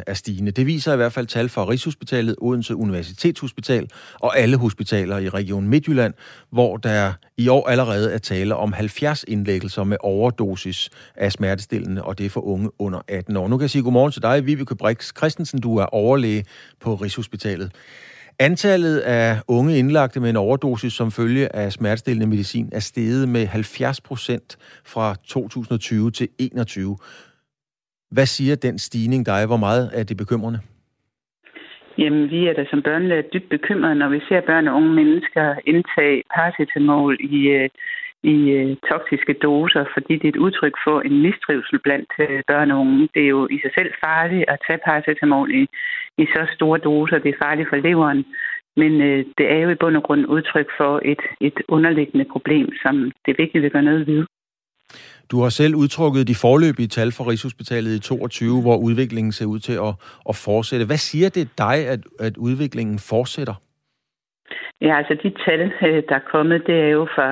er 0.06 0.14
stigende. 0.14 0.50
Det 0.50 0.66
viser 0.66 0.92
i 0.92 0.96
hvert 0.96 1.12
fald 1.12 1.26
tal 1.26 1.48
fra 1.48 1.68
Rigshospitalet, 1.68 2.36
Odense 2.38 2.76
Universitetshospital 2.76 3.90
og 4.14 4.38
alle 4.38 4.56
hospitaler 4.56 5.18
i 5.18 5.28
Region 5.28 5.68
Midtjylland, 5.68 6.14
hvor 6.50 6.76
der 6.76 7.12
i 7.36 7.48
år 7.48 7.68
allerede 7.68 8.12
er 8.12 8.18
tale 8.18 8.56
om 8.56 8.72
70 8.72 9.24
indlæggelser 9.28 9.84
med 9.84 9.96
overdosis 10.00 10.90
af 11.16 11.32
smertestillende, 11.32 12.04
og 12.04 12.18
det 12.18 12.26
er 12.26 12.30
for 12.30 12.40
unge 12.40 12.70
under 12.78 13.00
18 13.08 13.36
år. 13.36 13.48
Nu 13.48 13.56
kan 13.56 13.62
jeg 13.62 13.70
sige 13.70 13.82
godmorgen 13.82 14.12
til 14.12 14.22
dig, 14.22 14.46
Vibeke 14.46 14.76
Brix 14.76 15.16
Christensen. 15.16 15.60
Du 15.60 15.76
er 15.76 15.86
overlæge 15.86 16.44
på 16.80 16.94
Rigshospitalet. 16.94 17.72
Antallet 18.40 18.98
af 18.98 19.36
unge 19.48 19.78
indlagte 19.78 20.20
med 20.20 20.30
en 20.30 20.36
overdosis 20.36 20.92
som 20.92 21.10
følge 21.10 21.56
af 21.56 21.72
smertestillende 21.72 22.26
medicin 22.26 22.68
er 22.72 22.80
steget 22.80 23.28
med 23.28 23.46
70 23.46 24.00
procent 24.00 24.56
fra 24.86 25.14
2020 25.14 26.10
til 26.10 26.28
2021. 26.28 26.96
Hvad 28.10 28.26
siger 28.26 28.56
den 28.56 28.78
stigning 28.78 29.26
dig? 29.26 29.46
Hvor 29.46 29.56
meget 29.56 29.90
er 29.94 30.02
det 30.02 30.16
bekymrende? 30.16 30.60
Jamen, 31.98 32.30
vi 32.30 32.46
er 32.48 32.52
da 32.52 32.64
som 32.70 32.82
børnelæger 32.82 33.22
dybt 33.22 33.48
bekymrede, 33.50 33.94
når 33.94 34.08
vi 34.08 34.20
ser 34.28 34.40
børn 34.40 34.68
og 34.68 34.74
unge 34.74 34.92
mennesker 34.92 35.54
indtage 35.66 36.22
paracetamol 36.34 37.16
i, 37.20 37.38
øh, 37.48 37.68
i 38.22 38.36
øh, 38.58 38.76
toksiske 38.90 39.34
doser, 39.42 39.84
fordi 39.94 40.12
det 40.18 40.24
er 40.24 40.34
et 40.36 40.44
udtryk 40.46 40.76
for 40.86 41.00
en 41.00 41.22
mistrivsel 41.22 41.78
blandt 41.78 42.12
øh, 42.18 42.42
børn 42.46 42.70
og 42.70 42.80
unge. 42.80 43.08
Det 43.14 43.22
er 43.22 43.32
jo 43.36 43.48
i 43.56 43.58
sig 43.62 43.72
selv 43.78 43.90
farligt 44.04 44.44
at 44.48 44.58
tage 44.66 44.80
paracetamol 44.84 45.50
i, 45.60 45.62
i 46.22 46.24
så 46.34 46.42
store 46.54 46.78
doser. 46.78 47.18
Det 47.18 47.30
er 47.30 47.44
farligt 47.46 47.68
for 47.68 47.76
leveren. 47.76 48.24
Men 48.76 48.92
øh, 49.00 49.24
det 49.38 49.46
er 49.52 49.58
jo 49.64 49.70
i 49.70 49.80
bund 49.80 49.96
og 49.96 50.02
grund 50.02 50.26
udtryk 50.26 50.68
for 50.76 51.00
et, 51.04 51.22
et 51.40 51.58
underliggende 51.68 52.26
problem, 52.32 52.68
som 52.82 52.94
det 53.24 53.30
er 53.32 53.42
vigtigt, 53.42 53.56
at 53.56 53.62
vi 53.62 53.68
gør 53.68 53.80
noget 53.80 54.06
ved. 54.06 54.24
Du 55.30 55.40
har 55.42 55.48
selv 55.48 55.74
udtrukket 55.74 56.28
de 56.28 56.34
forløbige 56.34 56.88
tal 56.88 57.12
for 57.12 57.30
Rigshospitalet 57.30 57.94
i 57.94 58.00
22, 58.00 58.60
hvor 58.62 58.76
udviklingen 58.76 59.32
ser 59.32 59.46
ud 59.46 59.58
til 59.58 59.72
at, 59.72 59.94
at 60.28 60.36
fortsætte. 60.36 60.86
Hvad 60.86 60.96
siger 60.96 61.28
det 61.28 61.48
dig, 61.58 61.76
at, 61.88 62.00
at 62.18 62.36
udviklingen 62.36 62.98
fortsætter? 62.98 63.54
Ja, 64.80 64.96
altså 64.96 65.14
de 65.22 65.30
tal, 65.44 65.72
øh, 65.86 66.02
der 66.08 66.14
er 66.14 66.30
kommet, 66.34 66.66
det 66.66 66.76
er 66.80 66.88
jo 66.88 67.04
fra 67.14 67.28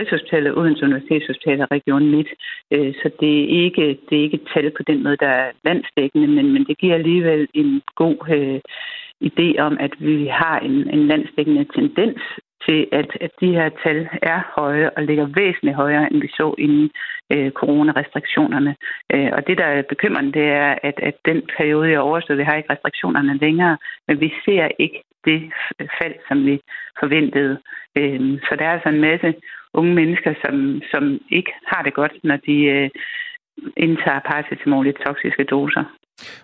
Rigshospitalet, 0.00 0.56
Odense 0.58 0.84
Universitetshospital 0.84 1.60
og 1.60 1.68
Region 1.70 2.10
Midt. 2.10 2.28
Øh, 2.74 2.94
så 2.94 3.10
det 3.20 3.34
er 3.40 3.46
ikke, 3.64 3.98
det 4.06 4.18
er 4.18 4.22
ikke 4.22 4.40
et 4.42 4.48
tal 4.54 4.70
på 4.70 4.82
den 4.90 5.02
måde, 5.02 5.16
der 5.16 5.28
er 5.28 5.50
landsdækkende, 5.64 6.28
men, 6.28 6.52
men 6.52 6.64
det 6.64 6.78
giver 6.78 6.94
alligevel 6.94 7.48
en 7.54 7.82
god 7.96 8.16
øh, 8.36 8.60
idé 9.30 9.48
om, 9.58 9.76
at 9.80 9.94
vi 9.98 10.26
har 10.26 10.58
en, 10.58 10.90
en 10.94 11.06
landsdækkende 11.06 11.64
tendens 11.64 12.20
til, 12.66 12.86
at, 12.92 13.10
at 13.20 13.30
de 13.40 13.50
her 13.58 13.68
tal 13.84 14.08
er 14.22 14.40
høje 14.56 14.90
og 14.96 15.02
ligger 15.02 15.26
væsentligt 15.26 15.76
højere, 15.76 16.12
end 16.12 16.20
vi 16.20 16.28
så 16.28 16.54
inden 16.58 16.90
øh, 17.32 17.50
coronarestriktionerne. 17.50 18.76
Øh, 19.14 19.30
og 19.32 19.46
det, 19.46 19.58
der 19.58 19.64
er 19.64 19.82
bekymrende, 19.82 20.32
det 20.32 20.48
er, 20.48 20.74
at, 20.82 20.96
at 21.02 21.16
den 21.24 21.42
periode 21.56 21.90
jeg 21.90 22.00
overstod, 22.00 22.36
Vi 22.36 22.42
har 22.42 22.56
ikke 22.56 22.72
restriktionerne 22.72 23.38
længere, 23.38 23.76
men 24.08 24.20
vi 24.20 24.32
ser 24.44 24.68
ikke 24.78 25.02
det 25.24 25.52
fald, 26.00 26.14
som 26.28 26.46
vi 26.46 26.60
forventede. 27.00 27.58
Øhm, 27.98 28.38
så 28.38 28.56
der 28.58 28.64
er 28.64 28.72
altså 28.72 28.88
en 28.88 29.00
masse 29.00 29.34
unge 29.72 29.94
mennesker, 29.94 30.34
som, 30.44 30.82
som 30.90 31.20
ikke 31.30 31.52
har 31.66 31.82
det 31.82 31.94
godt, 31.94 32.12
når 32.24 32.36
de 32.36 32.64
øh, 32.64 32.90
indtager 33.76 34.20
paracetamol 34.20 34.86
i 34.86 34.92
toksiske 34.92 35.44
doser. 35.44 35.84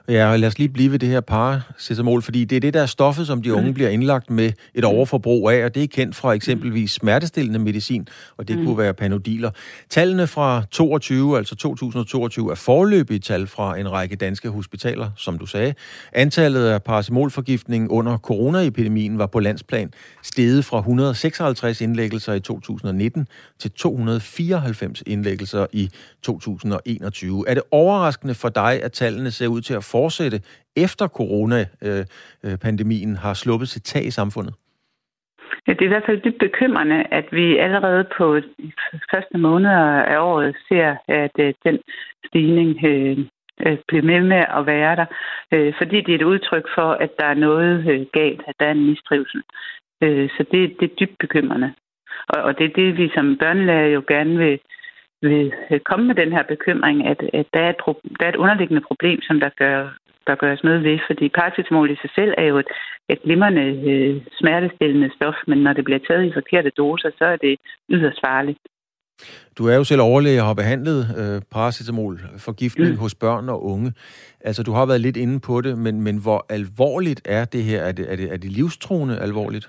Ja, 0.09 0.27
og 0.27 0.39
lad 0.39 0.49
os 0.49 0.59
lige 0.59 0.69
blive 0.69 0.93
ved 0.93 0.99
det 0.99 1.09
her 1.09 1.21
paracetamol, 1.21 2.23
fordi 2.23 2.45
det 2.45 2.57
er 2.57 2.61
det 2.61 2.75
der 2.75 2.87
stoffet, 2.87 3.27
som 3.27 3.43
de 3.43 3.55
unge 3.55 3.69
mm. 3.69 3.75
bliver 3.75 3.91
indlagt 3.91 4.31
med 4.31 4.53
et 4.75 4.85
overforbrug 4.85 5.51
af, 5.51 5.65
og 5.65 5.75
det 5.75 5.83
er 5.83 5.87
kendt 5.87 6.17
fra 6.17 6.33
eksempelvis 6.33 6.93
smertestillende 6.93 7.59
medicin, 7.59 8.09
og 8.37 8.49
det 8.49 8.59
mm. 8.59 8.65
kunne 8.65 8.79
være 8.79 8.95
panodiler. 8.95 9.51
Tallene 9.91 10.27
fra 10.27 10.63
22, 10.71 11.39
altså 11.39 11.55
2022, 11.57 12.51
er 12.51 12.55
forløbige 12.55 13.19
tal 13.19 13.47
fra 13.47 13.79
en 13.79 13.93
række 13.93 14.17
danske 14.17 14.49
hospitaler, 14.49 15.11
som 15.17 15.39
du 15.39 15.47
sagde. 15.47 15.75
Antallet 16.13 16.67
af 16.67 16.83
paracetamolforgiftning 16.83 17.91
under 17.91 18.19
coronaepidemien 18.19 19.19
var 19.19 19.27
på 19.27 19.41
landsplan 19.41 19.93
steget 20.23 20.65
fra 20.65 20.79
156 20.79 21.81
indlæggelser 21.81 22.33
i 22.33 22.41
2019 22.41 23.29
til 23.59 23.71
294 23.71 25.03
indlæggelser 25.07 25.67
i 25.73 25.91
2021. 26.23 27.45
Er 27.49 27.55
det 27.55 27.63
overraskende 27.71 28.35
for 28.35 28.49
dig, 28.49 28.83
at 28.83 28.93
tallene 28.93 29.31
ser 29.31 29.47
ud 29.47 29.61
til 29.65 29.75
at 29.75 29.85
fortsætte 29.85 30.41
efter 30.77 31.09
coronapandemien 31.09 33.11
øh, 33.11 33.17
øh, 33.17 33.23
har 33.25 33.35
sluppet 33.35 33.69
sit 33.69 33.83
tag 33.83 34.05
i 34.07 34.11
samfundet? 34.11 34.55
Ja, 35.67 35.73
det 35.73 35.81
er 35.81 35.91
i 35.91 35.95
hvert 35.95 36.07
fald 36.07 36.21
dybt 36.21 36.39
bekymrende, 36.39 37.05
at 37.11 37.27
vi 37.33 37.59
allerede 37.59 38.05
på 38.19 38.37
de 38.37 38.73
første 39.15 39.39
måneder 39.39 39.85
af 40.13 40.19
året 40.19 40.57
ser, 40.69 40.97
at 41.09 41.37
øh, 41.39 41.55
den 41.65 41.79
stigning 42.27 42.79
bliver 43.89 44.03
med 44.03 44.21
med 44.21 44.45
at 44.59 44.67
være 44.67 44.97
der, 44.97 45.07
fordi 45.79 46.01
det 46.01 46.13
er 46.13 46.19
et 46.19 46.31
udtryk 46.33 46.67
for, 46.75 46.93
at 46.93 47.11
der 47.19 47.27
er 47.27 47.35
noget 47.35 48.09
galt, 48.13 48.43
at 48.47 48.55
der 48.61 48.67
er 48.67 48.71
en 48.71 48.87
mistrivsel. 48.91 49.43
Så 50.37 50.45
det, 50.53 50.77
det 50.81 50.91
er 50.91 50.95
dybt 51.01 51.19
bekymrende. 51.19 51.73
Og 52.29 52.59
det 52.59 52.65
er 52.65 52.75
det, 52.75 52.97
vi 52.97 53.11
som 53.15 53.39
børnelærer 53.39 53.87
jo 53.87 54.03
gerne 54.09 54.39
vil 54.39 54.61
vil 55.31 55.53
øh, 55.71 55.81
komme 55.89 56.05
med 56.07 56.17
den 56.23 56.31
her 56.37 56.45
bekymring, 56.55 56.97
at, 57.13 57.21
at 57.41 57.47
der, 57.55 57.63
er 57.67 57.71
et, 57.75 57.81
der 58.19 58.25
er 58.27 58.33
et 58.33 58.43
underliggende 58.45 58.85
problem, 58.91 59.19
som 59.29 59.37
der 59.45 59.51
gør, 59.63 59.79
der 60.27 60.35
gøres 60.43 60.65
noget 60.65 60.85
ved, 60.89 60.99
fordi 61.09 61.29
paracetamol 61.29 61.91
i 61.91 61.97
sig 62.03 62.11
selv 62.19 62.33
er 62.39 62.47
jo 62.53 62.57
et, 62.59 62.71
et 63.13 63.23
glimrende 63.23 63.67
øh, 63.91 64.23
smertestillende 64.41 65.11
stof, 65.17 65.39
men 65.47 65.59
når 65.59 65.73
det 65.73 65.85
bliver 65.85 66.01
taget 66.09 66.25
i 66.27 66.37
forkerte 66.39 66.71
doser, 66.71 67.11
så 67.19 67.25
er 67.25 67.37
det 67.37 67.55
yderst 67.91 68.21
farligt. 68.27 68.59
Du 69.59 69.67
er 69.67 69.77
jo 69.77 69.85
selv 69.85 70.01
overlæge 70.01 70.41
og 70.41 70.47
har 70.47 70.55
behandlet 70.55 71.01
øh, 71.21 71.43
paracetamol 71.51 72.21
forgiftning 72.39 72.91
mm. 72.91 72.99
hos 72.99 73.15
børn 73.15 73.49
og 73.49 73.65
unge. 73.65 73.93
Altså, 74.41 74.63
du 74.63 74.73
har 74.73 74.87
været 74.87 75.01
lidt 75.01 75.17
inde 75.17 75.41
på 75.41 75.61
det, 75.61 75.79
men, 75.79 76.03
men 76.03 76.17
hvor 76.23 76.47
alvorligt 76.49 77.23
er 77.25 77.45
det 77.45 77.65
her? 77.65 77.81
Er 77.83 77.93
det, 77.93 78.13
er 78.13 78.17
det, 78.17 78.33
er 78.33 78.37
det 78.37 78.51
livstruende 78.53 79.19
alvorligt? 79.19 79.69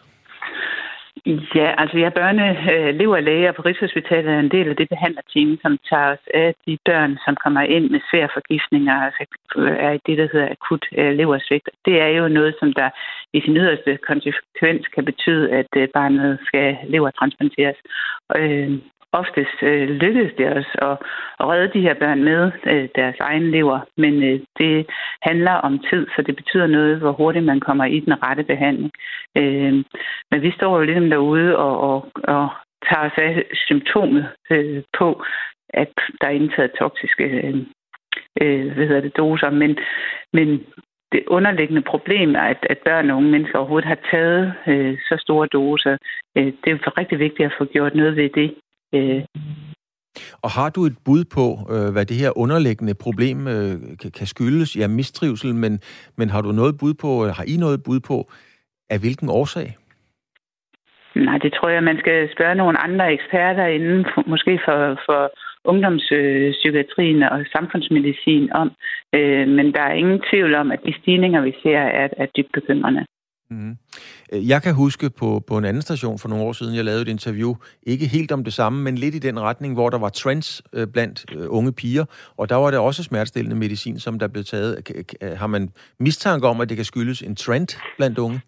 Ja, 1.56 1.74
altså 1.78 1.98
jeg 1.98 2.06
er 2.06 2.20
børneleverlæge 2.22 3.48
øh, 3.50 3.56
på 3.56 3.62
Rigshospitalet 3.62 4.34
er 4.34 4.40
en 4.40 4.52
del 4.52 4.70
af 4.70 4.76
det 4.76 4.90
behandlerteam, 4.90 5.58
som 5.62 5.78
tager 5.90 6.12
os 6.14 6.26
af 6.34 6.56
de 6.66 6.78
børn, 6.86 7.18
som 7.26 7.36
kommer 7.44 7.62
ind 7.62 7.90
med 7.90 8.00
svære 8.10 8.30
forgiftninger, 8.34 8.96
altså 9.02 9.24
er 9.88 9.92
i 9.92 10.00
det, 10.06 10.18
der 10.18 10.28
hedder 10.34 10.50
akut 10.52 10.86
øh, 10.98 11.12
leversvigt. 11.20 11.70
Det 11.86 12.02
er 12.02 12.08
jo 12.08 12.28
noget, 12.28 12.56
som 12.60 12.74
der 12.74 12.90
i 13.34 13.42
sin 13.42 13.58
yderste 13.58 13.98
konsekvens 13.98 14.88
kan 14.96 15.06
betyde, 15.06 15.52
at 15.52 15.72
øh, 15.78 15.88
barnet 15.94 16.40
skal 16.46 16.78
levertransplanteres. 16.88 17.78
Oftest 19.22 19.58
øh, 19.62 19.90
lykkedes 19.90 20.34
det 20.38 20.48
os 20.58 20.72
at, 20.88 20.96
at 21.40 21.46
redde 21.52 21.74
de 21.74 21.86
her 21.88 21.94
børn 21.94 22.24
med 22.24 22.52
øh, 22.72 22.90
deres 22.96 23.16
egen 23.20 23.52
lever, 23.52 23.80
men 23.98 24.24
øh, 24.24 24.40
det 24.60 24.86
handler 25.22 25.52
om 25.52 25.80
tid, 25.90 26.08
så 26.16 26.22
det 26.22 26.36
betyder 26.36 26.68
noget, 26.68 26.98
hvor 26.98 27.12
hurtigt 27.12 27.46
man 27.46 27.60
kommer 27.60 27.86
i 27.86 28.00
den 28.00 28.24
rette 28.24 28.44
behandling. 28.44 28.92
Øh, 29.38 29.74
men 30.32 30.42
vi 30.42 30.52
står 30.52 30.78
jo 30.78 30.84
ligesom 30.84 31.10
derude 31.10 31.58
og, 31.58 31.76
og, 31.90 31.98
og 32.24 32.50
tager 32.90 33.06
os 33.10 33.18
af 33.18 33.46
symptomet 33.54 34.26
øh, 34.50 34.84
på, 35.00 35.24
at 35.70 35.94
der 36.22 36.28
er 36.28 36.38
indtaget 36.40 36.72
toksiske 36.80 37.24
øh, 37.24 37.56
øh, 38.42 38.74
hvad 38.74 38.88
hedder 38.88 39.02
det, 39.02 39.18
doser, 39.18 39.50
men, 39.50 39.78
men 40.34 40.64
det 41.12 41.24
underliggende 41.28 41.82
problem 41.82 42.36
er, 42.36 42.42
at, 42.54 42.68
at 42.70 42.78
børn 42.78 43.10
og 43.10 43.18
unge 43.18 43.32
mennesker 43.32 43.60
overhovedet 43.60 43.88
har 43.88 44.00
taget 44.12 44.54
øh, 44.68 44.98
så 45.10 45.16
store 45.20 45.48
doser. 45.48 45.98
Øh, 46.38 46.46
det 46.46 46.68
er 46.68 46.72
jo 46.72 46.78
rigtig 46.98 47.20
vigtigt 47.20 47.46
at 47.46 47.56
få 47.58 47.66
gjort 47.66 47.96
noget 47.96 48.16
ved 48.16 48.30
det. 48.30 48.56
Øh. 48.94 49.24
Og 50.42 50.50
har 50.52 50.70
du 50.70 50.86
et 50.86 50.98
bud 51.06 51.24
på, 51.38 51.46
øh, 51.74 51.92
hvad 51.94 52.06
det 52.06 52.18
her 52.18 52.38
underliggende 52.38 52.96
problem 52.96 53.48
øh, 53.48 53.76
kan 54.18 54.28
skyldes? 54.28 54.78
Ja, 54.78 54.88
mistrivsel, 54.88 55.56
men, 55.56 55.80
men 56.18 56.30
har 56.30 56.42
du 56.42 56.52
noget 56.52 56.78
bud 56.80 56.94
på, 56.94 57.26
har 57.38 57.46
I 57.48 57.58
noget 57.58 57.84
bud 57.84 58.00
på, 58.00 58.32
af 58.90 59.00
hvilken 59.00 59.30
årsag? 59.30 59.78
Nej, 61.16 61.38
det 61.38 61.54
tror 61.54 61.70
jeg, 61.70 61.84
man 61.84 61.98
skal 62.00 62.30
spørge 62.36 62.56
nogle 62.56 62.78
andre 62.78 63.14
eksperter 63.14 63.66
inden, 63.66 64.06
måske 64.28 64.60
for, 64.66 65.00
for 65.06 65.32
ungdomspsykiatrien 65.64 67.24
og 67.24 67.46
samfundsmedicin 67.56 68.54
om. 68.54 68.72
men 69.58 69.74
der 69.76 69.82
er 69.82 69.94
ingen 69.94 70.22
tvivl 70.32 70.56
om, 70.56 70.72
at 70.72 70.80
de 70.86 70.94
stigninger, 71.02 71.42
vi 71.42 71.54
ser, 71.64 71.78
er, 71.78 72.08
er 72.18 72.26
dybt 72.26 72.52
bekymrende. 72.54 73.06
Mm. 73.50 73.78
Øh, 74.34 74.50
jeg 74.50 74.62
kan 74.62 74.74
huske 74.74 75.10
på, 75.20 75.44
på 75.48 75.58
en 75.58 75.66
anden 75.66 75.82
station 75.82 76.20
for 76.20 76.30
nogle 76.30 76.46
år 76.46 76.54
siden, 76.54 76.76
jeg 76.76 76.86
lavede 76.86 77.02
et 77.02 77.08
interview, 77.08 77.52
ikke 77.84 78.06
helt 78.06 78.32
om 78.32 78.44
det 78.44 78.54
samme, 78.54 78.84
men 78.84 78.96
lidt 78.96 79.16
i 79.16 79.20
den 79.20 79.40
retning, 79.40 79.74
hvor 79.74 79.90
der 79.90 80.00
var 80.00 80.10
trends 80.10 80.64
øh, 80.74 80.88
blandt 80.94 81.26
øh, 81.36 81.46
unge 81.50 81.74
piger, 81.74 82.06
og 82.38 82.50
der 82.50 82.56
var 82.56 82.72
det 82.72 82.80
også 82.80 83.04
smertestillende 83.04 83.56
medicin, 83.56 84.00
som 84.00 84.20
der 84.20 84.28
blev 84.28 84.44
taget. 84.44 84.74
Har 85.38 85.48
man 85.48 85.70
mistanke 86.00 86.48
om, 86.48 86.62
at 86.62 86.70
det 86.70 86.78
kan 86.78 86.86
skyldes 86.86 87.22
en 87.22 87.36
trend 87.36 87.68
blandt 87.98 88.20
unge? 88.20 88.42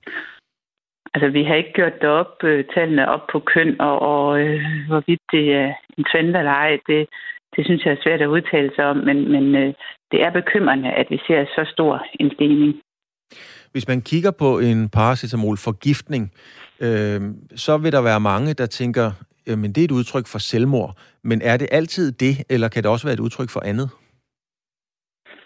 Altså, 1.14 1.30
vi 1.30 1.44
har 1.44 1.56
ikke 1.56 1.74
gjort 1.74 2.02
det 2.02 2.10
op, 2.10 2.34
øh, 2.44 2.66
tallene 2.76 3.10
op 3.10 3.26
på 3.32 3.40
køn, 3.40 3.82
og, 3.82 3.96
og 4.14 4.40
øh, 4.42 4.62
hvorvidt 4.88 5.22
det 5.32 5.46
er 5.54 5.74
en 5.98 6.04
trend 6.04 6.28
eller 6.28 6.52
ej, 6.52 6.80
det, 6.88 7.08
det 7.56 7.66
synes 7.66 7.86
jeg 7.86 7.92
er 7.94 8.04
svært 8.04 8.22
at 8.22 8.34
udtale 8.36 8.72
sig 8.76 8.86
om, 8.86 8.98
men, 8.98 9.32
men 9.32 9.56
øh, 9.56 9.74
det 10.12 10.20
er 10.26 10.32
bekymrende, 10.40 10.90
at 10.92 11.08
vi 11.10 11.18
ser 11.28 11.46
så 11.46 11.72
stor 11.74 12.06
en 12.20 12.32
stigning. 12.36 12.74
Hvis 13.78 13.88
man 13.88 14.02
kigger 14.02 14.32
på 14.32 14.60
en 14.60 14.90
paracetamol-forgiftning, 14.90 16.24
øh, 16.86 17.22
så 17.56 17.78
vil 17.78 17.92
der 17.92 18.02
være 18.02 18.20
mange, 18.20 18.54
der 18.54 18.66
tænker, 18.66 19.08
men 19.62 19.70
det 19.74 19.78
er 19.82 19.86
et 19.86 19.98
udtryk 20.00 20.28
for 20.28 20.40
selvmord. 20.40 20.92
Men 21.24 21.42
er 21.42 21.58
det 21.58 21.68
altid 21.72 22.12
det, 22.12 22.36
eller 22.50 22.68
kan 22.68 22.84
det 22.84 22.92
også 22.92 23.08
være 23.08 23.14
et 23.14 23.26
udtryk 23.28 23.50
for 23.50 23.62
andet? 23.72 23.90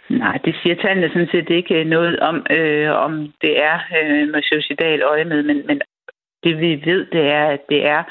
Nej, 0.10 0.38
det 0.46 0.54
siger 0.64 0.76
tallene 0.76 1.10
sådan 1.10 1.32
set 1.32 1.50
ikke 1.50 1.76
øh, 1.76 1.86
noget 1.86 2.20
om, 2.20 2.36
øh, 2.58 2.90
om 3.06 3.12
det 3.42 3.54
er 3.70 3.78
øh, 3.98 4.28
med 4.34 4.42
suicidal 4.44 5.02
øje 5.02 5.26
med, 5.26 5.44
men, 5.44 5.58
men 5.68 5.82
det 6.44 6.54
vi 6.58 6.72
ved, 6.86 7.06
det 7.16 7.26
er, 7.40 7.46
at 7.46 7.62
det 7.70 7.86
er 7.86 8.04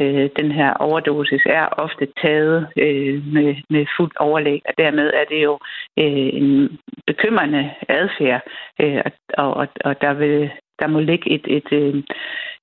øh, 0.00 0.30
den 0.40 0.52
her 0.52 0.74
overdosis 0.74 1.42
er 1.46 1.66
ofte 1.66 2.08
taget 2.22 2.68
øh, 2.76 3.26
med, 3.34 3.54
med 3.70 3.86
fuld 3.96 4.12
overlæg, 4.20 4.60
og 4.68 4.74
dermed 4.78 5.06
er 5.20 5.24
det 5.30 5.42
jo 5.42 5.54
øh, 5.98 6.28
en 6.40 6.78
bekymrende 7.06 7.70
adfærd, 7.88 8.42
øh, 8.80 9.00
og, 9.38 9.54
og, 9.54 9.66
og 9.84 9.94
der, 10.00 10.12
vil, 10.12 10.50
der 10.80 10.86
må 10.86 11.00
ligge 11.00 11.30
et, 11.30 11.44
et, 11.56 11.68
et, 11.72 12.04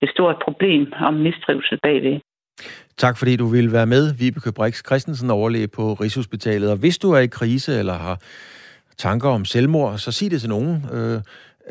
et 0.01 0.09
stort 0.09 0.37
problem 0.45 0.93
om 0.99 1.13
mistrivsel 1.13 1.79
bagved. 1.83 2.19
Tak 2.97 3.17
fordi 3.17 3.35
du 3.35 3.47
ville 3.47 3.71
være 3.71 3.85
med, 3.85 4.03
Vibeke 4.19 4.51
Brix 4.51 4.85
Christensen, 4.85 5.29
overlæge 5.29 5.67
på 5.67 5.93
Rigshospitalet. 5.93 6.71
Og 6.71 6.77
hvis 6.77 6.97
du 6.97 7.11
er 7.11 7.19
i 7.19 7.27
krise 7.27 7.79
eller 7.79 7.93
har 7.93 8.17
tanker 8.97 9.29
om 9.29 9.45
selvmord, 9.45 9.97
så 9.97 10.11
sig 10.11 10.31
det 10.31 10.41
til 10.41 10.49
nogen, 10.49 10.85
øh, 10.93 11.21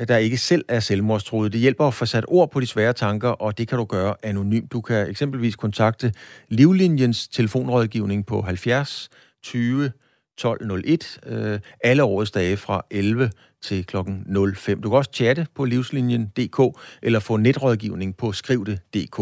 der 0.09 0.17
ikke 0.17 0.39
selv 0.39 0.65
er 0.69 0.81
selvmordstroet. 0.81 1.53
Det 1.53 1.61
hjælper 1.61 1.87
at 1.87 1.95
få 1.95 2.07
sat 2.07 2.25
ord 2.29 2.51
på 2.51 2.61
de 2.61 2.67
svære 2.67 2.93
tanker, 2.93 3.29
og 3.29 3.59
det 3.59 3.69
kan 3.69 3.79
du 3.79 3.85
gøre 3.85 4.15
anonymt. 4.23 4.73
Du 4.73 4.81
kan 4.81 5.11
eksempelvis 5.11 5.57
kontakte 5.57 6.13
Livlinjens 6.49 7.29
telefonrådgivning 7.29 8.27
på 8.27 8.43
70 8.43 9.09
20 9.43 9.93
1201, 10.39 11.21
øh, 11.27 11.61
alle 11.85 12.03
årets 12.03 12.31
dage 12.31 12.57
fra 12.57 12.83
11 12.91 13.31
til 13.63 13.87
klokken 13.87 14.37
05. 14.57 14.83
Du 14.83 14.89
kan 14.89 14.97
også 14.97 15.11
chatte 15.15 15.47
på 15.55 15.65
livslinjen.dk 15.65 16.79
eller 17.03 17.21
få 17.21 17.37
netrådgivning 17.37 18.17
på 18.17 18.33
skrivde.dk. 18.33 19.19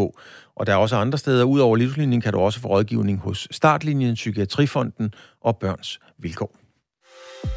Og 0.55 0.67
der 0.67 0.73
er 0.73 0.77
også 0.77 0.95
andre 0.95 1.17
steder. 1.17 1.43
Udover 1.43 1.75
livslinjen 1.75 2.21
kan 2.21 2.33
du 2.33 2.39
også 2.39 2.59
få 2.59 2.67
rådgivning 2.67 3.19
hos 3.19 3.47
Startlinjen, 3.51 4.13
Psykiatrifonden 4.13 5.13
og 5.41 5.57
Børns 5.57 5.99
Vilkår. 6.17 6.66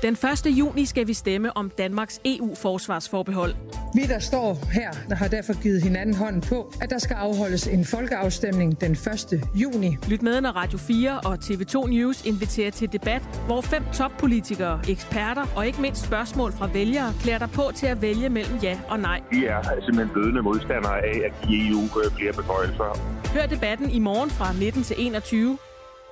Den 0.03 0.13
1. 0.13 0.47
juni 0.47 0.87
skal 0.87 1.07
vi 1.07 1.15
stemme 1.15 1.57
om 1.57 1.71
Danmarks 1.79 2.21
EU-forsvarsforbehold. 2.25 3.55
Vi, 3.95 4.01
der 4.01 4.19
står 4.19 4.59
her, 4.73 4.91
der 5.09 5.15
har 5.15 5.29
derfor 5.29 5.63
givet 5.63 5.83
hinanden 5.83 6.15
hånden 6.15 6.41
på, 6.41 6.73
at 6.81 6.91
der 6.91 6.99
skal 6.99 7.15
afholdes 7.15 7.67
en 7.67 7.85
folkeafstemning 7.85 8.81
den 8.81 8.93
1. 8.93 9.43
juni. 9.55 9.97
Lyt 10.09 10.23
med, 10.23 10.41
når 10.41 10.51
Radio 10.51 10.79
4 10.79 11.21
og 11.21 11.35
TV2 11.35 11.89
News 11.89 12.25
inviterer 12.25 12.71
til 12.71 12.93
debat, 12.93 13.23
hvor 13.47 13.61
fem 13.61 13.83
toppolitikere, 13.95 14.81
eksperter 14.89 15.47
og 15.57 15.67
ikke 15.67 15.81
mindst 15.81 16.05
spørgsmål 16.07 16.53
fra 16.53 16.67
vælgere 16.67 17.15
klæder 17.21 17.39
dig 17.39 17.51
på 17.51 17.63
til 17.75 17.87
at 17.87 18.03
vælge 18.03 18.29
mellem 18.29 18.57
ja 18.63 18.79
og 18.89 19.01
nej. 19.01 19.21
Vi 19.31 19.45
er 19.45 19.63
simpelthen 19.63 20.09
blødende 20.09 20.43
modstandere 20.43 20.99
af, 20.99 21.21
at 21.27 21.49
de 21.49 21.69
EU 21.69 21.89
flere 22.17 22.33
beføjelser. 22.33 22.99
Hør 23.35 23.47
debatten 23.47 23.91
i 23.91 23.99
morgen 23.99 24.31
fra 24.31 24.53
19 24.53 24.83
til 24.83 24.97
21. 24.99 25.59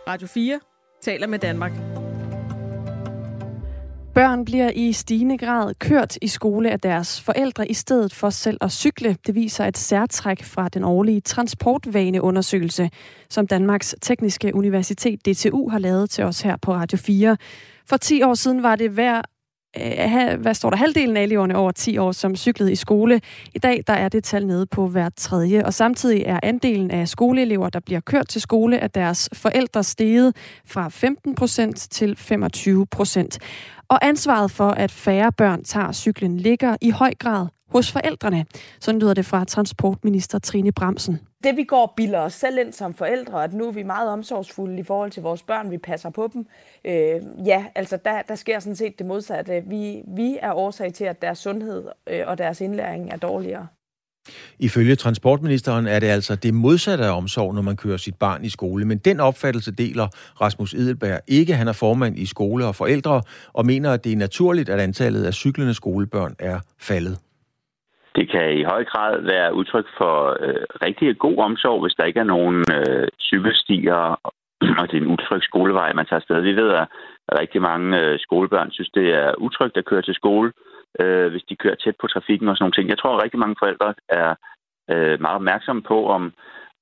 Radio 0.09 0.27
4 0.27 0.61
taler 1.03 1.27
med 1.27 1.39
Danmark. 1.39 1.98
Børn 4.19 4.45
bliver 4.45 4.71
i 4.75 4.93
stigende 4.93 5.39
grad 5.39 5.75
kørt 5.75 6.19
i 6.23 6.29
skole 6.29 6.71
af 6.71 6.81
deres 6.81 7.21
forældre 7.21 7.69
i 7.69 7.75
stedet 7.75 8.15
for 8.15 8.31
selv 8.31 8.59
at 8.61 8.73
cykle. 8.73 9.17
Det 9.27 9.35
viser 9.35 9.65
et 9.65 9.79
særtræk 9.79 10.45
fra 10.45 10.69
den 10.69 10.85
årlige 10.85 11.21
transportvaneundersøgelse, 11.21 12.91
som 13.31 13.47
Danmarks 13.47 13.95
Tekniske 14.03 14.55
Universitet 14.55 15.27
DTU 15.27 15.69
har 15.69 15.79
lavet 15.79 16.11
til 16.11 16.25
os 16.25 16.41
her 16.41 16.57
på 16.57 16.75
Radio 16.75 16.99
4. 16.99 17.37
For 17.87 17.97
10 17.97 18.23
år 18.23 18.35
siden 18.35 18.63
var 18.63 18.77
det 18.77 18.91
hver 18.91 19.23
øh, 19.77 20.41
hvad 20.41 20.55
står 20.55 20.71
der, 20.71 20.77
halvdelen 20.77 21.17
af 21.17 21.23
eleverne 21.23 21.57
over 21.57 21.71
10 21.71 21.99
år, 21.99 22.13
som 22.13 22.37
cyklede 22.37 22.73
i 22.73 22.77
skole. 22.77 23.21
I 23.55 23.59
dag 23.59 23.83
der 23.87 23.93
er 23.93 24.09
det 24.09 24.25
tal 24.25 24.47
nede 24.47 24.67
på 24.67 24.87
hver 24.87 25.09
tredje, 25.17 25.65
og 25.65 25.75
samtidig 25.75 26.23
er 26.27 26.41
andelen 26.43 26.91
af 26.91 27.09
skoleelever, 27.09 27.69
der 27.69 27.81
bliver 27.81 28.01
kørt 28.01 28.29
til 28.29 28.41
skole 28.41 28.79
af 28.79 28.91
deres 28.91 29.29
forældre 29.33 29.85
steget 29.85 30.37
fra 30.67 30.89
15 30.89 31.35
procent 31.35 31.77
til 31.91 32.17
25 32.17 32.87
procent. 32.87 33.39
Og 33.91 34.07
ansvaret 34.07 34.51
for, 34.51 34.71
at 34.71 34.91
færre 34.91 35.33
børn 35.33 35.65
tager 35.65 35.93
cyklen, 35.93 36.37
ligger 36.37 36.77
i 36.81 36.91
høj 36.91 37.15
grad 37.19 37.47
hos 37.69 37.93
forældrene. 37.93 38.47
Sådan 38.81 39.01
lyder 39.01 39.15
det 39.15 39.27
fra 39.27 39.45
transportminister 39.45 40.39
Trine 40.39 40.73
Bremsen. 40.73 41.21
Det 41.45 41.57
vi 41.57 41.65
går 41.65 41.87
og 41.87 41.93
bilder 41.97 42.21
os 42.21 42.35
selv 42.35 42.59
ind 42.59 42.73
som 42.73 42.95
forældre, 42.95 43.45
at 43.45 43.53
nu 43.53 43.69
er 43.69 43.73
vi 43.73 43.83
meget 43.83 44.11
omsorgsfulde 44.11 44.79
i 44.79 44.83
forhold 44.83 45.11
til 45.11 45.23
vores 45.23 45.43
børn, 45.43 45.71
vi 45.71 45.79
passer 45.79 46.11
på 46.11 46.31
dem. 46.33 46.47
Øh, 46.85 47.21
ja, 47.47 47.65
altså 47.75 47.99
der, 48.05 48.23
der 48.23 48.35
sker 48.35 48.59
sådan 48.59 48.77
set 48.77 48.99
det 48.99 49.07
modsatte. 49.07 49.63
Vi, 49.67 50.03
vi 50.07 50.39
er 50.43 50.53
årsag 50.53 50.93
til, 50.93 51.05
at 51.05 51.23
deres 51.23 51.39
sundhed 51.39 51.89
øh, 52.07 52.23
og 52.27 52.39
deres 52.39 52.61
indlæring 52.61 53.13
er 53.13 53.17
dårligere. 53.17 53.67
Ifølge 54.59 54.95
transportministeren 54.95 55.87
er 55.87 55.99
det 56.01 56.07
altså 56.07 56.37
det 56.37 56.55
modsatte 56.55 57.05
af 57.05 57.17
omsorg, 57.17 57.55
når 57.55 57.63
man 57.63 57.77
kører 57.77 57.97
sit 57.97 58.15
barn 58.21 58.45
i 58.45 58.49
skole. 58.49 58.85
Men 58.85 58.99
den 58.99 59.21
opfattelse 59.21 59.73
deler 59.73 60.07
Rasmus 60.41 60.75
Edelberg 60.75 61.21
ikke. 61.29 61.55
Han 61.55 61.69
er 61.69 61.73
formand 61.73 62.19
i 62.19 62.27
skole 62.27 62.67
og 62.67 62.75
forældre 62.75 63.23
og 63.53 63.67
mener, 63.67 63.91
at 63.93 64.05
det 64.05 64.13
er 64.13 64.17
naturligt, 64.17 64.69
at 64.69 64.81
antallet 64.81 65.25
af 65.25 65.35
cyklende 65.35 65.75
skolebørn 65.75 66.35
er 66.39 66.59
faldet. 66.81 67.19
Det 68.17 68.31
kan 68.31 68.59
i 68.61 68.63
høj 68.63 68.85
grad 68.85 69.21
være 69.33 69.55
udtryk 69.55 69.87
for 69.99 70.37
øh, 70.41 70.65
rigtig 70.83 71.19
god 71.19 71.39
omsorg, 71.39 71.83
hvis 71.83 71.95
der 71.99 72.05
ikke 72.05 72.21
er 72.21 72.33
nogen 72.37 72.65
øh, 72.77 73.09
cykelstier, 73.21 74.21
og 74.81 74.85
det 74.89 74.97
er 74.97 75.03
en 75.03 75.13
utryg 75.15 75.43
skolevej, 75.43 75.93
man 75.93 76.07
tager 76.07 76.21
afsted. 76.21 76.41
Vi 76.41 76.53
ved, 76.63 76.71
at 76.81 76.87
rigtig 77.41 77.63
mange 77.63 77.99
øh, 78.01 78.19
skolebørn 78.19 78.71
synes, 78.71 78.91
det 78.95 79.07
er 79.23 79.31
utrygt 79.39 79.77
at 79.77 79.85
køre 79.85 80.03
til 80.03 80.15
skole 80.15 80.49
øh, 80.49 80.68
øh, 81.01 81.29
hvis 81.31 81.45
de 81.49 81.57
kører 81.57 81.75
tæt 81.75 81.97
på 82.01 82.07
trafikken 82.07 82.49
og 82.49 82.57
sådan 82.57 82.63
nogle 82.65 82.77
ting. 82.77 82.89
Jeg 82.89 82.99
tror, 82.99 83.17
at 83.17 83.23
rigtig 83.23 83.41
mange 83.41 83.57
forældre 83.59 83.95
er 84.09 84.31
øh, 84.93 85.21
meget 85.21 85.41
opmærksomme 85.41 85.83
på, 85.83 85.99
om, 86.17 86.33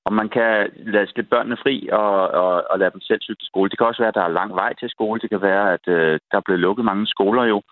om 0.05 0.13
man 0.13 0.29
kan 0.29 0.71
lade 0.77 1.11
slippe 1.11 1.31
børnene 1.31 1.63
fri 1.63 1.89
og, 1.93 2.29
og, 2.43 2.65
og 2.71 2.79
lade 2.79 2.91
dem 2.91 3.01
selv 3.01 3.21
cykle 3.23 3.41
til 3.41 3.47
skole. 3.47 3.71
Det 3.71 3.79
kan 3.79 3.87
også 3.87 4.03
være, 4.03 4.15
at 4.15 4.21
der 4.21 4.27
er 4.27 4.39
lang 4.41 4.55
vej 4.55 4.73
til 4.75 4.89
skole. 4.91 5.21
Det 5.21 5.31
kan 5.31 5.43
være, 5.43 5.73
at 5.73 5.85
øh, 5.89 6.19
der 6.31 6.37
er 6.39 6.47
blevet 6.47 6.61
lukket 6.61 6.85
mange 6.85 7.07
skoler 7.07 7.45
jo. 7.45 7.63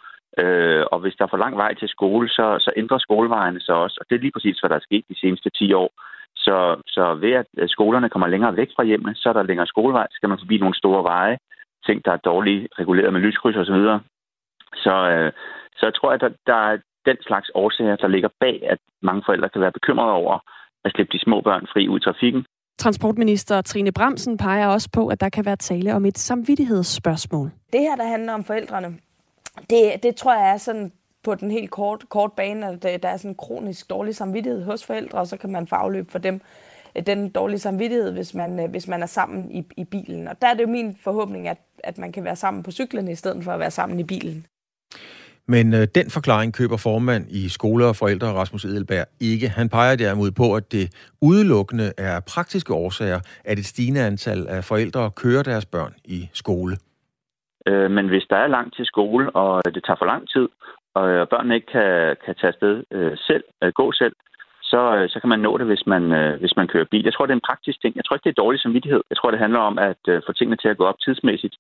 Øh, 0.43 0.85
og 0.93 0.99
hvis 1.01 1.15
der 1.19 1.25
er 1.25 1.33
for 1.33 1.45
lang 1.45 1.57
vej 1.57 1.75
til 1.75 1.89
skole, 1.89 2.29
så, 2.29 2.47
så 2.61 2.71
ændrer 2.77 2.99
skolevejene 2.99 3.61
sig 3.61 3.75
også. 3.75 3.97
Og 4.01 4.07
det 4.09 4.17
er 4.17 4.21
lige 4.21 4.37
præcis, 4.37 4.59
hvad 4.59 4.71
der 4.71 4.77
er 4.77 4.89
sket 4.89 5.05
de 5.09 5.21
seneste 5.21 5.51
10 5.51 5.73
år. 5.73 5.91
Så, 6.37 6.83
så 6.87 7.15
ved 7.15 7.33
at 7.33 7.47
skolerne 7.71 8.09
kommer 8.09 8.29
længere 8.29 8.57
væk 8.57 8.71
fra 8.77 8.85
hjemmene, 8.85 9.15
så 9.15 9.29
er 9.29 9.33
der 9.33 9.43
længere 9.43 9.67
skolevej. 9.67 10.07
Så 10.11 10.17
skal 10.17 10.29
man 10.29 10.39
forbi 10.39 10.59
nogle 10.59 10.75
store 10.75 11.03
veje, 11.03 11.39
ting, 11.87 12.05
der 12.05 12.13
er 12.13 12.27
dårligt 12.31 12.69
reguleret 12.79 13.13
med 13.13 13.21
lyskryds 13.21 13.57
osv. 13.57 13.81
Så, 14.75 14.81
så, 14.85 14.95
øh, 15.15 15.33
så 15.77 15.87
jeg 15.87 15.95
tror, 15.95 16.11
at 16.13 16.21
der, 16.21 16.31
der 16.47 16.59
er 16.71 16.77
den 17.07 17.17
slags 17.21 17.51
årsager, 17.55 17.97
der 17.97 18.09
ligger 18.09 18.29
bag, 18.41 18.57
at 18.73 18.79
mange 19.03 19.23
forældre 19.27 19.49
kan 19.49 19.61
være 19.61 19.73
bekymrede 19.73 20.13
over 20.13 20.39
at 20.85 20.93
slippe 20.95 21.13
de 21.13 21.25
små 21.25 21.41
børn 21.41 21.67
fri 21.73 21.89
ud 21.89 22.01
i 22.01 22.05
trafikken. 22.05 22.47
Transportminister 22.79 23.63
Trine 23.63 23.93
Bremsen 23.93 24.37
peger 24.37 24.67
også 24.67 24.89
på, 24.93 25.09
at 25.09 25.21
der 25.21 25.29
kan 25.29 25.45
være 25.45 25.57
tale 25.57 25.95
om 25.95 26.05
et 26.05 26.19
samvittighedsspørgsmål. 26.19 27.51
Det 27.73 27.81
her, 27.81 27.97
der 27.97 28.07
handler 28.07 28.33
om 28.33 28.45
forældrene, 28.45 28.89
det, 29.71 30.03
det 30.03 30.17
tror 30.17 30.35
jeg 30.35 30.51
er 30.51 30.57
sådan 30.57 30.93
på 31.25 31.35
den 31.35 31.51
helt 31.51 31.71
kort, 31.71 32.09
kort 32.09 32.33
bane, 32.33 32.67
at 32.67 32.83
der 32.83 33.09
er 33.09 33.17
sådan 33.17 33.31
en 33.31 33.37
kronisk 33.37 33.91
dårlig 33.91 34.15
samvittighed 34.17 34.65
hos 34.65 34.87
forældre, 34.87 35.19
og 35.19 35.27
så 35.27 35.37
kan 35.37 35.53
man 35.53 35.67
få 35.67 35.75
afløb 35.75 36.11
for 36.11 36.19
dem 36.19 36.41
den 37.01 37.31
dårlige 37.31 37.59
samvittighed, 37.59 38.13
hvis 38.13 38.35
man, 38.35 38.71
hvis 38.71 38.89
man 38.89 39.03
er 39.03 39.07
sammen 39.07 39.51
i, 39.51 39.65
i 39.77 39.85
bilen. 39.85 40.29
Og 40.29 40.43
der 40.43 40.49
er 40.49 40.55
det 40.55 40.63
jo 40.63 40.69
min 40.69 40.97
forhåbning, 41.05 41.49
at, 41.49 41.59
at 41.85 41.99
man 41.99 42.13
kan 42.13 42.25
være 42.25 42.37
sammen 42.37 42.63
på 42.63 42.71
cyklen, 42.71 43.09
i 43.09 43.15
stedet 43.15 43.45
for 43.45 43.53
at 43.53 43.61
være 43.61 43.71
sammen 43.71 44.01
i 44.01 44.05
bilen. 44.05 44.47
Men 45.49 45.75
øh, 45.75 45.87
den 45.95 46.07
forklaring 46.17 46.55
køber 46.55 46.77
formand 46.77 47.25
i 47.31 47.49
skole 47.49 47.87
og 47.87 47.97
forældre 47.97 48.27
Rasmus 48.27 48.65
Edelberg 48.65 49.07
ikke. 49.21 49.49
Han 49.49 49.69
peger 49.69 49.97
derimod 49.97 50.31
på, 50.31 50.55
at 50.55 50.73
det 50.73 50.87
udelukkende 51.23 51.93
er 51.99 52.21
praktiske 52.35 52.73
årsager, 52.75 53.21
at 53.45 53.59
et 53.59 53.65
stigende 53.65 54.01
antal 54.01 54.47
af 54.49 54.65
forældre 54.65 55.11
kører 55.23 55.43
deres 55.43 55.67
børn 55.67 55.95
i 56.05 56.29
skole. 56.33 56.77
Øh, 57.69 57.91
men 57.91 58.09
hvis 58.09 58.27
der 58.31 58.37
er 58.37 58.47
langt 58.47 58.77
til 58.77 58.87
skole, 58.87 59.31
og 59.31 59.63
det 59.75 59.85
tager 59.85 60.01
for 60.01 60.11
lang 60.13 60.29
tid, 60.29 60.49
og 60.95 61.09
øh, 61.09 61.27
børnene 61.33 61.55
ikke 61.55 61.73
kan, 61.77 62.17
kan 62.25 62.35
tage 62.35 62.53
afsted 62.53 62.85
øh, 62.91 63.13
selv, 63.17 63.45
øh, 63.63 63.73
gå 63.81 63.93
selv, 63.93 64.15
så, 64.75 64.83
øh, 64.97 65.09
så 65.13 65.17
kan 65.21 65.29
man 65.33 65.41
nå 65.47 65.53
det, 65.59 65.67
hvis 65.67 65.87
man, 65.87 66.13
øh, 66.13 66.41
hvis 66.41 66.57
man 66.57 66.69
kører 66.73 66.91
bil. 66.91 67.05
Jeg 67.05 67.15
tror, 67.15 67.27
det 67.27 67.33
er 67.33 67.41
en 67.43 67.51
praktisk 67.51 67.79
ting. 67.81 67.93
Jeg 67.97 68.05
tror 68.05 68.15
ikke, 68.15 68.27
det 68.29 68.35
er 68.35 68.43
dårlig 68.45 68.61
samvittighed. 68.61 69.03
Jeg 69.11 69.17
tror, 69.17 69.31
det 69.31 69.45
handler 69.45 69.63
om 69.71 69.77
at 69.79 70.03
øh, 70.09 70.23
få 70.27 70.33
tingene 70.33 70.57
til 70.57 70.69
at 70.69 70.79
gå 70.81 70.85
op 70.91 70.99
tidsmæssigt. 71.05 71.57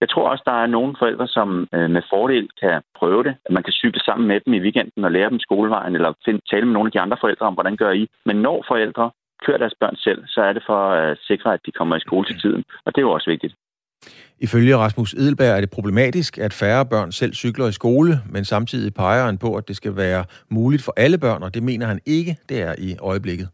Jeg 0.00 0.08
tror 0.08 0.28
også, 0.28 0.44
der 0.46 0.56
er 0.62 0.66
nogle 0.76 0.92
forældre, 0.98 1.28
som 1.28 1.48
med 1.96 2.02
fordel 2.12 2.48
kan 2.60 2.82
prøve 2.98 3.22
det. 3.24 3.34
At 3.46 3.52
man 3.56 3.62
kan 3.62 3.72
cykle 3.72 4.00
sammen 4.00 4.28
med 4.28 4.40
dem 4.44 4.52
i 4.54 4.60
weekenden 4.60 5.04
og 5.04 5.12
lære 5.12 5.30
dem 5.30 5.40
skolevejen, 5.40 5.94
eller 5.94 6.12
finde, 6.24 6.40
tale 6.50 6.66
med 6.66 6.74
nogle 6.74 6.88
af 6.88 6.92
de 6.92 7.00
andre 7.00 7.16
forældre 7.20 7.46
om, 7.46 7.54
hvordan 7.54 7.76
gør 7.76 7.90
I. 7.90 8.08
Men 8.26 8.36
når 8.36 8.64
forældre 8.68 9.10
kører 9.44 9.58
deres 9.58 9.74
børn 9.80 9.96
selv, 9.96 10.20
så 10.26 10.40
er 10.42 10.52
det 10.52 10.62
for 10.66 10.80
at 10.90 11.18
sikre, 11.28 11.54
at 11.54 11.60
de 11.66 11.72
kommer 11.72 11.96
i 11.96 12.06
skole 12.06 12.26
til 12.26 12.40
tiden. 12.40 12.64
Og 12.84 12.88
det 12.92 12.98
er 12.98 13.06
jo 13.08 13.16
også 13.16 13.30
vigtigt. 13.30 13.54
Ifølge 14.46 14.76
Rasmus 14.76 15.14
Edelberg 15.14 15.56
er 15.56 15.60
det 15.60 15.70
problematisk, 15.70 16.38
at 16.38 16.52
færre 16.52 16.86
børn 16.86 17.12
selv 17.12 17.32
cykler 17.32 17.66
i 17.68 17.72
skole, 17.72 18.12
men 18.32 18.44
samtidig 18.44 18.94
peger 18.94 19.24
han 19.24 19.38
på, 19.38 19.56
at 19.56 19.68
det 19.68 19.76
skal 19.76 19.96
være 19.96 20.24
muligt 20.50 20.82
for 20.84 20.94
alle 20.96 21.18
børn, 21.18 21.42
og 21.42 21.54
det 21.54 21.62
mener 21.62 21.86
han 21.86 22.00
ikke, 22.06 22.36
det 22.48 22.62
er 22.62 22.74
i 22.78 22.96
øjeblikket. 23.02 23.48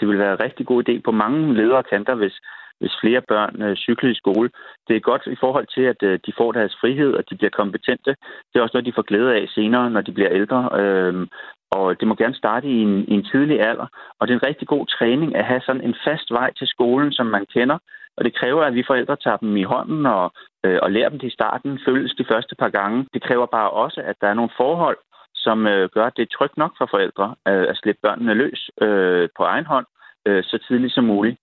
Det 0.00 0.08
vil 0.08 0.18
være 0.18 0.32
en 0.32 0.40
rigtig 0.40 0.66
god 0.66 0.88
idé 0.88 1.00
på 1.04 1.10
mange 1.10 1.54
ledere 1.54 1.82
kanter, 1.92 2.14
hvis, 2.14 2.36
hvis 2.80 2.92
flere 3.02 3.22
børn 3.28 3.62
øh, 3.62 3.76
cykler 3.76 4.10
i 4.10 4.14
skole. 4.14 4.50
Det 4.88 4.96
er 4.96 5.00
godt 5.00 5.22
i 5.26 5.36
forhold 5.40 5.66
til, 5.74 5.84
at 5.92 6.00
øh, 6.02 6.18
de 6.26 6.32
får 6.38 6.52
deres 6.52 6.76
frihed, 6.80 7.12
og 7.18 7.22
de 7.30 7.36
bliver 7.36 7.54
kompetente. 7.60 8.10
Det 8.48 8.54
er 8.54 8.62
også 8.62 8.76
noget, 8.76 8.86
de 8.90 8.98
får 8.98 9.08
glæde 9.10 9.34
af 9.34 9.44
senere, 9.48 9.90
når 9.90 10.00
de 10.00 10.12
bliver 10.12 10.32
ældre. 10.40 10.60
Øh, 10.80 11.26
og 11.70 12.00
det 12.00 12.08
må 12.08 12.14
gerne 12.14 12.34
starte 12.34 12.66
i 12.68 12.78
en, 12.86 13.04
i 13.08 13.14
en 13.14 13.24
tidlig 13.32 13.60
alder. 13.60 13.86
Og 14.18 14.28
det 14.28 14.34
er 14.34 14.38
en 14.38 14.48
rigtig 14.50 14.68
god 14.68 14.86
træning 14.86 15.36
at 15.36 15.44
have 15.44 15.60
sådan 15.60 15.84
en 15.88 15.96
fast 16.06 16.30
vej 16.30 16.52
til 16.52 16.66
skolen, 16.66 17.12
som 17.12 17.26
man 17.26 17.46
kender, 17.54 17.78
og 18.18 18.24
det 18.24 18.36
kræver, 18.40 18.62
at 18.64 18.74
vi 18.74 18.84
forældre 18.86 19.16
tager 19.16 19.36
dem 19.36 19.56
i 19.56 19.62
hånden 19.62 20.06
og, 20.06 20.32
øh, 20.64 20.78
og 20.82 20.92
lærer 20.92 21.08
dem 21.08 21.18
det 21.18 21.26
i 21.26 21.38
starten, 21.38 21.80
følges 21.86 22.14
de 22.18 22.24
første 22.32 22.54
par 22.58 22.68
gange. 22.68 23.06
Det 23.14 23.22
kræver 23.22 23.46
bare 23.46 23.70
også, 23.70 24.00
at 24.10 24.16
der 24.20 24.28
er 24.28 24.34
nogle 24.34 24.56
forhold, 24.56 24.98
som 25.34 25.66
øh, 25.66 25.88
gør, 25.94 26.06
at 26.06 26.16
det 26.16 26.22
er 26.22 26.36
trygt 26.38 26.56
nok 26.56 26.72
for 26.78 26.86
forældre 26.90 27.34
øh, 27.48 27.66
at 27.70 27.76
slippe 27.76 28.00
børnene 28.02 28.34
løs 28.34 28.70
øh, 28.82 29.28
på 29.36 29.42
egen 29.42 29.66
hånd 29.66 29.86
øh, 30.26 30.44
så 30.44 30.58
tidligt 30.68 30.94
som 30.94 31.04
muligt. 31.04 31.36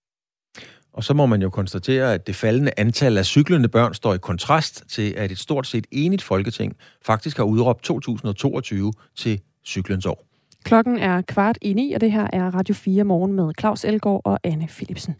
Og 0.92 1.02
så 1.04 1.14
må 1.14 1.26
man 1.26 1.42
jo 1.42 1.50
konstatere, 1.50 2.14
at 2.14 2.26
det 2.26 2.36
faldende 2.36 2.72
antal 2.76 3.18
af 3.18 3.24
cyklende 3.24 3.68
børn 3.68 3.94
står 3.94 4.14
i 4.14 4.18
kontrast 4.18 4.90
til, 4.90 5.14
at 5.16 5.30
et 5.30 5.38
stort 5.38 5.66
set 5.66 5.86
enigt 5.92 6.22
folketing 6.22 6.76
faktisk 7.06 7.36
har 7.36 7.44
udråbt 7.44 7.82
2022 7.82 8.92
til 9.16 9.40
cyklens 9.66 10.06
år. 10.06 10.26
Klokken 10.64 10.98
er 10.98 11.22
kvart 11.22 11.58
i 11.62 11.72
ni, 11.72 11.92
og 11.92 12.00
det 12.00 12.12
her 12.12 12.26
er 12.32 12.54
Radio 12.54 12.74
4 12.74 13.04
morgen 13.04 13.32
med 13.32 13.52
Claus 13.60 13.84
Elgaard 13.84 14.20
og 14.24 14.38
Anne 14.44 14.66
Philipsen. 14.68 15.14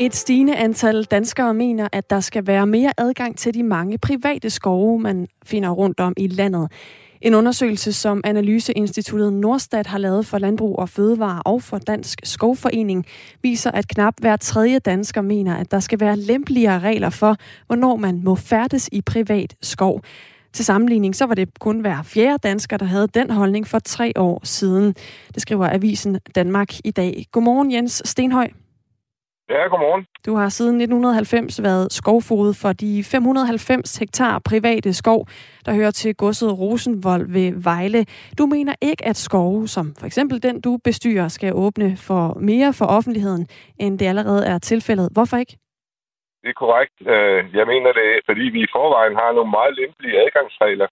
Et 0.00 0.14
stigende 0.14 0.56
antal 0.56 1.04
danskere 1.04 1.54
mener, 1.54 1.88
at 1.92 2.10
der 2.10 2.20
skal 2.20 2.46
være 2.46 2.66
mere 2.66 2.92
adgang 2.98 3.36
til 3.36 3.54
de 3.54 3.62
mange 3.62 3.98
private 3.98 4.50
skove, 4.50 4.98
man 4.98 5.28
finder 5.44 5.70
rundt 5.70 6.00
om 6.00 6.12
i 6.16 6.26
landet. 6.26 6.72
En 7.20 7.34
undersøgelse, 7.34 7.92
som 7.92 8.20
Analyseinstituttet 8.24 9.32
Nordstat 9.32 9.86
har 9.86 9.98
lavet 9.98 10.26
for 10.26 10.38
Landbrug 10.38 10.78
og 10.78 10.88
Fødevare 10.88 11.42
og 11.42 11.62
for 11.62 11.78
Dansk 11.78 12.20
Skovforening, 12.24 13.06
viser, 13.42 13.70
at 13.70 13.88
knap 13.88 14.14
hver 14.20 14.36
tredje 14.36 14.78
dansker 14.78 15.20
mener, 15.20 15.56
at 15.56 15.70
der 15.70 15.80
skal 15.80 16.00
være 16.00 16.16
lempeligere 16.16 16.78
regler 16.80 17.10
for, 17.10 17.36
hvornår 17.66 17.96
man 17.96 18.20
må 18.24 18.34
færdes 18.34 18.88
i 18.92 19.00
privat 19.00 19.54
skov. 19.60 20.02
Til 20.52 20.64
sammenligning 20.64 21.16
så 21.16 21.26
var 21.26 21.34
det 21.34 21.58
kun 21.60 21.80
hver 21.80 22.02
fjerde 22.02 22.38
dansker, 22.38 22.76
der 22.76 22.86
havde 22.86 23.08
den 23.08 23.30
holdning 23.30 23.66
for 23.66 23.78
tre 23.78 24.12
år 24.16 24.40
siden. 24.44 24.94
Det 25.34 25.42
skriver 25.42 25.74
Avisen 25.74 26.18
Danmark 26.34 26.68
i 26.84 26.90
dag. 26.90 27.26
Godmorgen 27.32 27.72
Jens 27.72 28.02
Stenhøj. 28.04 28.48
Ja, 29.50 29.68
godmorgen. 29.68 30.06
Du 30.26 30.36
har 30.36 30.48
siden 30.48 30.80
1990 30.80 31.62
været 31.62 31.92
skovfod 31.92 32.54
for 32.54 32.72
de 32.72 33.04
590 33.04 33.96
hektar 33.96 34.38
private 34.38 34.92
skov, 34.92 35.26
der 35.66 35.74
hører 35.74 35.90
til 35.90 36.14
godset 36.14 36.58
Rosenvold 36.58 37.32
ved 37.32 37.52
Vejle. 37.56 38.06
Du 38.38 38.46
mener 38.46 38.74
ikke, 38.80 39.04
at 39.06 39.16
skove, 39.16 39.68
som 39.68 39.94
for 39.98 40.06
eksempel 40.06 40.42
den, 40.42 40.60
du 40.60 40.78
bestyrer, 40.84 41.28
skal 41.28 41.54
åbne 41.54 41.96
for 41.96 42.38
mere 42.40 42.72
for 42.72 42.84
offentligheden, 42.84 43.46
end 43.78 43.98
det 43.98 44.06
allerede 44.06 44.46
er 44.46 44.58
tilfældet. 44.58 45.08
Hvorfor 45.12 45.36
ikke? 45.36 45.58
Det 46.42 46.48
er 46.50 46.62
korrekt. 46.64 46.94
Øh, 47.14 47.40
jeg 47.58 47.66
mener 47.66 47.92
det, 47.92 48.10
fordi 48.28 48.44
vi 48.54 48.60
i 48.62 48.72
forvejen 48.76 49.16
har 49.22 49.30
nogle 49.32 49.50
meget 49.50 49.74
lempelige 49.80 50.20
adgangsregler. 50.24 50.88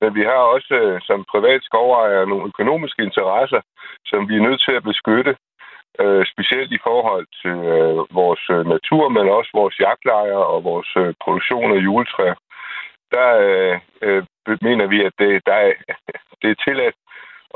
Men 0.00 0.14
vi 0.14 0.22
har 0.30 0.40
også 0.54 0.74
øh, 0.82 1.00
som 1.08 1.24
privat 1.32 1.62
skovejer 1.68 2.24
nogle 2.24 2.46
økonomiske 2.52 3.02
interesser, 3.02 3.60
som 4.10 4.28
vi 4.28 4.34
er 4.36 4.46
nødt 4.48 4.62
til 4.66 4.74
at 4.76 4.88
beskytte 4.90 5.32
øh, 6.02 6.24
specielt 6.32 6.72
i 6.72 6.84
forhold 6.88 7.26
til 7.42 7.56
vores 8.20 8.44
natur, 8.74 9.08
men 9.08 9.26
også 9.38 9.50
vores 9.54 9.76
jagtlejre 9.80 10.44
og 10.52 10.64
vores 10.64 10.90
produktion 11.24 11.70
af 11.76 11.84
juletræer. 11.86 12.36
Der 13.14 13.28
øh, 14.02 14.22
mener 14.68 14.86
vi, 14.86 14.98
at 15.08 15.12
det, 15.18 15.42
der 15.46 15.56
er, 15.66 15.72
det 16.42 16.50
er 16.50 16.62
tilladt 16.64 16.96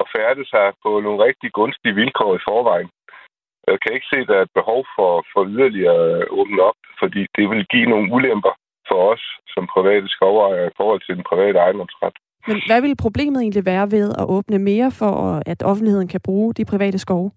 at 0.01 0.07
færde 0.16 0.45
sig 0.53 0.66
på 0.82 1.01
nogle 1.01 1.24
rigtig 1.24 1.53
gunstige 1.53 1.95
vilkår 1.95 2.37
i 2.37 2.45
forvejen. 2.49 2.91
Jeg 3.71 3.79
kan 3.83 3.93
ikke 3.95 4.11
se, 4.12 4.19
at 4.23 4.29
der 4.29 4.37
er 4.39 4.47
et 4.47 4.59
behov 4.61 4.81
for, 4.97 5.12
for 5.33 5.43
yderligere 5.55 6.03
at 6.21 6.29
åbne 6.41 6.62
op, 6.62 6.79
fordi 7.01 7.21
det 7.37 7.45
vil 7.51 7.67
give 7.73 7.87
nogle 7.93 8.12
ulemper 8.17 8.55
for 8.89 8.99
os 9.12 9.25
som 9.55 9.67
private 9.75 10.09
skovejere 10.09 10.67
i 10.67 10.77
forhold 10.77 11.01
til 11.01 11.17
den 11.17 11.25
private 11.31 11.59
ejendomsret. 11.59 12.17
Men 12.49 12.59
hvad 12.67 12.81
vil 12.83 13.03
problemet 13.07 13.41
egentlig 13.41 13.67
være 13.67 13.91
ved 13.91 14.09
at 14.21 14.27
åbne 14.37 14.59
mere 14.59 14.91
for, 15.01 15.14
at 15.53 15.62
offentligheden 15.62 16.09
kan 16.09 16.21
bruge 16.29 16.55
de 16.55 16.64
private 16.64 16.99
skove? 16.99 17.31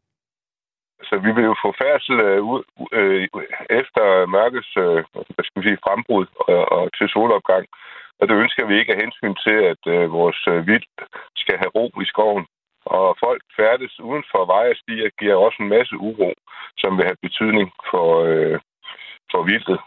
Så 1.09 1.15
vi 1.25 1.31
vil 1.35 1.45
jo 1.51 1.55
få 1.63 1.69
færdsel 1.83 2.15
øh, 2.29 2.41
øh, 2.99 3.27
efter 3.81 4.03
mørkets 4.35 4.71
øh, 4.77 5.01
hvad 5.35 5.43
skal 5.45 5.61
vi 5.61 5.67
sige, 5.67 5.83
frembrud 5.85 6.25
og, 6.47 6.61
og 6.75 6.83
til 6.97 7.07
solopgang. 7.09 7.65
Og 8.19 8.23
det 8.27 8.35
ønsker 8.43 8.65
vi 8.65 8.79
ikke 8.79 8.93
af 8.93 9.01
hensyn 9.03 9.35
til, 9.45 9.57
at 9.71 9.83
øh, 9.95 10.11
vores 10.11 10.39
øh, 10.51 10.67
vildt 10.67 10.89
skal 11.41 11.57
have 11.61 11.71
ro 11.77 11.85
i 12.03 12.05
skoven. 12.13 12.45
Og 12.97 13.07
folk 13.25 13.41
færdes 13.59 13.99
uden 13.99 14.23
for 14.31 14.45
veje 14.53 14.71
og 14.73 14.79
stier 14.81 15.09
giver 15.19 15.35
også 15.35 15.57
en 15.61 15.69
masse 15.75 15.95
uro, 16.09 16.31
som 16.81 16.97
vil 16.97 17.05
have 17.09 17.23
betydning 17.27 17.69
for, 17.91 18.09
øh, 18.29 18.59
for 19.31 19.41
vildtet. 19.49 19.79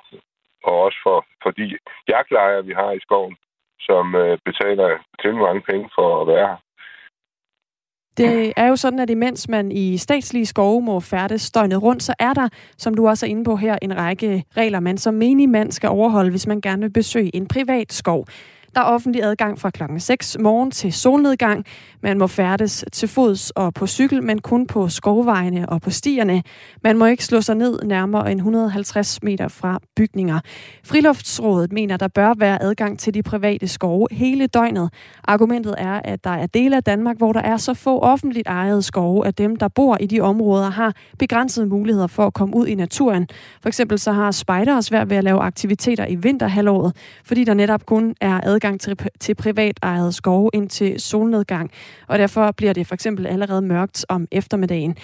Og 0.68 0.74
også 0.86 0.98
for, 1.07 1.18
for 1.42 1.50
de 1.50 1.64
jagtlejre, 2.09 2.66
vi 2.68 2.72
har 2.80 2.92
i 2.92 3.05
skoven, 3.07 3.36
som 3.80 4.14
øh, 4.14 4.38
betaler 4.44 4.88
til 5.22 5.34
mange 5.34 5.62
penge 5.70 5.86
for 5.96 6.09
at 6.20 6.26
være 6.32 6.46
her. 6.48 6.61
Det 8.16 8.53
er 8.57 8.68
jo 8.68 8.76
sådan, 8.76 8.98
at 8.98 9.11
imens 9.11 9.48
man 9.48 9.72
i 9.72 9.96
statslige 9.96 10.46
skove 10.46 10.82
må 10.82 11.00
færdes 11.00 11.50
døgnet 11.50 11.82
rundt, 11.82 12.03
så 12.03 12.14
er 12.18 12.32
der, 12.32 12.48
som 12.76 12.94
du 12.94 13.09
også 13.09 13.26
er 13.26 13.30
inde 13.30 13.44
på 13.44 13.57
her, 13.57 13.78
en 13.82 13.96
række 13.96 14.44
regler, 14.57 14.80
man 14.80 14.98
som 14.98 15.14
menig 15.14 15.48
mand 15.48 15.72
skal 15.72 15.88
overholde, 15.88 16.30
hvis 16.30 16.46
man 16.46 16.61
gerne 16.61 16.82
vil 16.82 16.92
besøge 16.92 17.36
en 17.36 17.48
privat 17.48 17.92
skov. 17.92 18.26
Der 18.74 18.80
er 18.80 18.84
offentlig 18.84 19.22
adgang 19.22 19.60
fra 19.60 19.70
klokken 19.70 20.00
6 20.00 20.36
morgen 20.40 20.70
til 20.70 20.92
solnedgang. 20.92 21.64
Man 22.02 22.18
må 22.18 22.26
færdes 22.26 22.84
til 22.92 23.08
fods 23.08 23.50
og 23.50 23.74
på 23.74 23.86
cykel, 23.86 24.22
men 24.22 24.40
kun 24.40 24.66
på 24.66 24.88
skovvejene 24.88 25.68
og 25.68 25.80
på 25.82 25.90
stierne. 25.90 26.42
Man 26.82 26.98
må 26.98 27.06
ikke 27.06 27.24
slå 27.24 27.40
sig 27.40 27.56
ned 27.56 27.78
nærmere 27.82 28.32
end 28.32 28.40
150 28.40 29.22
meter 29.22 29.48
fra 29.48 29.78
bygninger. 29.96 30.40
Friluftsrådet 30.84 31.72
mener, 31.72 31.96
der 31.96 32.08
bør 32.08 32.34
være 32.38 32.62
adgang 32.62 32.98
til 32.98 33.14
de 33.14 33.22
private 33.22 33.68
skove 33.68 34.06
hele 34.10 34.46
døgnet. 34.46 34.90
Argumentet 35.24 35.74
er, 35.78 36.00
at 36.04 36.24
der 36.24 36.30
er 36.30 36.46
dele 36.46 36.76
af 36.76 36.84
Danmark, 36.84 37.16
hvor 37.16 37.32
der 37.32 37.40
er 37.40 37.56
så 37.56 37.74
få 37.74 37.98
offentligt 37.98 38.48
ejede 38.48 38.82
skove, 38.82 39.26
at 39.26 39.38
dem, 39.38 39.56
der 39.56 39.68
bor 39.68 39.96
i 40.00 40.06
de 40.06 40.20
områder, 40.20 40.70
har 40.70 40.94
begrænsede 41.18 41.66
muligheder 41.66 42.06
for 42.06 42.26
at 42.26 42.34
komme 42.34 42.56
ud 42.56 42.66
i 42.66 42.74
naturen. 42.74 43.28
For 43.62 43.68
eksempel 43.68 43.98
så 43.98 44.12
har 44.12 44.30
spejdere 44.30 44.82
svært 44.82 45.10
ved 45.10 45.16
at 45.16 45.24
lave 45.24 45.40
aktiviteter 45.40 46.06
i 46.06 46.14
vinterhalvåret, 46.14 46.96
fordi 47.24 47.44
der 47.44 47.54
netop 47.54 47.86
kun 47.86 48.14
er 48.20 48.40
adgang 48.42 48.61
adgang 48.62 48.80
til, 48.80 48.94
til 49.20 49.34
privat 49.44 49.76
ejet 49.82 50.14
skove 50.14 50.50
indtil 50.54 51.00
solnedgang, 51.00 51.70
og 52.08 52.18
derfor 52.18 52.44
bliver 52.58 52.72
det 52.72 52.86
for 52.86 52.94
eksempel 52.94 53.26
allerede 53.26 53.62
mørkt 53.62 53.98
om 54.08 54.26
eftermiddagen. 54.32 54.94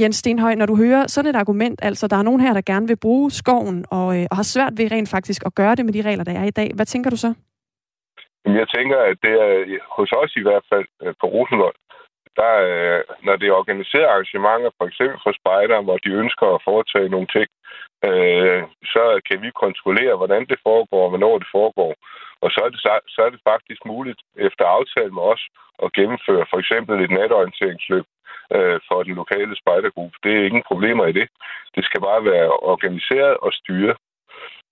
Jens 0.00 0.16
Stenhøj, 0.16 0.54
når 0.54 0.66
du 0.66 0.76
hører 0.76 1.06
sådan 1.06 1.30
et 1.30 1.36
argument, 1.36 1.78
altså 1.82 2.04
der 2.08 2.16
er 2.16 2.22
nogen 2.28 2.40
her, 2.40 2.52
der 2.54 2.62
gerne 2.72 2.86
vil 2.86 2.98
bruge 3.06 3.30
skoven 3.30 3.84
og, 3.90 4.08
øh, 4.16 4.26
og 4.30 4.36
har 4.40 4.46
svært 4.54 4.74
ved 4.78 4.92
rent 4.92 5.10
faktisk 5.16 5.42
at 5.46 5.54
gøre 5.54 5.74
det 5.74 5.84
med 5.84 5.94
de 5.96 6.06
regler, 6.08 6.24
der 6.24 6.36
er 6.40 6.44
i 6.44 6.56
dag. 6.60 6.70
Hvad 6.76 6.86
tænker 6.86 7.10
du 7.10 7.16
så? 7.16 7.30
Jeg 8.60 8.66
tænker, 8.76 8.98
at 9.10 9.16
det 9.24 9.34
er 9.46 9.54
hos 9.96 10.10
os 10.22 10.32
i 10.36 10.44
hvert 10.46 10.64
fald 10.72 10.86
øh, 11.02 11.14
på 11.20 11.26
Rosenvold, 11.34 11.78
der, 12.40 12.52
øh, 12.68 13.00
når 13.26 13.34
det 13.36 13.46
er 13.48 13.60
organiseret 13.60 14.06
arrangementer, 14.12 14.70
for 14.78 14.86
eksempel 14.90 15.18
for 15.24 15.32
spejder, 15.40 15.78
hvor 15.86 15.98
de 16.04 16.10
ønsker 16.22 16.46
at 16.54 16.64
foretage 16.68 17.08
nogle 17.14 17.28
ting, 17.36 17.48
øh, 18.08 18.60
så 18.94 19.04
kan 19.28 19.38
vi 19.44 19.60
kontrollere, 19.64 20.14
hvordan 20.20 20.44
det 20.50 20.58
foregår, 20.68 21.02
og 21.04 21.10
hvornår 21.12 21.34
det 21.42 21.48
foregår. 21.56 21.92
Og 22.44 22.48
så 22.54 22.60
er, 22.66 22.70
det, 22.72 22.80
så 23.14 23.20
er 23.26 23.30
det 23.30 23.40
faktisk 23.50 23.80
muligt 23.92 24.20
efter 24.46 24.64
aftale 24.78 25.12
med 25.18 25.22
os 25.34 25.42
at 25.84 25.92
gennemføre 25.98 26.46
for 26.50 26.58
eksempel 26.62 26.94
et 27.00 27.10
natorienteringsløb 27.10 28.06
øh, 28.56 28.78
for 28.88 29.02
den 29.02 29.14
lokale 29.22 29.56
spejdergruppe. 29.62 30.16
Det 30.24 30.32
er 30.34 30.46
ingen 30.48 30.64
problemer 30.70 31.06
i 31.06 31.12
det. 31.20 31.28
Det 31.74 31.84
skal 31.84 32.00
bare 32.00 32.24
være 32.24 32.50
organiseret 32.72 33.36
og 33.46 33.52
styret. 33.52 33.96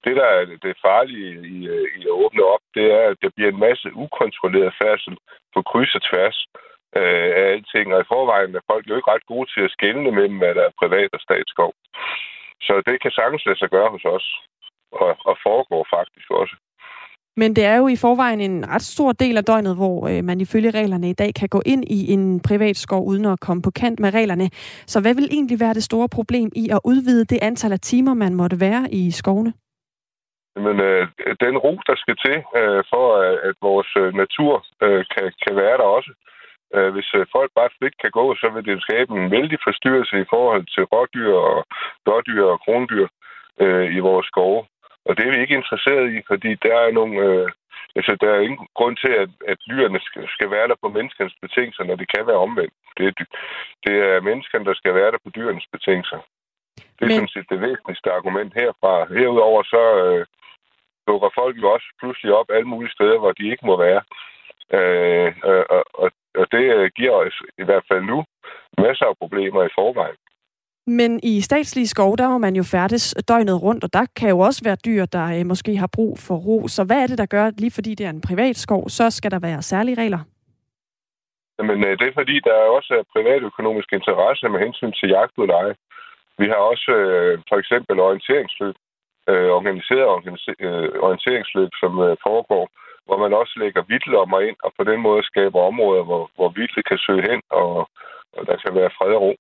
Det, 0.05 0.17
der 0.17 0.29
er 0.37 0.45
det 0.67 0.83
farlige 0.87 1.33
i, 1.57 1.59
øh, 1.75 1.87
i 1.99 2.01
at 2.11 2.17
åbne 2.25 2.45
op, 2.55 2.65
det 2.75 2.87
er, 2.99 3.03
at 3.11 3.17
der 3.23 3.31
bliver 3.37 3.51
en 3.51 3.65
masse 3.69 3.89
ukontrolleret 3.95 4.79
færdsel 4.83 5.17
på 5.55 5.63
kryds 5.71 5.95
og 5.95 6.03
tværs 6.09 6.39
øh, 6.99 7.31
af 7.41 7.45
alting. 7.53 7.95
Og 7.95 8.01
i 8.01 8.11
forvejen 8.13 8.55
er 8.55 8.69
folk 8.71 8.85
jo 8.89 8.97
ikke 8.97 9.11
ret 9.15 9.27
gode 9.33 9.47
til 9.55 9.63
at 9.65 9.75
skelne 9.77 10.13
mellem, 10.19 10.39
hvad 10.39 10.55
der 10.55 10.65
er 10.67 10.79
privat 10.83 11.11
og 11.13 11.21
statsskov. 11.21 11.73
Så 12.67 12.83
det 12.87 13.03
kan 13.03 13.11
sagtens 13.11 13.47
lade 13.47 13.59
sig 13.59 13.71
gøre 13.71 13.91
hos 13.95 14.05
os, 14.05 14.27
og, 14.93 15.17
og 15.31 15.37
foregår 15.47 15.87
faktisk 15.97 16.31
også. 16.31 16.55
Men 17.37 17.57
det 17.57 17.65
er 17.65 17.77
jo 17.77 17.89
i 17.89 17.97
forvejen 17.97 18.41
en 18.41 18.69
ret 18.69 18.83
stor 18.83 19.13
del 19.13 19.37
af 19.37 19.45
døgnet, 19.45 19.77
hvor 19.77 20.09
øh, 20.09 20.25
man 20.25 20.41
ifølge 20.41 20.71
reglerne 20.71 21.11
i 21.11 21.13
dag 21.13 21.35
kan 21.41 21.49
gå 21.49 21.63
ind 21.67 21.85
i 21.85 22.13
en 22.13 22.41
privat 22.49 22.77
skov 22.77 23.07
uden 23.07 23.25
at 23.25 23.41
komme 23.41 23.63
på 23.63 23.71
kant 23.71 24.01
med 24.01 24.15
reglerne. 24.15 24.51
Så 24.87 25.01
hvad 25.01 25.15
vil 25.15 25.29
egentlig 25.31 25.61
være 25.61 25.75
det 25.75 25.83
store 25.83 26.09
problem 26.09 26.49
i 26.57 26.65
at 26.71 26.81
udvide 26.85 27.25
det 27.25 27.39
antal 27.43 27.73
af 27.73 27.81
timer, 27.81 28.15
man 28.15 28.35
måtte 28.35 28.61
være 28.61 28.85
i 28.93 29.11
skovene? 29.11 29.53
Men 30.57 30.81
øh, 30.81 31.09
den 31.45 31.59
ro, 31.65 31.73
der 31.89 31.97
skal 31.97 32.17
til 32.25 32.37
øh, 32.59 32.83
for, 32.93 33.07
øh, 33.23 33.39
at 33.49 33.55
vores 33.63 33.91
øh, 34.03 34.15
natur 34.23 34.67
øh, 34.83 35.05
kan, 35.13 35.33
kan 35.45 35.57
være 35.57 35.77
der 35.83 35.89
også. 35.99 36.13
Øh, 36.75 36.91
hvis 36.95 37.11
øh, 37.15 37.27
folk 37.37 37.51
bare 37.59 37.75
frit 37.79 37.97
kan 38.03 38.11
gå, 38.11 38.35
så 38.35 38.47
vil 38.55 38.65
det 38.65 38.83
skabe 38.83 39.11
en 39.13 39.31
vældig 39.31 39.59
forstyrrelse 39.67 40.17
i 40.21 40.31
forhold 40.35 40.65
til 40.75 40.85
rådyr 40.93 41.33
og 41.35 41.65
dårdyr 42.07 42.45
og 42.55 42.61
krondyr 42.65 43.07
øh, 43.61 43.97
i 43.97 43.99
vores 43.99 44.27
skove. 44.27 44.61
Og 45.07 45.17
det 45.17 45.27
er 45.27 45.33
vi 45.35 45.41
ikke 45.41 45.61
interesseret 45.61 46.07
i, 46.17 46.19
fordi 46.31 46.51
der 46.55 46.77
er 46.87 46.91
nogle... 46.99 47.15
Øh, 47.27 47.49
altså, 47.97 48.13
der 48.21 48.31
er 48.33 48.41
ingen 48.41 48.69
grund 48.79 48.97
til, 48.97 49.13
at, 49.23 49.31
at 49.49 49.59
dyrene 49.69 50.01
skal, 50.09 50.25
skal 50.29 50.51
være 50.51 50.69
der 50.69 50.77
på 50.83 50.89
menneskernes 50.89 51.37
betingelser, 51.43 51.85
når 51.85 51.97
det 51.97 52.09
kan 52.15 52.27
være 52.27 52.45
omvendt. 52.47 52.75
Det 52.97 53.05
er, 53.07 53.13
det 53.87 53.95
er 54.09 54.27
menneskerne, 54.29 54.65
der 54.65 54.75
skal 54.75 54.95
være 54.95 55.11
der 55.11 55.21
på 55.25 55.31
dyrenes 55.37 55.67
betingelser. 55.73 56.21
Det 56.97 57.03
er 57.03 57.07
Men... 57.07 57.17
sådan 57.17 57.35
set 57.35 57.51
det 57.51 57.61
væsentligste 57.61 58.13
argument 58.13 58.53
herfra. 58.55 58.95
Herudover 59.19 59.63
så 59.63 59.83
øh, 60.05 60.27
dukker 61.09 61.31
folk 61.35 61.57
jo 61.63 61.67
også 61.71 61.89
pludselig 62.01 62.33
op 62.35 62.49
alle 62.51 62.69
mulige 62.73 62.97
steder, 62.97 63.19
hvor 63.19 63.33
de 63.33 63.51
ikke 63.53 63.67
må 63.67 63.77
være. 63.87 64.03
Øh, 64.79 65.33
og, 65.43 65.85
og, 66.03 66.11
og 66.41 66.47
det 66.53 66.95
giver 66.95 67.15
os 67.25 67.37
i 67.59 67.65
hvert 67.65 67.85
fald 67.89 68.03
nu 68.03 68.25
masser 68.79 69.07
af 69.07 69.17
problemer 69.23 69.63
i 69.65 69.75
forvejen. 69.79 70.21
Men 70.87 71.21
i 71.23 71.41
statslige 71.41 71.87
skov, 71.87 72.17
der 72.19 72.29
må 72.29 72.39
man 72.39 72.57
jo 72.57 72.63
færdes 72.63 73.15
døgnet 73.29 73.63
rundt, 73.63 73.85
og 73.85 73.93
der 73.93 74.07
kan 74.17 74.29
jo 74.29 74.39
også 74.39 74.61
være 74.65 74.77
dyr, 74.87 75.05
der 75.07 75.39
øh, 75.39 75.47
måske 75.47 75.77
har 75.77 75.91
brug 75.97 76.19
for 76.19 76.35
ro. 76.35 76.69
Så 76.69 76.85
hvad 76.85 77.03
er 77.03 77.07
det, 77.07 77.19
der 77.19 77.27
gør, 77.27 77.47
at 77.47 77.61
lige 77.61 77.77
fordi 77.79 77.95
det 77.95 78.07
er 78.07 78.11
en 78.11 78.27
privat 78.29 78.57
skov, 78.57 78.89
så 78.89 79.11
skal 79.11 79.31
der 79.31 79.39
være 79.39 79.63
særlige 79.63 80.01
regler? 80.03 80.19
Jamen, 81.59 81.85
øh, 81.85 81.99
det 81.99 82.07
er 82.09 82.19
fordi, 82.21 82.37
der 82.49 82.55
er 82.55 82.69
også 82.79 83.05
privatøkonomisk 83.13 83.93
interesse 83.93 84.49
med 84.49 84.61
hensyn 84.61 84.93
til 84.93 85.09
jagtudleje. 85.09 85.75
Vi 86.39 86.47
har 86.53 86.61
også 86.73 86.91
øh, 86.91 87.39
for 87.49 87.57
eksempel 87.63 88.01
orienteringsløb, 88.01 88.77
øh, 89.31 89.51
organiseret 89.59 90.07
organiser, 90.17 90.53
øh, 90.67 90.89
orienteringsløb, 91.07 91.71
som 91.83 91.93
øh, 92.07 92.17
foregår, 92.27 92.65
hvor 93.07 93.19
man 93.25 93.33
også 93.41 93.55
lægger 93.63 93.83
vildlommer 93.93 94.41
ind, 94.41 94.57
og 94.65 94.71
på 94.79 94.85
den 94.91 95.01
måde 95.01 95.23
skaber 95.31 95.61
områder, 95.71 96.03
hvor, 96.09 96.31
hvor 96.37 96.49
vildt 96.49 96.87
kan 96.89 96.99
søge 97.07 97.23
hen, 97.31 97.41
og, 97.51 97.71
og 98.37 98.43
der 98.49 98.57
kan 98.63 98.75
være 98.75 98.95
fred 98.99 99.13
og 99.19 99.23
ro 99.23 99.35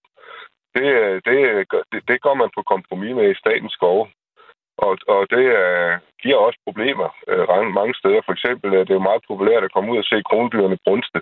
det, 0.77 0.89
øh, 1.03 1.16
det, 1.29 1.39
øh, 1.51 1.64
det, 1.93 2.01
det 2.09 2.18
går 2.20 2.35
man 2.35 2.51
på 2.57 2.62
kompromis 2.62 3.14
med 3.14 3.31
i 3.31 3.41
statens 3.43 3.73
skove. 3.73 4.07
Og, 4.87 4.99
og 5.14 5.23
det 5.35 5.47
uh, 5.62 5.93
giver 6.23 6.39
også 6.47 6.59
problemer 6.66 7.09
uh, 7.33 7.75
mange 7.81 7.95
steder. 8.01 8.20
For 8.25 8.33
eksempel 8.33 8.68
er 8.75 8.85
det 8.85 8.95
jo 8.95 9.09
meget 9.09 9.23
populært 9.31 9.64
at 9.64 9.73
komme 9.73 9.93
ud 9.93 9.99
og 9.99 10.05
se 10.05 10.23
krondyrene 10.31 10.79
brunste. 10.85 11.20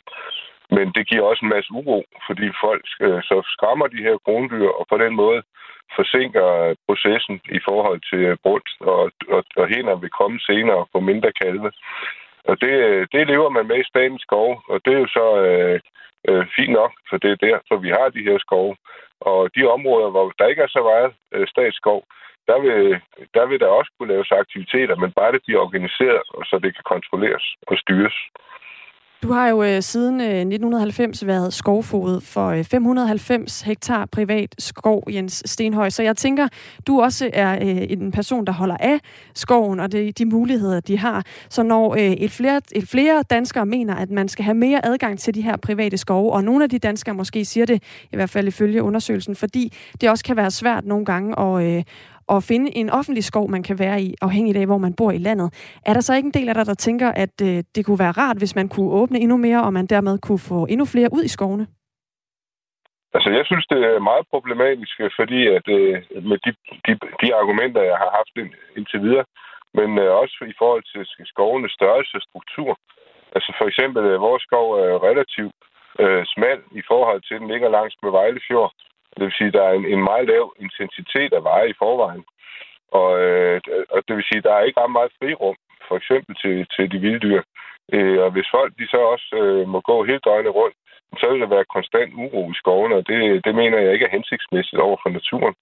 Men 0.77 0.87
det 0.97 1.09
giver 1.09 1.25
også 1.31 1.43
en 1.45 1.55
masse 1.57 1.71
uro, 1.73 1.99
fordi 2.27 2.47
folk 2.65 2.85
uh, 3.07 3.21
så 3.29 3.37
skræmmer 3.55 3.87
de 3.87 4.05
her 4.07 4.17
krondyr, 4.25 4.69
og 4.79 4.85
på 4.91 4.97
den 5.05 5.15
måde 5.23 5.43
forsinker 5.97 6.75
processen 6.87 7.41
i 7.59 7.61
forhold 7.69 8.01
til 8.11 8.39
brunst, 8.45 8.77
og, 8.81 9.03
og, 9.35 9.43
og 9.57 9.67
hænder 9.69 9.97
vil 10.03 10.11
komme 10.21 10.39
senere 10.41 10.87
på 10.93 11.01
mindre 11.01 11.33
kalve. 11.43 11.71
Og 12.45 12.61
det, 12.61 12.75
det 13.13 13.27
lever 13.27 13.49
man 13.49 13.67
med 13.67 13.79
i 13.81 13.91
statens 13.93 14.23
skov, 14.23 14.63
og 14.69 14.81
det 14.85 14.93
er 14.95 14.99
jo 14.99 15.09
så 15.19 15.27
øh, 15.45 15.81
øh, 16.29 16.45
fint 16.57 16.73
nok, 16.73 16.93
for 17.09 17.17
det 17.17 17.31
er 17.31 17.47
derfor, 17.49 17.77
vi 17.77 17.89
har 17.89 18.09
de 18.09 18.27
her 18.29 18.39
skove. 18.39 18.77
Og 19.21 19.51
de 19.57 19.63
områder, 19.77 20.11
hvor 20.11 20.33
der 20.39 20.47
ikke 20.47 20.63
er 20.63 20.73
så 20.77 20.83
meget 20.83 21.11
øh, 21.35 21.47
statsskov, 21.49 22.05
der 22.49 22.59
vil, 22.65 23.01
der 23.35 23.45
vil 23.47 23.61
der 23.61 23.67
også 23.67 23.91
kunne 23.93 24.13
laves 24.13 24.31
aktiviteter, 24.33 24.97
men 24.97 25.13
bare 25.13 25.33
det 25.33 25.43
bliver 25.47 25.61
organiseret, 25.61 26.23
så 26.51 26.59
det 26.63 26.75
kan 26.77 26.85
kontrolleres 26.95 27.47
og 27.71 27.77
styres. 27.79 28.17
Du 29.23 29.33
har 29.33 29.49
jo 29.49 29.63
øh, 29.63 29.83
siden 29.83 30.21
øh, 30.21 30.27
1990 30.27 31.27
været 31.27 31.53
skovfod 31.53 32.21
for 32.21 32.49
øh, 32.49 32.65
590 32.65 33.61
hektar 33.61 34.07
privat 34.07 34.55
skov, 34.59 35.03
Jens 35.11 35.43
Stenhøj. 35.47 35.91
Så 35.91 36.03
jeg 36.03 36.17
tænker, 36.17 36.49
du 36.87 37.01
også 37.01 37.31
er 37.33 37.53
øh, 37.53 37.87
en 37.91 38.13
person, 38.13 38.45
der 38.47 38.53
holder 38.53 38.77
af 38.81 38.99
skoven 39.35 39.81
og 39.81 39.93
det, 39.93 40.19
de 40.19 40.25
muligheder, 40.25 40.81
de 40.81 40.99
har. 40.99 41.25
Så 41.49 41.63
når 41.63 41.95
øh, 41.95 42.01
et, 42.01 42.31
flere, 42.31 42.61
et 42.73 42.89
flere 42.89 43.23
danskere 43.31 43.67
mener, 43.67 43.95
at 43.95 44.11
man 44.11 44.29
skal 44.29 44.45
have 44.45 44.55
mere 44.55 44.87
adgang 44.87 45.19
til 45.19 45.35
de 45.35 45.43
her 45.43 45.57
private 45.57 45.97
skove, 45.97 46.33
og 46.33 46.45
nogle 46.45 46.65
af 46.65 46.71
de 46.71 46.79
danskere 46.79 47.15
måske 47.15 47.45
siger 47.45 47.67
det, 47.67 47.83
i 48.13 48.17
hvert 48.17 48.31
fald 48.31 48.49
ifølge 48.49 48.83
undersøgelsen, 48.83 49.37
fordi 49.37 49.73
det 50.01 50.11
også 50.11 50.25
kan 50.25 50.37
være 50.37 50.51
svært 50.51 50.85
nogle 50.85 51.05
gange 51.05 51.41
at, 51.41 51.67
øh, 51.67 51.85
at 52.37 52.45
finde 52.51 52.77
en 52.77 52.91
offentlig 52.91 53.25
skov, 53.25 53.51
man 53.51 53.63
kan 53.63 53.79
være 53.79 54.01
i, 54.03 54.15
afhængig 54.23 54.57
af, 54.57 54.67
hvor 54.67 54.79
man 54.79 54.95
bor 54.95 55.11
i 55.11 55.19
landet. 55.19 55.49
Er 55.87 55.93
der 55.95 56.01
så 56.01 56.15
ikke 56.15 56.27
en 56.27 56.39
del 56.39 56.49
af 56.49 56.55
dig, 56.55 56.67
der 56.67 56.75
tænker, 56.75 57.09
at 57.25 57.35
øh, 57.43 57.63
det 57.75 57.87
kunne 57.87 57.99
være 57.99 58.19
rart, 58.23 58.39
hvis 58.39 58.57
man 58.57 58.69
kunne 58.69 58.91
åbne 58.91 59.19
endnu 59.19 59.37
mere, 59.37 59.63
og 59.67 59.73
man 59.73 59.87
dermed 59.87 60.19
kunne 60.19 60.43
få 60.51 60.67
endnu 60.73 60.85
flere 60.85 61.09
ud 61.13 61.23
i 61.25 61.35
skovene? 61.37 61.67
Altså, 63.15 63.31
jeg 63.39 63.45
synes, 63.47 63.67
det 63.73 63.81
er 63.85 64.09
meget 64.11 64.27
problematisk, 64.33 64.95
øh, 65.01 65.11
fordi 65.21 65.41
at 65.57 65.67
øh, 65.79 65.95
med 66.31 66.39
de, 66.45 66.51
de, 66.87 66.93
de 67.23 67.29
argumenter, 67.41 67.83
jeg 67.83 67.99
har 68.03 68.11
haft 68.19 68.35
ind, 68.43 68.51
indtil 68.77 69.03
videre, 69.07 69.25
men 69.79 69.99
øh, 69.99 70.11
også 70.23 70.37
i 70.53 70.55
forhold 70.61 70.85
til 70.93 71.27
skovenes 71.33 71.73
størrelse 71.79 72.17
og 72.17 72.23
struktur. 72.29 72.73
Altså 73.37 73.51
for 73.59 73.67
eksempel, 73.71 74.03
øh, 74.11 74.21
vores 74.21 74.43
skov 74.43 74.67
er 74.73 75.05
relativt 75.09 75.55
øh, 76.03 76.23
smal 76.35 76.61
i 76.81 76.83
forhold 76.91 77.21
til, 77.23 77.35
at 77.35 77.41
den 77.41 77.51
ligger 77.53 77.69
langs 77.77 77.95
med 78.03 78.11
Vejlefjord. 78.11 78.73
Det 79.17 79.25
vil 79.25 79.39
sige, 79.39 79.49
at 79.49 79.55
der 79.59 79.65
er 79.65 79.73
en, 79.73 79.87
en 79.95 80.03
meget 80.11 80.27
lav 80.27 80.55
intensitet 80.65 81.33
af 81.33 81.45
veje 81.45 81.69
i 81.71 81.79
forvejen. 81.83 82.25
Og, 83.01 83.21
øh, 83.21 83.61
og 83.95 84.01
det 84.09 84.17
vil 84.17 84.29
sige, 84.29 84.39
at 84.39 84.45
der 84.45 84.55
er 84.55 84.67
ikke 84.67 84.81
ret 84.81 84.97
meget 84.99 85.13
frirum, 85.19 85.57
for 85.89 85.97
eksempel 85.97 86.35
til, 86.43 86.67
til 86.75 86.93
de 86.93 86.99
vilde 86.99 87.21
dyr. 87.27 87.43
Øh, 87.95 88.19
og 88.25 88.31
hvis 88.31 88.49
folk 88.57 88.73
de 88.79 88.87
så 88.89 89.01
også 89.15 89.29
øh, 89.43 89.69
må 89.69 89.81
gå 89.81 90.05
helt 90.05 90.25
døgnet 90.25 90.55
rundt, 90.55 90.77
så 91.21 91.31
vil 91.31 91.41
der 91.41 91.55
være 91.57 91.73
konstant 91.77 92.11
uro 92.15 92.51
i 92.51 92.55
skovene, 92.55 92.95
og 92.95 93.07
det, 93.09 93.45
det 93.45 93.55
mener 93.55 93.79
jeg 93.79 93.93
ikke 93.93 94.07
er 94.07 94.17
hensigtsmæssigt 94.17 94.81
over 94.87 94.97
for 95.03 95.11
naturen. 95.19 95.55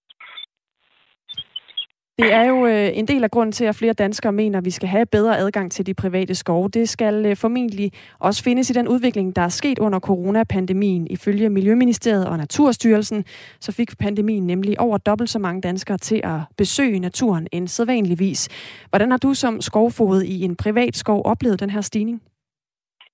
Det 2.19 2.33
er 2.33 2.45
jo 2.45 2.67
øh, 2.67 2.99
en 2.99 3.09
del 3.09 3.25
af 3.25 3.31
grunden 3.31 3.53
til, 3.53 3.65
at 3.65 3.75
flere 3.75 3.93
danskere 3.93 4.33
mener, 4.33 4.59
at 4.59 4.65
vi 4.65 4.71
skal 4.71 4.89
have 4.89 5.07
bedre 5.07 5.39
adgang 5.39 5.73
til 5.73 5.87
de 5.87 5.95
private 5.95 6.35
skove. 6.35 6.69
Det 6.69 6.89
skal 6.89 7.27
øh, 7.27 7.37
formentlig 7.37 7.93
også 8.19 8.45
findes 8.45 8.71
i 8.71 8.73
den 8.73 8.89
udvikling, 8.89 9.37
der 9.37 9.43
er 9.43 9.49
sket 9.49 9.79
under 9.79 10.01
coronapandemien. 10.01 11.07
Ifølge 11.07 11.51
Miljøministeriet 11.51 12.29
og 12.29 12.37
Naturstyrelsen, 12.39 13.25
så 13.61 13.73
fik 13.73 13.99
pandemien 13.99 14.47
nemlig 14.47 14.81
over 14.81 14.99
dobbelt 14.99 15.31
så 15.31 15.39
mange 15.39 15.61
danskere 15.61 15.99
til 15.99 16.21
at 16.25 16.41
besøge 16.57 16.99
naturen 16.99 17.49
end 17.53 17.69
sædvanligvis. 17.69 18.49
Hvordan 18.91 19.11
har 19.11 19.19
du 19.19 19.35
som 19.35 19.61
skovfod 19.61 20.23
i 20.23 20.45
en 20.45 20.57
privat 20.57 20.97
skov 20.97 21.23
oplevet 21.25 21.61
den 21.61 21.71
her 21.71 21.81
stigning? 21.81 22.23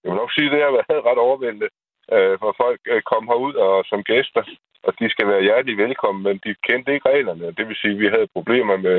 Jeg 0.04 0.10
vil 0.10 0.16
nok 0.16 0.32
sige, 0.32 0.46
at 0.46 0.52
det 0.52 0.60
har 0.60 0.72
været 0.72 1.04
ret 1.04 1.18
overvældende, 1.18 1.68
øh, 2.12 2.38
folk 2.62 2.80
øh, 2.86 3.02
kom 3.02 3.26
herud 3.26 3.54
og 3.54 3.84
som 3.90 4.02
gæster 4.02 4.42
og 4.86 4.92
de 5.00 5.10
skal 5.10 5.26
være 5.28 5.42
hjertelig 5.42 5.76
velkommen, 5.78 6.22
men 6.24 6.36
de 6.44 6.54
kendte 6.68 6.94
ikke 6.94 7.08
reglerne. 7.08 7.52
Det 7.58 7.68
vil 7.68 7.76
sige, 7.76 7.94
at 7.94 8.00
vi 8.02 8.08
havde 8.14 8.34
problemer 8.36 8.76
med 8.76 8.98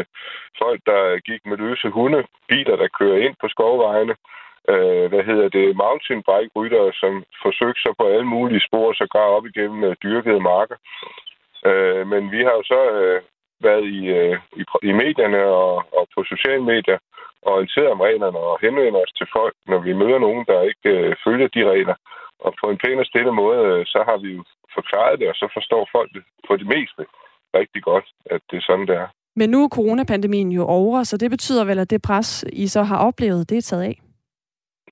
folk, 0.62 0.80
der 0.86 1.20
gik 1.30 1.42
med 1.46 1.58
løse 1.58 1.90
hunde, 1.90 2.24
biler, 2.50 2.76
der 2.76 2.96
kører 3.00 3.18
ind 3.26 3.36
på 3.42 3.48
skovvejene, 3.48 4.16
øh, 4.72 5.06
hvad 5.12 5.24
hedder 5.30 5.50
det, 5.50 5.76
mountainbike-ryttere, 5.84 6.92
som 7.02 7.14
forsøgte 7.44 7.82
sig 7.82 7.94
på 8.00 8.06
alle 8.08 8.28
mulige 8.36 8.66
spor, 8.68 8.94
så 8.94 9.06
gar 9.16 9.30
op 9.38 9.46
igennem 9.46 9.84
øh, 9.84 9.96
dyrkede 10.04 10.40
marker. 10.40 10.78
Øh, 11.66 12.08
men 12.08 12.32
vi 12.32 12.40
har 12.48 12.54
jo 12.60 12.64
så 12.74 12.82
øh, 13.02 13.22
været 13.68 13.86
i, 13.98 14.00
øh, 14.20 14.38
i, 14.62 14.64
i 14.90 14.92
medierne 14.92 15.42
og, 15.44 15.76
og 15.98 16.08
på 16.16 16.24
sociale 16.24 16.64
medier 16.64 16.98
og 17.46 17.54
orienteret 17.54 17.90
om 17.96 18.02
reglerne 18.02 18.40
og 18.40 18.60
henvender 18.62 19.00
os 19.06 19.14
til 19.18 19.28
folk, 19.38 19.56
når 19.68 19.80
vi 19.80 19.94
møder 19.94 20.20
nogen, 20.20 20.46
der 20.48 20.62
ikke 20.62 20.90
øh, 20.90 21.16
følger 21.26 21.48
de 21.48 21.72
regler. 21.72 21.96
Og 22.40 22.52
på 22.62 22.66
en 22.70 22.78
pæn 22.84 23.00
og 23.04 23.06
stille 23.06 23.32
måde, 23.32 23.60
øh, 23.72 23.86
så 23.94 24.00
har 24.10 24.18
vi 24.24 24.30
jo 24.38 24.44
forklaret 24.78 25.20
det, 25.20 25.28
og 25.30 25.36
så 25.36 25.48
forstår 25.58 25.90
folk 25.96 26.10
det 26.14 26.24
på 26.48 26.54
det 26.58 26.68
meste 26.76 27.02
rigtig 27.60 27.82
godt, 27.84 28.08
at 28.26 28.42
det 28.50 28.58
er 28.58 28.66
sådan, 28.70 28.88
det 28.88 28.96
er. 28.96 29.08
Men 29.36 29.50
nu 29.50 29.64
er 29.64 29.76
coronapandemien 29.78 30.52
jo 30.52 30.64
over, 30.66 31.04
så 31.04 31.18
det 31.18 31.30
betyder 31.32 31.64
vel, 31.66 31.80
at 31.80 31.90
det 31.90 32.02
pres, 32.02 32.46
I 32.54 32.68
så 32.68 32.84
har 32.84 32.98
oplevet, 33.08 33.50
det 33.50 33.58
er 33.58 33.62
taget 33.62 33.84
af? 33.84 33.96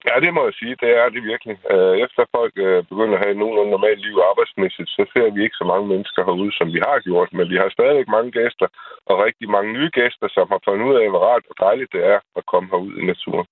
Ja, 0.07 0.15
det 0.25 0.31
må 0.33 0.41
jeg 0.47 0.55
sige. 0.61 0.75
Det 0.83 0.91
er 1.01 1.07
det 1.15 1.21
virkelig. 1.31 1.55
Øh, 1.73 1.95
efter 2.05 2.23
folk 2.35 2.53
øh, 2.67 2.79
begynder 2.91 3.15
at 3.17 3.23
have 3.25 3.39
nogenlunde 3.41 3.71
normalt 3.75 4.01
liv 4.07 4.15
arbejdsmæssigt, 4.31 4.89
så 4.97 5.03
ser 5.13 5.27
vi 5.35 5.39
ikke 5.43 5.59
så 5.61 5.65
mange 5.71 5.87
mennesker 5.93 6.21
herude, 6.27 6.51
som 6.59 6.67
vi 6.75 6.79
har 6.87 6.97
gjort. 7.07 7.29
Men 7.37 7.45
vi 7.53 7.57
har 7.61 7.69
stadigvæk 7.77 8.07
mange 8.15 8.31
gæster, 8.39 8.67
og 9.09 9.15
rigtig 9.25 9.47
mange 9.55 9.69
nye 9.77 9.89
gæster, 9.99 10.27
som 10.35 10.45
har 10.53 10.61
fundet 10.67 10.85
ud 10.89 10.95
af, 11.01 11.07
hvor 11.09 11.21
rart 11.27 11.45
og 11.51 11.55
dejligt 11.65 11.93
det 11.95 12.03
er 12.13 12.19
at 12.39 12.43
komme 12.51 12.67
herud 12.73 12.93
i 13.01 13.05
naturen. 13.11 13.47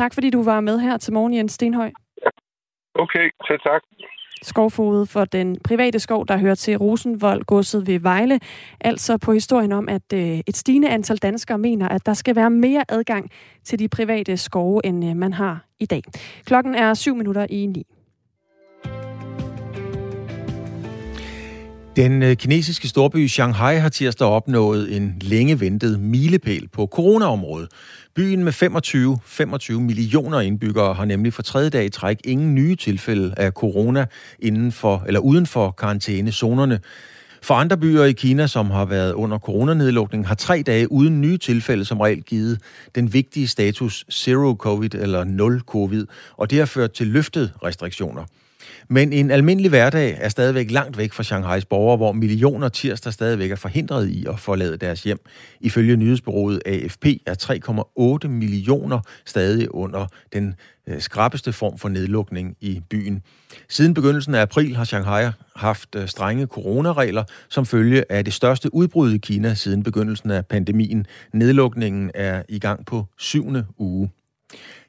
Tak 0.00 0.10
fordi 0.14 0.28
du 0.30 0.42
var 0.50 0.60
med 0.68 0.76
her 0.86 0.96
til 0.96 1.12
morgen, 1.16 1.34
Jens 1.36 1.52
Stenhøj. 1.52 1.90
Okay, 2.94 3.30
selv 3.46 3.60
tak 3.60 3.82
Skovfodet 4.42 5.08
for 5.08 5.24
den 5.24 5.56
private 5.64 5.98
skov, 5.98 6.26
der 6.26 6.36
hører 6.36 6.54
til 6.54 6.76
Rosenvold 6.76 7.44
godset 7.44 7.86
ved 7.86 8.00
Vejle. 8.00 8.40
Altså 8.80 9.18
på 9.18 9.32
historien 9.32 9.72
om, 9.72 9.88
at 9.88 10.12
øh, 10.14 10.38
et 10.46 10.56
stigende 10.56 10.88
antal 10.88 11.16
danskere 11.16 11.58
mener, 11.58 11.88
at 11.88 12.06
der 12.06 12.14
skal 12.14 12.36
være 12.36 12.50
mere 12.50 12.84
adgang 12.88 13.30
til 13.64 13.78
de 13.78 13.88
private 13.88 14.36
skove, 14.36 14.86
end 14.86 15.04
øh, 15.04 15.16
man 15.16 15.32
har 15.32 15.64
i 15.80 15.86
dag. 15.86 16.02
Klokken 16.44 16.74
er 16.74 16.94
syv 16.94 17.14
minutter 17.14 17.46
i 17.50 17.66
ni. 17.66 17.86
Den 21.96 22.22
øh, 22.22 22.36
kinesiske 22.36 22.88
storby 22.88 23.26
Shanghai 23.26 23.76
har 23.76 23.88
tirsdag 23.88 24.28
opnået 24.28 24.96
en 24.96 25.16
længe 25.20 25.60
ventet 25.60 26.00
milepæl 26.00 26.68
på 26.68 26.86
coronaområdet. 26.86 27.68
Byen 28.14 28.44
med 28.44 28.52
25, 28.52 29.18
25 29.24 29.80
millioner 29.80 30.40
indbyggere 30.40 30.94
har 30.94 31.04
nemlig 31.04 31.32
for 31.32 31.42
tredje 31.42 31.70
dag 31.70 31.84
i 31.84 31.88
træk 31.88 32.18
ingen 32.24 32.54
nye 32.54 32.76
tilfælde 32.76 33.34
af 33.36 33.52
corona 33.52 34.06
inden 34.38 34.72
for, 34.72 35.04
eller 35.06 35.20
uden 35.20 35.46
for 35.46 35.70
karantænezonerne. 35.70 36.80
For 37.42 37.54
andre 37.54 37.78
byer 37.78 38.04
i 38.04 38.12
Kina, 38.12 38.46
som 38.46 38.70
har 38.70 38.84
været 38.84 39.12
under 39.12 39.38
coronanedlukning, 39.38 40.28
har 40.28 40.34
tre 40.34 40.62
dage 40.66 40.92
uden 40.92 41.20
nye 41.20 41.38
tilfælde 41.38 41.84
som 41.84 42.00
regel 42.00 42.22
givet 42.22 42.60
den 42.94 43.12
vigtige 43.12 43.48
status 43.48 44.04
Zero 44.12 44.54
Covid 44.58 44.94
eller 44.94 45.24
Nul 45.24 45.60
Covid, 45.60 46.06
og 46.36 46.50
det 46.50 46.58
har 46.58 46.66
ført 46.66 46.92
til 46.92 47.06
løftet 47.06 47.52
restriktioner. 47.64 48.24
Men 48.88 49.12
en 49.12 49.30
almindelig 49.30 49.68
hverdag 49.68 50.16
er 50.20 50.28
stadigvæk 50.28 50.70
langt 50.70 50.98
væk 50.98 51.12
fra 51.12 51.22
Shanghais 51.22 51.64
borgere, 51.64 51.96
hvor 51.96 52.12
millioner 52.12 52.68
tirsdag 52.68 53.12
stadigvæk 53.12 53.50
er 53.50 53.56
forhindret 53.56 54.08
i 54.08 54.26
at 54.28 54.40
forlade 54.40 54.76
deres 54.76 55.02
hjem. 55.02 55.18
Ifølge 55.60 55.96
nyhedsbyrået 55.96 56.62
AFP 56.66 57.06
er 57.26 58.20
3,8 58.24 58.28
millioner 58.28 59.00
stadig 59.26 59.74
under 59.74 60.06
den 60.32 60.54
øh, 60.88 61.00
skrappeste 61.00 61.52
form 61.52 61.78
for 61.78 61.88
nedlukning 61.88 62.56
i 62.60 62.80
byen. 62.90 63.22
Siden 63.68 63.94
begyndelsen 63.94 64.34
af 64.34 64.40
april 64.40 64.76
har 64.76 64.84
Shanghai 64.84 65.30
haft 65.56 65.94
øh, 65.94 66.08
strenge 66.08 66.46
coronaregler 66.46 67.24
som 67.48 67.66
følge 67.66 68.04
af 68.12 68.24
det 68.24 68.34
største 68.34 68.74
udbrud 68.74 69.12
i 69.12 69.18
Kina 69.18 69.54
siden 69.54 69.82
begyndelsen 69.82 70.30
af 70.30 70.46
pandemien. 70.46 71.06
Nedlukningen 71.32 72.10
er 72.14 72.42
i 72.48 72.58
gang 72.58 72.86
på 72.86 73.06
syvende 73.18 73.66
uge. 73.78 74.10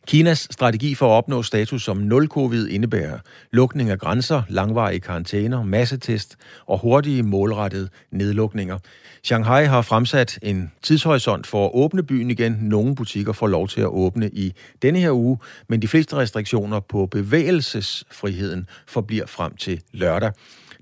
Kinas 0.08 0.48
strategi 0.52 0.96
for 0.96 1.06
at 1.06 1.18
opnå 1.18 1.44
status 1.44 1.84
som 1.84 1.98
nul-covid 1.98 2.68
indebærer 2.68 3.20
lukning 3.52 3.90
af 3.90 4.00
grænser, 4.00 4.42
langvarige 4.50 5.00
karantæner, 5.00 5.64
massetest 5.64 6.36
og 6.66 6.80
hurtige 6.80 7.24
målrettede 7.24 7.90
nedlukninger. 8.12 8.78
Shanghai 9.24 9.66
har 9.66 9.82
fremsat 9.82 10.40
en 10.42 10.72
tidshorisont 10.82 11.48
for 11.48 11.66
at 11.66 11.72
åbne 11.74 12.04
byen 12.04 12.32
igen. 12.32 12.58
Nogle 12.62 12.96
butikker 12.96 13.34
får 13.34 13.48
lov 13.48 13.68
til 13.68 13.82
at 13.82 13.88
åbne 13.88 14.30
i 14.34 14.54
denne 14.82 15.00
her 15.00 15.12
uge, 15.12 15.38
men 15.70 15.82
de 15.82 15.88
fleste 15.88 16.16
restriktioner 16.16 16.80
på 16.80 17.06
bevægelsesfriheden 17.06 18.68
forbliver 18.88 19.26
frem 19.26 19.56
til 19.56 19.82
lørdag. 19.92 20.32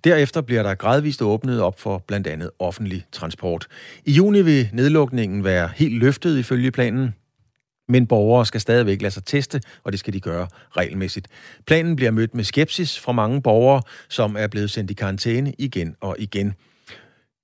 Derefter 0.03 0.41
bliver 0.41 0.63
der 0.63 0.75
gradvist 0.75 1.21
åbnet 1.21 1.61
op 1.61 1.79
for 1.79 2.03
blandt 2.07 2.27
andet 2.27 2.49
offentlig 2.59 3.05
transport. 3.11 3.67
I 4.05 4.11
juni 4.11 4.41
vil 4.41 4.69
nedlukningen 4.73 5.43
være 5.43 5.69
helt 5.75 5.99
løftet 5.99 6.39
ifølge 6.39 6.71
planen. 6.71 7.13
Men 7.89 8.07
borgere 8.07 8.45
skal 8.45 8.61
stadigvæk 8.61 9.01
lade 9.01 9.13
sig 9.13 9.25
teste, 9.25 9.61
og 9.83 9.91
det 9.91 9.99
skal 9.99 10.13
de 10.13 10.19
gøre 10.19 10.47
regelmæssigt. 10.77 11.27
Planen 11.67 11.95
bliver 11.95 12.11
mødt 12.11 12.35
med 12.35 12.43
skepsis 12.43 12.99
fra 12.99 13.11
mange 13.11 13.41
borgere, 13.41 13.81
som 14.09 14.35
er 14.39 14.47
blevet 14.47 14.71
sendt 14.71 14.91
i 14.91 14.93
karantæne 14.93 15.53
igen 15.57 15.95
og 16.01 16.15
igen. 16.19 16.53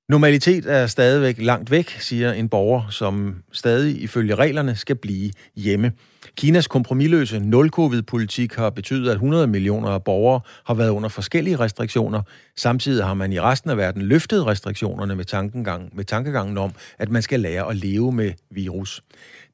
Normalitet 0.10 0.66
er 0.66 0.88
stadigvæk 0.88 1.42
langt 1.42 1.72
væk, 1.72 1.90
siger 2.00 2.34
en 2.34 2.50
borger, 2.50 2.90
som 2.90 3.36
stadig 3.52 4.02
ifølge 4.02 4.36
reglerne 4.36 4.76
skal 4.76 4.96
blive 4.96 5.32
hjemme. 5.56 5.92
Kinas 6.38 6.68
kompromilløse 6.68 7.40
nul-covid-politik 7.40 8.54
har 8.54 8.70
betydet, 8.70 9.10
at 9.10 9.14
100 9.14 9.48
millioner 9.48 9.90
af 9.90 10.04
borgere 10.04 10.42
har 10.66 10.74
været 10.74 10.90
under 10.90 11.10
forskellige 11.10 11.60
restriktioner. 11.60 12.22
Samtidig 12.58 13.06
har 13.06 13.14
man 13.14 13.34
i 13.34 13.40
resten 13.40 13.70
af 13.70 13.78
verden 13.78 14.02
løftet 14.02 14.46
restriktionerne 14.46 15.16
med, 15.16 15.26
tankegang, 15.26 15.96
med 15.96 16.04
tankegangen 16.04 16.58
om, 16.58 16.72
at 16.98 17.10
man 17.10 17.22
skal 17.22 17.40
lære 17.40 17.70
at 17.70 17.76
leve 17.76 18.12
med 18.12 18.32
virus. 18.52 19.04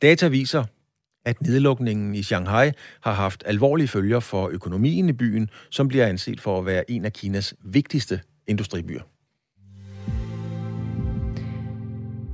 Data 0.01 0.27
viser, 0.27 0.63
at 1.26 1.41
nedlukningen 1.41 2.15
i 2.15 2.24
Shanghai 2.24 2.72
har 3.01 3.13
haft 3.13 3.43
alvorlige 3.45 3.88
følger 3.88 4.19
for 4.19 4.47
økonomien 4.47 5.09
i 5.09 5.13
byen, 5.13 5.49
som 5.69 5.88
bliver 5.88 6.05
anset 6.07 6.41
for 6.41 6.59
at 6.59 6.65
være 6.65 6.91
en 6.91 7.05
af 7.05 7.13
Kinas 7.13 7.53
vigtigste 7.63 8.22
industribyer. 8.47 9.01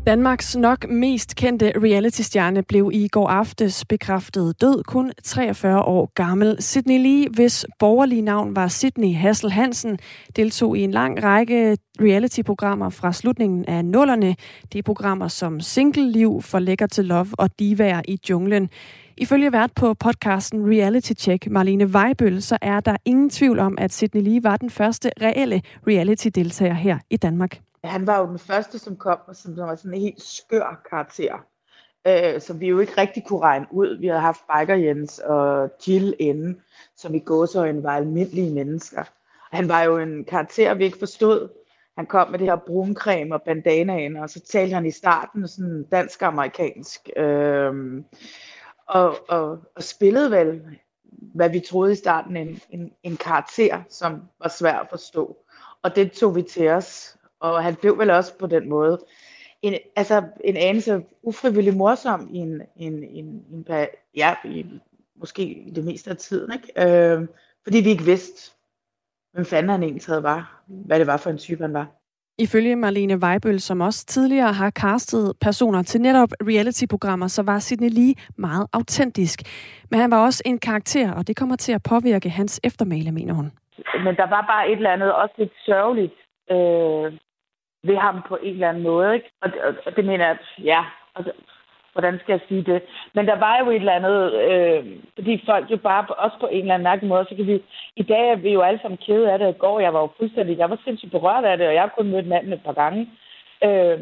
Danmarks 0.07 0.55
nok 0.55 0.89
mest 0.89 1.35
kendte 1.35 1.71
reality-stjerne 1.75 2.63
blev 2.63 2.89
i 2.93 3.07
går 3.07 3.27
aftes 3.27 3.85
bekræftet 3.85 4.61
død, 4.61 4.83
kun 4.83 5.11
43 5.23 5.81
år 5.81 6.11
gammel. 6.15 6.55
Sydney 6.59 6.99
Lee, 6.99 7.29
hvis 7.29 7.65
borgerlige 7.79 8.21
navn 8.21 8.55
var 8.55 8.67
Sydney 8.67 9.15
Hassel 9.15 9.51
Hansen, 9.51 9.99
deltog 10.35 10.77
i 10.77 10.81
en 10.81 10.91
lang 10.91 11.23
række 11.23 11.77
reality-programmer 12.01 12.89
fra 12.89 13.13
slutningen 13.13 13.65
af 13.65 13.85
nullerne. 13.85 14.35
Det 14.73 14.79
er 14.79 14.83
programmer 14.83 15.27
som 15.27 15.59
Single 15.59 16.11
Liv, 16.11 16.41
For 16.41 16.59
Lækker 16.59 16.87
til 16.87 17.05
Love 17.05 17.29
og 17.33 17.59
Divær 17.59 18.01
i 18.07 18.19
junglen. 18.29 18.69
Ifølge 19.17 19.51
vært 19.51 19.71
på 19.75 19.93
podcasten 19.93 20.69
Reality 20.71 21.13
Check, 21.17 21.47
Marlene 21.51 21.85
Weibøl, 21.85 22.41
så 22.41 22.57
er 22.61 22.79
der 22.79 22.95
ingen 23.05 23.29
tvivl 23.29 23.59
om, 23.59 23.77
at 23.77 23.93
Sydney 23.93 24.21
Lee 24.21 24.43
var 24.43 24.57
den 24.57 24.69
første 24.69 25.11
reelle 25.21 25.61
reality-deltager 25.87 26.73
her 26.73 26.97
i 27.09 27.17
Danmark 27.17 27.66
han 27.83 28.07
var 28.07 28.19
jo 28.19 28.25
den 28.25 28.39
første, 28.39 28.79
som 28.79 28.95
kom, 28.95 29.17
som, 29.33 29.55
som 29.55 29.67
var 29.67 29.75
sådan 29.75 29.93
en 29.93 30.01
helt 30.01 30.21
skør 30.21 30.81
karakter, 30.89 31.45
øh, 32.07 32.41
som 32.41 32.59
vi 32.59 32.67
jo 32.67 32.79
ikke 32.79 33.01
rigtig 33.01 33.25
kunne 33.25 33.41
regne 33.41 33.67
ud. 33.71 33.97
Vi 33.99 34.07
havde 34.07 34.21
haft 34.21 34.41
Biker 34.41 34.75
Jens 34.75 35.19
og 35.19 35.69
Jill 35.87 36.15
inden, 36.19 36.61
som 36.95 37.15
i 37.15 37.19
gåsøjne 37.19 37.83
var 37.83 37.95
almindelige 37.95 38.53
mennesker. 38.53 39.03
Han 39.51 39.69
var 39.69 39.81
jo 39.81 39.97
en 39.97 40.25
karakter, 40.25 40.73
vi 40.73 40.85
ikke 40.85 40.99
forstod. 40.99 41.49
Han 41.97 42.05
kom 42.05 42.31
med 42.31 42.39
det 42.39 42.47
her 42.47 42.55
bruncreme 42.55 43.35
og 43.35 43.41
bandanaen, 43.41 44.17
og 44.17 44.29
så 44.29 44.39
talte 44.39 44.73
han 44.73 44.85
i 44.85 44.91
starten 44.91 45.47
sådan 45.47 45.83
dansk-amerikansk. 45.91 47.09
Øh, 47.17 48.03
og, 48.87 49.15
og, 49.29 49.59
og 49.75 49.83
spillede 49.83 50.31
vel, 50.31 50.61
hvad 51.35 51.49
vi 51.49 51.59
troede 51.59 51.91
i 51.91 51.95
starten, 51.95 52.37
en, 52.37 52.61
en, 52.69 52.91
en 53.03 53.17
karakter, 53.17 53.81
som 53.89 54.21
var 54.39 54.49
svær 54.49 54.79
at 54.79 54.87
forstå. 54.89 55.37
Og 55.81 55.95
det 55.95 56.11
tog 56.11 56.35
vi 56.35 56.41
til 56.41 56.67
os, 56.67 57.17
og 57.39 57.63
han 57.63 57.75
blev 57.75 57.97
vel 57.99 58.09
også 58.09 58.37
på 58.37 58.47
den 58.47 58.69
måde 58.69 58.99
en, 59.61 59.73
altså 59.95 60.23
en 60.43 60.57
anelse 60.57 61.03
ufrivillig 61.23 61.77
morsom 61.77 62.29
i 62.31 62.37
en, 62.37 62.61
en, 62.75 63.03
en, 63.03 63.25
en 63.51 63.67
ja, 64.15 64.35
i, 64.45 64.65
måske 65.15 65.43
i 65.43 65.69
det 65.69 65.85
meste 65.85 66.09
af 66.09 66.17
tiden, 66.17 66.53
ikke? 66.53 66.67
Øh, 66.77 67.27
fordi 67.63 67.77
vi 67.77 67.89
ikke 67.89 68.03
vidste, 68.03 68.51
hvem 69.33 69.45
fanden 69.45 69.69
han 69.69 69.83
egentlig 69.83 70.03
havde 70.07 70.23
var, 70.23 70.61
hvad 70.67 70.99
det 70.99 71.07
var 71.07 71.17
for 71.17 71.29
en 71.29 71.37
type, 71.37 71.61
han 71.61 71.73
var. 71.73 71.87
Ifølge 72.39 72.75
Marlene 72.75 73.17
Weibøl, 73.17 73.59
som 73.59 73.81
også 73.81 74.05
tidligere 74.05 74.53
har 74.53 74.69
castet 74.69 75.33
personer 75.41 75.83
til 75.83 76.01
netop 76.01 76.29
reality-programmer, 76.43 77.27
så 77.27 77.43
var 77.43 77.59
Sidney 77.59 77.89
Lee 77.89 78.13
meget 78.35 78.67
autentisk. 78.73 79.39
Men 79.91 79.99
han 79.99 80.11
var 80.11 80.25
også 80.25 80.43
en 80.45 80.59
karakter, 80.59 81.13
og 81.13 81.27
det 81.27 81.35
kommer 81.35 81.55
til 81.55 81.71
at 81.71 81.83
påvirke 81.83 82.29
hans 82.29 82.59
eftermæle, 82.63 83.11
mener 83.11 83.33
hun. 83.33 83.51
Men 84.03 84.15
der 84.15 84.29
var 84.29 84.41
bare 84.41 84.71
et 84.71 84.77
eller 84.77 84.89
andet 84.89 85.13
også 85.13 85.33
lidt 85.37 85.53
sørgeligt 85.65 86.13
øh, 86.51 87.19
ved 87.83 87.97
ham 87.97 88.21
på 88.27 88.35
en 88.43 88.53
eller 88.53 88.69
anden 88.69 88.83
måde. 88.83 89.15
Ikke? 89.15 89.29
Og, 89.41 89.51
og, 89.63 89.73
og 89.85 89.95
det 89.95 90.05
mener 90.05 90.27
jeg, 90.27 90.37
ja, 90.63 90.85
altså, 91.15 91.31
hvordan 91.93 92.19
skal 92.19 92.33
jeg 92.33 92.41
sige 92.47 92.63
det? 92.63 92.81
Men 93.13 93.27
der 93.27 93.35
var 93.35 93.59
jo 93.59 93.69
et 93.69 93.75
eller 93.75 93.99
andet, 93.99 94.33
øh, 94.33 94.85
fordi 95.15 95.43
folk 95.45 95.71
jo 95.71 95.77
bare 95.77 96.05
også 96.05 96.37
på 96.39 96.47
en 96.47 96.61
eller 96.61 96.73
anden 96.73 96.89
mærkelig 96.89 97.09
måde, 97.09 97.25
så 97.29 97.35
kan 97.35 97.47
vi, 97.47 97.63
i 97.95 98.03
dag 98.03 98.29
er 98.29 98.35
vi 98.35 98.49
jo 98.53 98.61
alle 98.61 98.79
sammen 98.81 98.97
kede 99.07 99.31
af 99.31 99.39
det. 99.39 99.49
I 99.49 99.57
går, 99.57 99.79
jeg 99.79 99.93
var 99.93 100.01
jo 100.01 100.09
fuldstændig, 100.17 100.57
jeg 100.57 100.69
var 100.69 100.79
sindssygt 100.83 101.11
berørt 101.11 101.45
af 101.45 101.57
det, 101.57 101.67
og 101.67 101.73
jeg 101.73 101.81
har 101.81 101.93
kun 101.97 102.11
mødt 102.11 102.27
manden 102.27 102.53
et 102.53 102.63
par 102.65 102.73
gange. 102.73 103.09
Øh, 103.63 103.99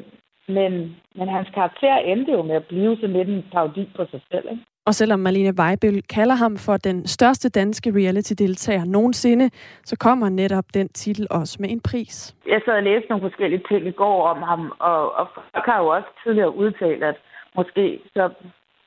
men, 0.47 0.95
men 1.15 1.27
hans 1.29 1.49
karakter 1.53 1.95
endte 1.95 2.31
jo 2.31 2.41
med 2.41 2.55
at 2.55 2.65
blive 2.65 2.95
sådan 2.95 3.15
lidt 3.15 3.29
en 3.29 3.45
parodi 3.51 3.89
på 3.95 4.05
sig 4.11 4.21
selv. 4.31 4.47
Ikke? 4.51 4.63
Og 4.87 4.93
selvom 4.93 5.19
Marlene 5.19 5.53
Weibel 5.59 6.03
kalder 6.15 6.35
ham 6.35 6.57
for 6.57 6.77
den 6.77 7.07
største 7.07 7.49
danske 7.49 7.89
reality-deltager 7.99 8.85
nogensinde, 8.85 9.49
så 9.83 9.95
kommer 9.99 10.29
netop 10.29 10.65
den 10.73 10.89
titel 10.89 11.27
også 11.31 11.57
med 11.59 11.69
en 11.69 11.81
pris. 11.89 12.35
Jeg 12.47 12.61
sad 12.65 12.73
og 12.73 12.83
læste 12.83 13.09
nogle 13.09 13.29
forskellige 13.29 13.63
ting 13.69 13.87
i 13.87 13.91
går 13.91 14.27
om 14.27 14.41
ham, 14.41 14.73
og, 14.79 15.15
og 15.19 15.27
folk 15.35 15.65
har 15.65 15.79
jo 15.79 15.87
også 15.87 16.09
tidligere 16.23 16.55
udtalt, 16.55 17.03
at 17.03 17.15
måske 17.55 17.99
så... 18.13 18.29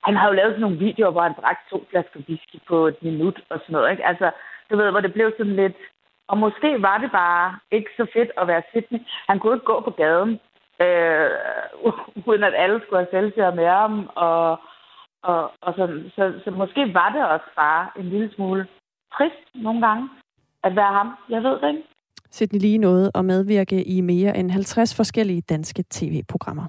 Han 0.04 0.16
har 0.16 0.26
jo 0.28 0.34
lavet 0.34 0.52
sådan 0.52 0.60
nogle 0.60 0.78
videoer, 0.78 1.10
hvor 1.10 1.22
han 1.22 1.34
drak 1.42 1.58
to 1.70 1.86
flasker 1.90 2.20
whisky 2.28 2.58
på 2.68 2.86
et 2.86 2.96
minut 3.02 3.40
og 3.50 3.58
sådan 3.60 3.72
noget. 3.72 3.90
Ikke? 3.90 4.06
Altså, 4.06 4.30
du 4.70 4.76
ved, 4.76 4.90
hvor 4.90 5.00
det 5.00 5.12
blev 5.12 5.32
sådan 5.38 5.56
lidt... 5.56 5.76
Og 6.28 6.38
måske 6.38 6.82
var 6.82 6.98
det 6.98 7.10
bare 7.10 7.56
ikke 7.70 7.90
så 7.96 8.06
fedt 8.12 8.30
at 8.40 8.46
være 8.48 8.62
Sydney. 8.70 9.00
Han 9.28 9.38
kunne 9.38 9.54
ikke 9.54 9.72
gå 9.72 9.80
på 9.80 9.90
gaden, 9.90 10.40
øh, 10.84 11.30
uden 12.26 12.42
at 12.44 12.54
alle 12.56 12.80
skulle 12.80 13.00
have 13.02 13.14
selfie 13.16 13.56
med 13.60 13.66
ham, 13.66 14.10
og 14.14 14.60
og, 15.22 15.50
og 15.62 15.74
så, 15.74 15.84
så, 16.14 16.40
så 16.44 16.50
måske 16.50 16.94
var 16.94 17.08
det 17.12 17.24
også 17.24 17.50
bare 17.56 17.88
en 17.98 18.04
lille 18.04 18.30
smule 18.34 18.66
trist 19.12 19.54
nogle 19.54 19.86
gange 19.86 20.08
at 20.64 20.76
være 20.76 20.92
ham. 20.92 21.08
Jeg 21.28 21.42
ved 21.42 21.60
det 21.60 21.68
ikke. 21.68 21.82
Sidney 22.30 22.60
lige 22.60 22.78
noget 22.78 23.10
at 23.14 23.24
medvirke 23.24 23.84
i 23.84 24.00
mere 24.00 24.36
end 24.36 24.50
50 24.50 24.96
forskellige 24.96 25.40
danske 25.40 25.84
tv-programmer. 25.90 26.64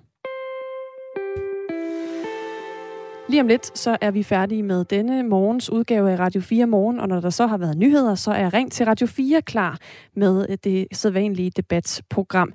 Lige 3.30 3.42
om 3.42 3.48
lidt, 3.48 3.78
så 3.78 3.98
er 4.02 4.12
vi 4.12 4.24
færdige 4.24 4.64
med 4.64 4.86
denne 4.86 5.24
morgens 5.24 5.70
udgave 5.70 6.12
af 6.12 6.20
Radio 6.20 6.42
4 6.42 6.66
Morgen, 6.66 7.00
og 7.00 7.08
når 7.08 7.20
der 7.20 7.30
så 7.30 7.48
har 7.48 7.58
været 7.58 7.78
nyheder, 7.78 8.16
så 8.16 8.32
er 8.32 8.54
Ring 8.54 8.72
til 8.72 8.86
Radio 8.86 9.08
4 9.08 9.42
klar 9.42 9.78
med 10.16 10.58
det 10.58 10.88
sædvanlige 10.92 11.52
debatsprogram. 11.52 12.54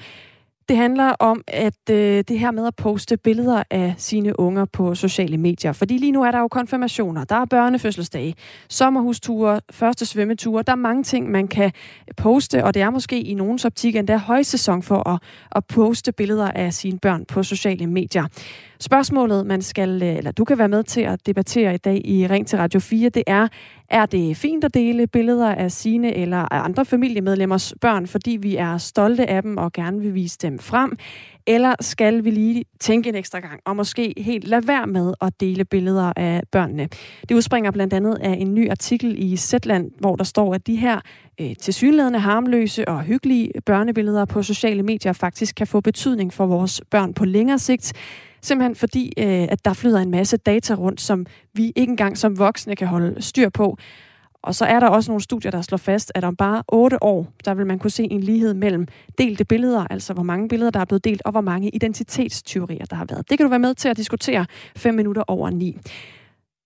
Det 0.69 0.77
handler 0.77 1.09
om, 1.19 1.43
at 1.47 1.91
øh, 1.91 2.25
det 2.29 2.39
her 2.39 2.51
med 2.51 2.67
at 2.67 2.77
poste 2.77 3.17
billeder 3.17 3.63
af 3.71 3.95
sine 3.99 4.41
unger 4.41 4.65
på 4.65 4.95
sociale 4.95 5.37
medier. 5.37 5.73
Fordi 5.73 5.99
lige 5.99 6.13
nu 6.13 6.23
er 6.23 6.31
der 6.31 6.39
jo 6.39 6.49
konfirmationer, 6.49 7.25
der 7.25 7.37
er 7.37 7.45
børnefødselsdage, 7.45 8.35
sommerhusture, 8.69 9.61
første 9.71 10.07
svømmeture. 10.07 10.63
Der 10.63 10.73
er 10.73 10.77
mange 10.77 11.03
ting, 11.03 11.31
man 11.31 11.49
kan 11.49 11.73
poste, 12.17 12.65
og 12.65 12.75
det 12.75 12.83
er 12.83 12.91
måske 12.91 13.21
i 13.21 13.35
nogens 13.35 13.65
optik 13.65 13.97
endda 13.97 14.17
højsæson 14.17 14.83
for 14.83 15.09
at, 15.09 15.21
at 15.53 15.65
poste 15.65 16.13
billeder 16.13 16.51
af 16.51 16.75
sine 16.75 16.99
børn 16.99 17.25
på 17.25 17.43
sociale 17.43 17.87
medier. 17.87 18.27
Spørgsmålet, 18.81 19.47
man 19.47 19.63
skal, 19.63 20.03
øh, 20.03 20.17
eller 20.17 20.33
du 20.33 20.45
kan 20.45 20.59
være 20.59 20.69
med 20.69 20.83
til 20.83 21.01
at 21.01 21.27
debattere 21.27 21.75
i 21.75 21.79
dag 21.79 22.01
i 22.05 22.27
Ring 22.27 22.47
til 22.47 22.59
Radio 22.59 22.81
4, 22.81 23.09
det 23.09 23.23
er, 23.27 23.49
er 23.89 24.07
det 24.07 24.37
fint 24.37 24.65
at 24.65 24.75
dele 24.75 25.07
billeder 25.07 25.55
af 25.55 25.73
sine 25.73 26.15
eller 26.15 26.53
af 26.53 26.65
andre 26.65 26.85
familiemedlemmers 26.85 27.75
børn, 27.81 28.07
fordi 28.07 28.31
vi 28.31 28.57
er 28.57 28.79
stolte 28.79 29.27
af 29.31 29.43
dem 29.43 29.57
og 29.57 29.73
gerne 29.73 30.01
vil 30.01 30.15
vise 30.15 30.39
dem 30.43 30.59
frem? 30.59 30.99
Eller 31.47 31.75
skal 31.81 32.25
vi 32.25 32.31
lige 32.31 32.65
tænke 32.81 33.09
en 33.09 33.15
ekstra 33.15 33.39
gang 33.39 33.61
og 33.65 33.77
måske 33.77 34.15
helt 34.17 34.49
lade 34.49 34.69
være 34.69 34.87
med 34.87 35.15
at 35.21 35.41
dele 35.41 35.65
billeder 35.65 36.13
af 36.17 36.43
børnene? 36.53 36.89
Det 37.29 37.35
udspringer 37.35 37.71
blandt 37.71 37.93
andet 37.93 38.15
af 38.21 38.37
en 38.39 38.55
ny 38.55 38.71
artikel 38.71 39.15
i 39.19 39.37
Zetland, 39.37 39.91
hvor 39.99 40.17
der 40.17 40.25
står, 40.25 40.55
at 40.55 40.67
de 40.67 40.77
her 40.77 41.01
øh, 41.41 41.57
tilsyneladende 41.57 42.19
harmløse 42.19 42.89
og 42.89 43.03
hyggelige 43.03 43.51
børnebilleder 43.67 44.25
på 44.25 44.43
sociale 44.43 44.83
medier 44.83 45.13
faktisk 45.13 45.55
kan 45.55 45.67
få 45.67 45.81
betydning 45.81 46.33
for 46.33 46.47
vores 46.47 46.83
børn 46.91 47.15
på 47.15 47.25
længere 47.25 47.59
sigt. 47.59 47.93
Simpelthen 48.45 48.75
fordi, 48.75 49.13
øh, 49.19 49.47
at 49.51 49.65
der 49.65 49.73
flyder 49.73 50.01
en 50.01 50.11
masse 50.11 50.37
data 50.37 50.75
rundt, 50.75 51.01
som 51.01 51.27
vi 51.53 51.73
ikke 51.77 51.91
engang 51.91 52.19
som 52.19 52.39
voksne 52.39 52.77
kan 52.77 52.87
holde 52.87 53.23
styr 53.23 53.49
på. 53.49 53.77
Og 54.43 54.55
så 54.55 54.65
er 54.65 54.81
der 54.81 54.89
også 54.89 55.11
nogle 55.11 55.23
studier, 55.23 55.51
der 55.51 55.63
slår 55.63 55.79
fast, 55.79 56.13
at 56.15 56.25
om 56.25 56.37
bare 56.37 56.63
8 56.69 57.03
år, 57.03 57.33
der 57.45 57.55
vil 57.55 57.67
man 57.67 57.79
kunne 57.79 57.91
se 57.91 58.09
en 58.11 58.21
lighed 58.21 58.55
mellem 58.55 58.87
delte 59.19 59.45
billeder, 59.45 59.87
altså 59.91 60.13
hvor 60.13 60.23
mange 60.23 60.49
billeder, 60.49 60.71
der 60.71 60.81
er 60.81 60.85
blevet 60.85 61.05
delt, 61.05 61.23
og 61.25 61.31
hvor 61.31 61.41
mange 61.41 61.71
identitetsteorier, 61.71 62.85
der 62.85 62.97
har 62.97 63.07
været. 63.11 63.31
Det 63.31 63.39
kan 63.39 63.45
du 63.45 63.51
være 63.51 63.59
med 63.59 63.75
til 63.75 63.89
at 63.89 63.97
diskutere 63.97 64.47
5 64.77 64.95
minutter 64.95 65.23
over 65.27 65.51
9. 65.51 65.79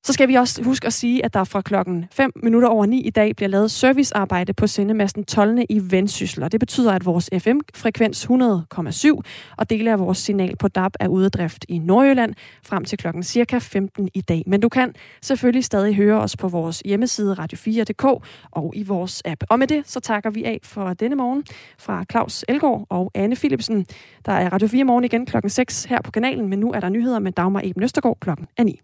Så 0.04 0.12
skal 0.12 0.28
vi 0.28 0.34
også 0.34 0.62
huske 0.62 0.86
at 0.86 0.92
sige, 0.92 1.24
at 1.24 1.34
der 1.34 1.44
fra 1.44 1.60
klokken 1.60 2.06
5 2.12 2.32
minutter 2.42 2.68
over 2.68 2.86
9 2.86 3.00
i 3.00 3.10
dag 3.10 3.36
bliver 3.36 3.48
lavet 3.48 3.70
servicearbejde 3.70 4.52
på 4.52 4.66
sendemasten 4.66 5.24
12. 5.24 5.58
i 5.68 5.80
Vendsyssel. 5.90 6.42
Og 6.42 6.52
det 6.52 6.60
betyder, 6.60 6.92
at 6.92 7.04
vores 7.04 7.30
FM-frekvens 7.38 8.24
100,7 8.24 9.20
og 9.58 9.70
dele 9.70 9.92
af 9.92 9.98
vores 9.98 10.18
signal 10.18 10.56
på 10.56 10.68
DAB 10.68 10.92
er 11.00 11.08
ude 11.08 11.30
drift 11.30 11.64
i 11.68 11.78
Nordjylland 11.78 12.34
frem 12.62 12.84
til 12.84 12.98
klokken 12.98 13.22
cirka 13.22 13.58
15 13.58 14.08
i 14.14 14.20
dag. 14.20 14.42
Men 14.46 14.60
du 14.60 14.68
kan 14.68 14.94
selvfølgelig 15.22 15.64
stadig 15.64 15.94
høre 15.94 16.20
os 16.20 16.36
på 16.36 16.48
vores 16.48 16.82
hjemmeside 16.84 17.36
radio4.dk 17.38 18.04
og 18.50 18.72
i 18.76 18.82
vores 18.82 19.22
app. 19.24 19.44
Og 19.50 19.58
med 19.58 19.66
det, 19.66 19.90
så 19.90 20.00
takker 20.00 20.30
vi 20.30 20.44
af 20.44 20.60
for 20.62 20.92
denne 20.92 21.16
morgen 21.16 21.44
fra 21.78 22.04
Claus 22.10 22.44
Elgård 22.48 22.86
og 22.90 23.10
Anne 23.14 23.36
Philipsen. 23.36 23.86
Der 24.26 24.32
er 24.32 24.50
Radio 24.50 24.68
4 24.68 24.84
morgen 24.84 25.04
igen 25.04 25.26
klokken 25.26 25.50
6 25.50 25.84
her 25.84 26.02
på 26.02 26.10
kanalen, 26.10 26.48
men 26.48 26.58
nu 26.58 26.72
er 26.72 26.80
der 26.80 26.88
nyheder 26.88 27.18
med 27.18 27.32
Dagmar 27.32 27.60
Eben 27.64 27.82
Østergaard 27.82 28.18
klokken 28.20 28.46
9. 28.60 28.80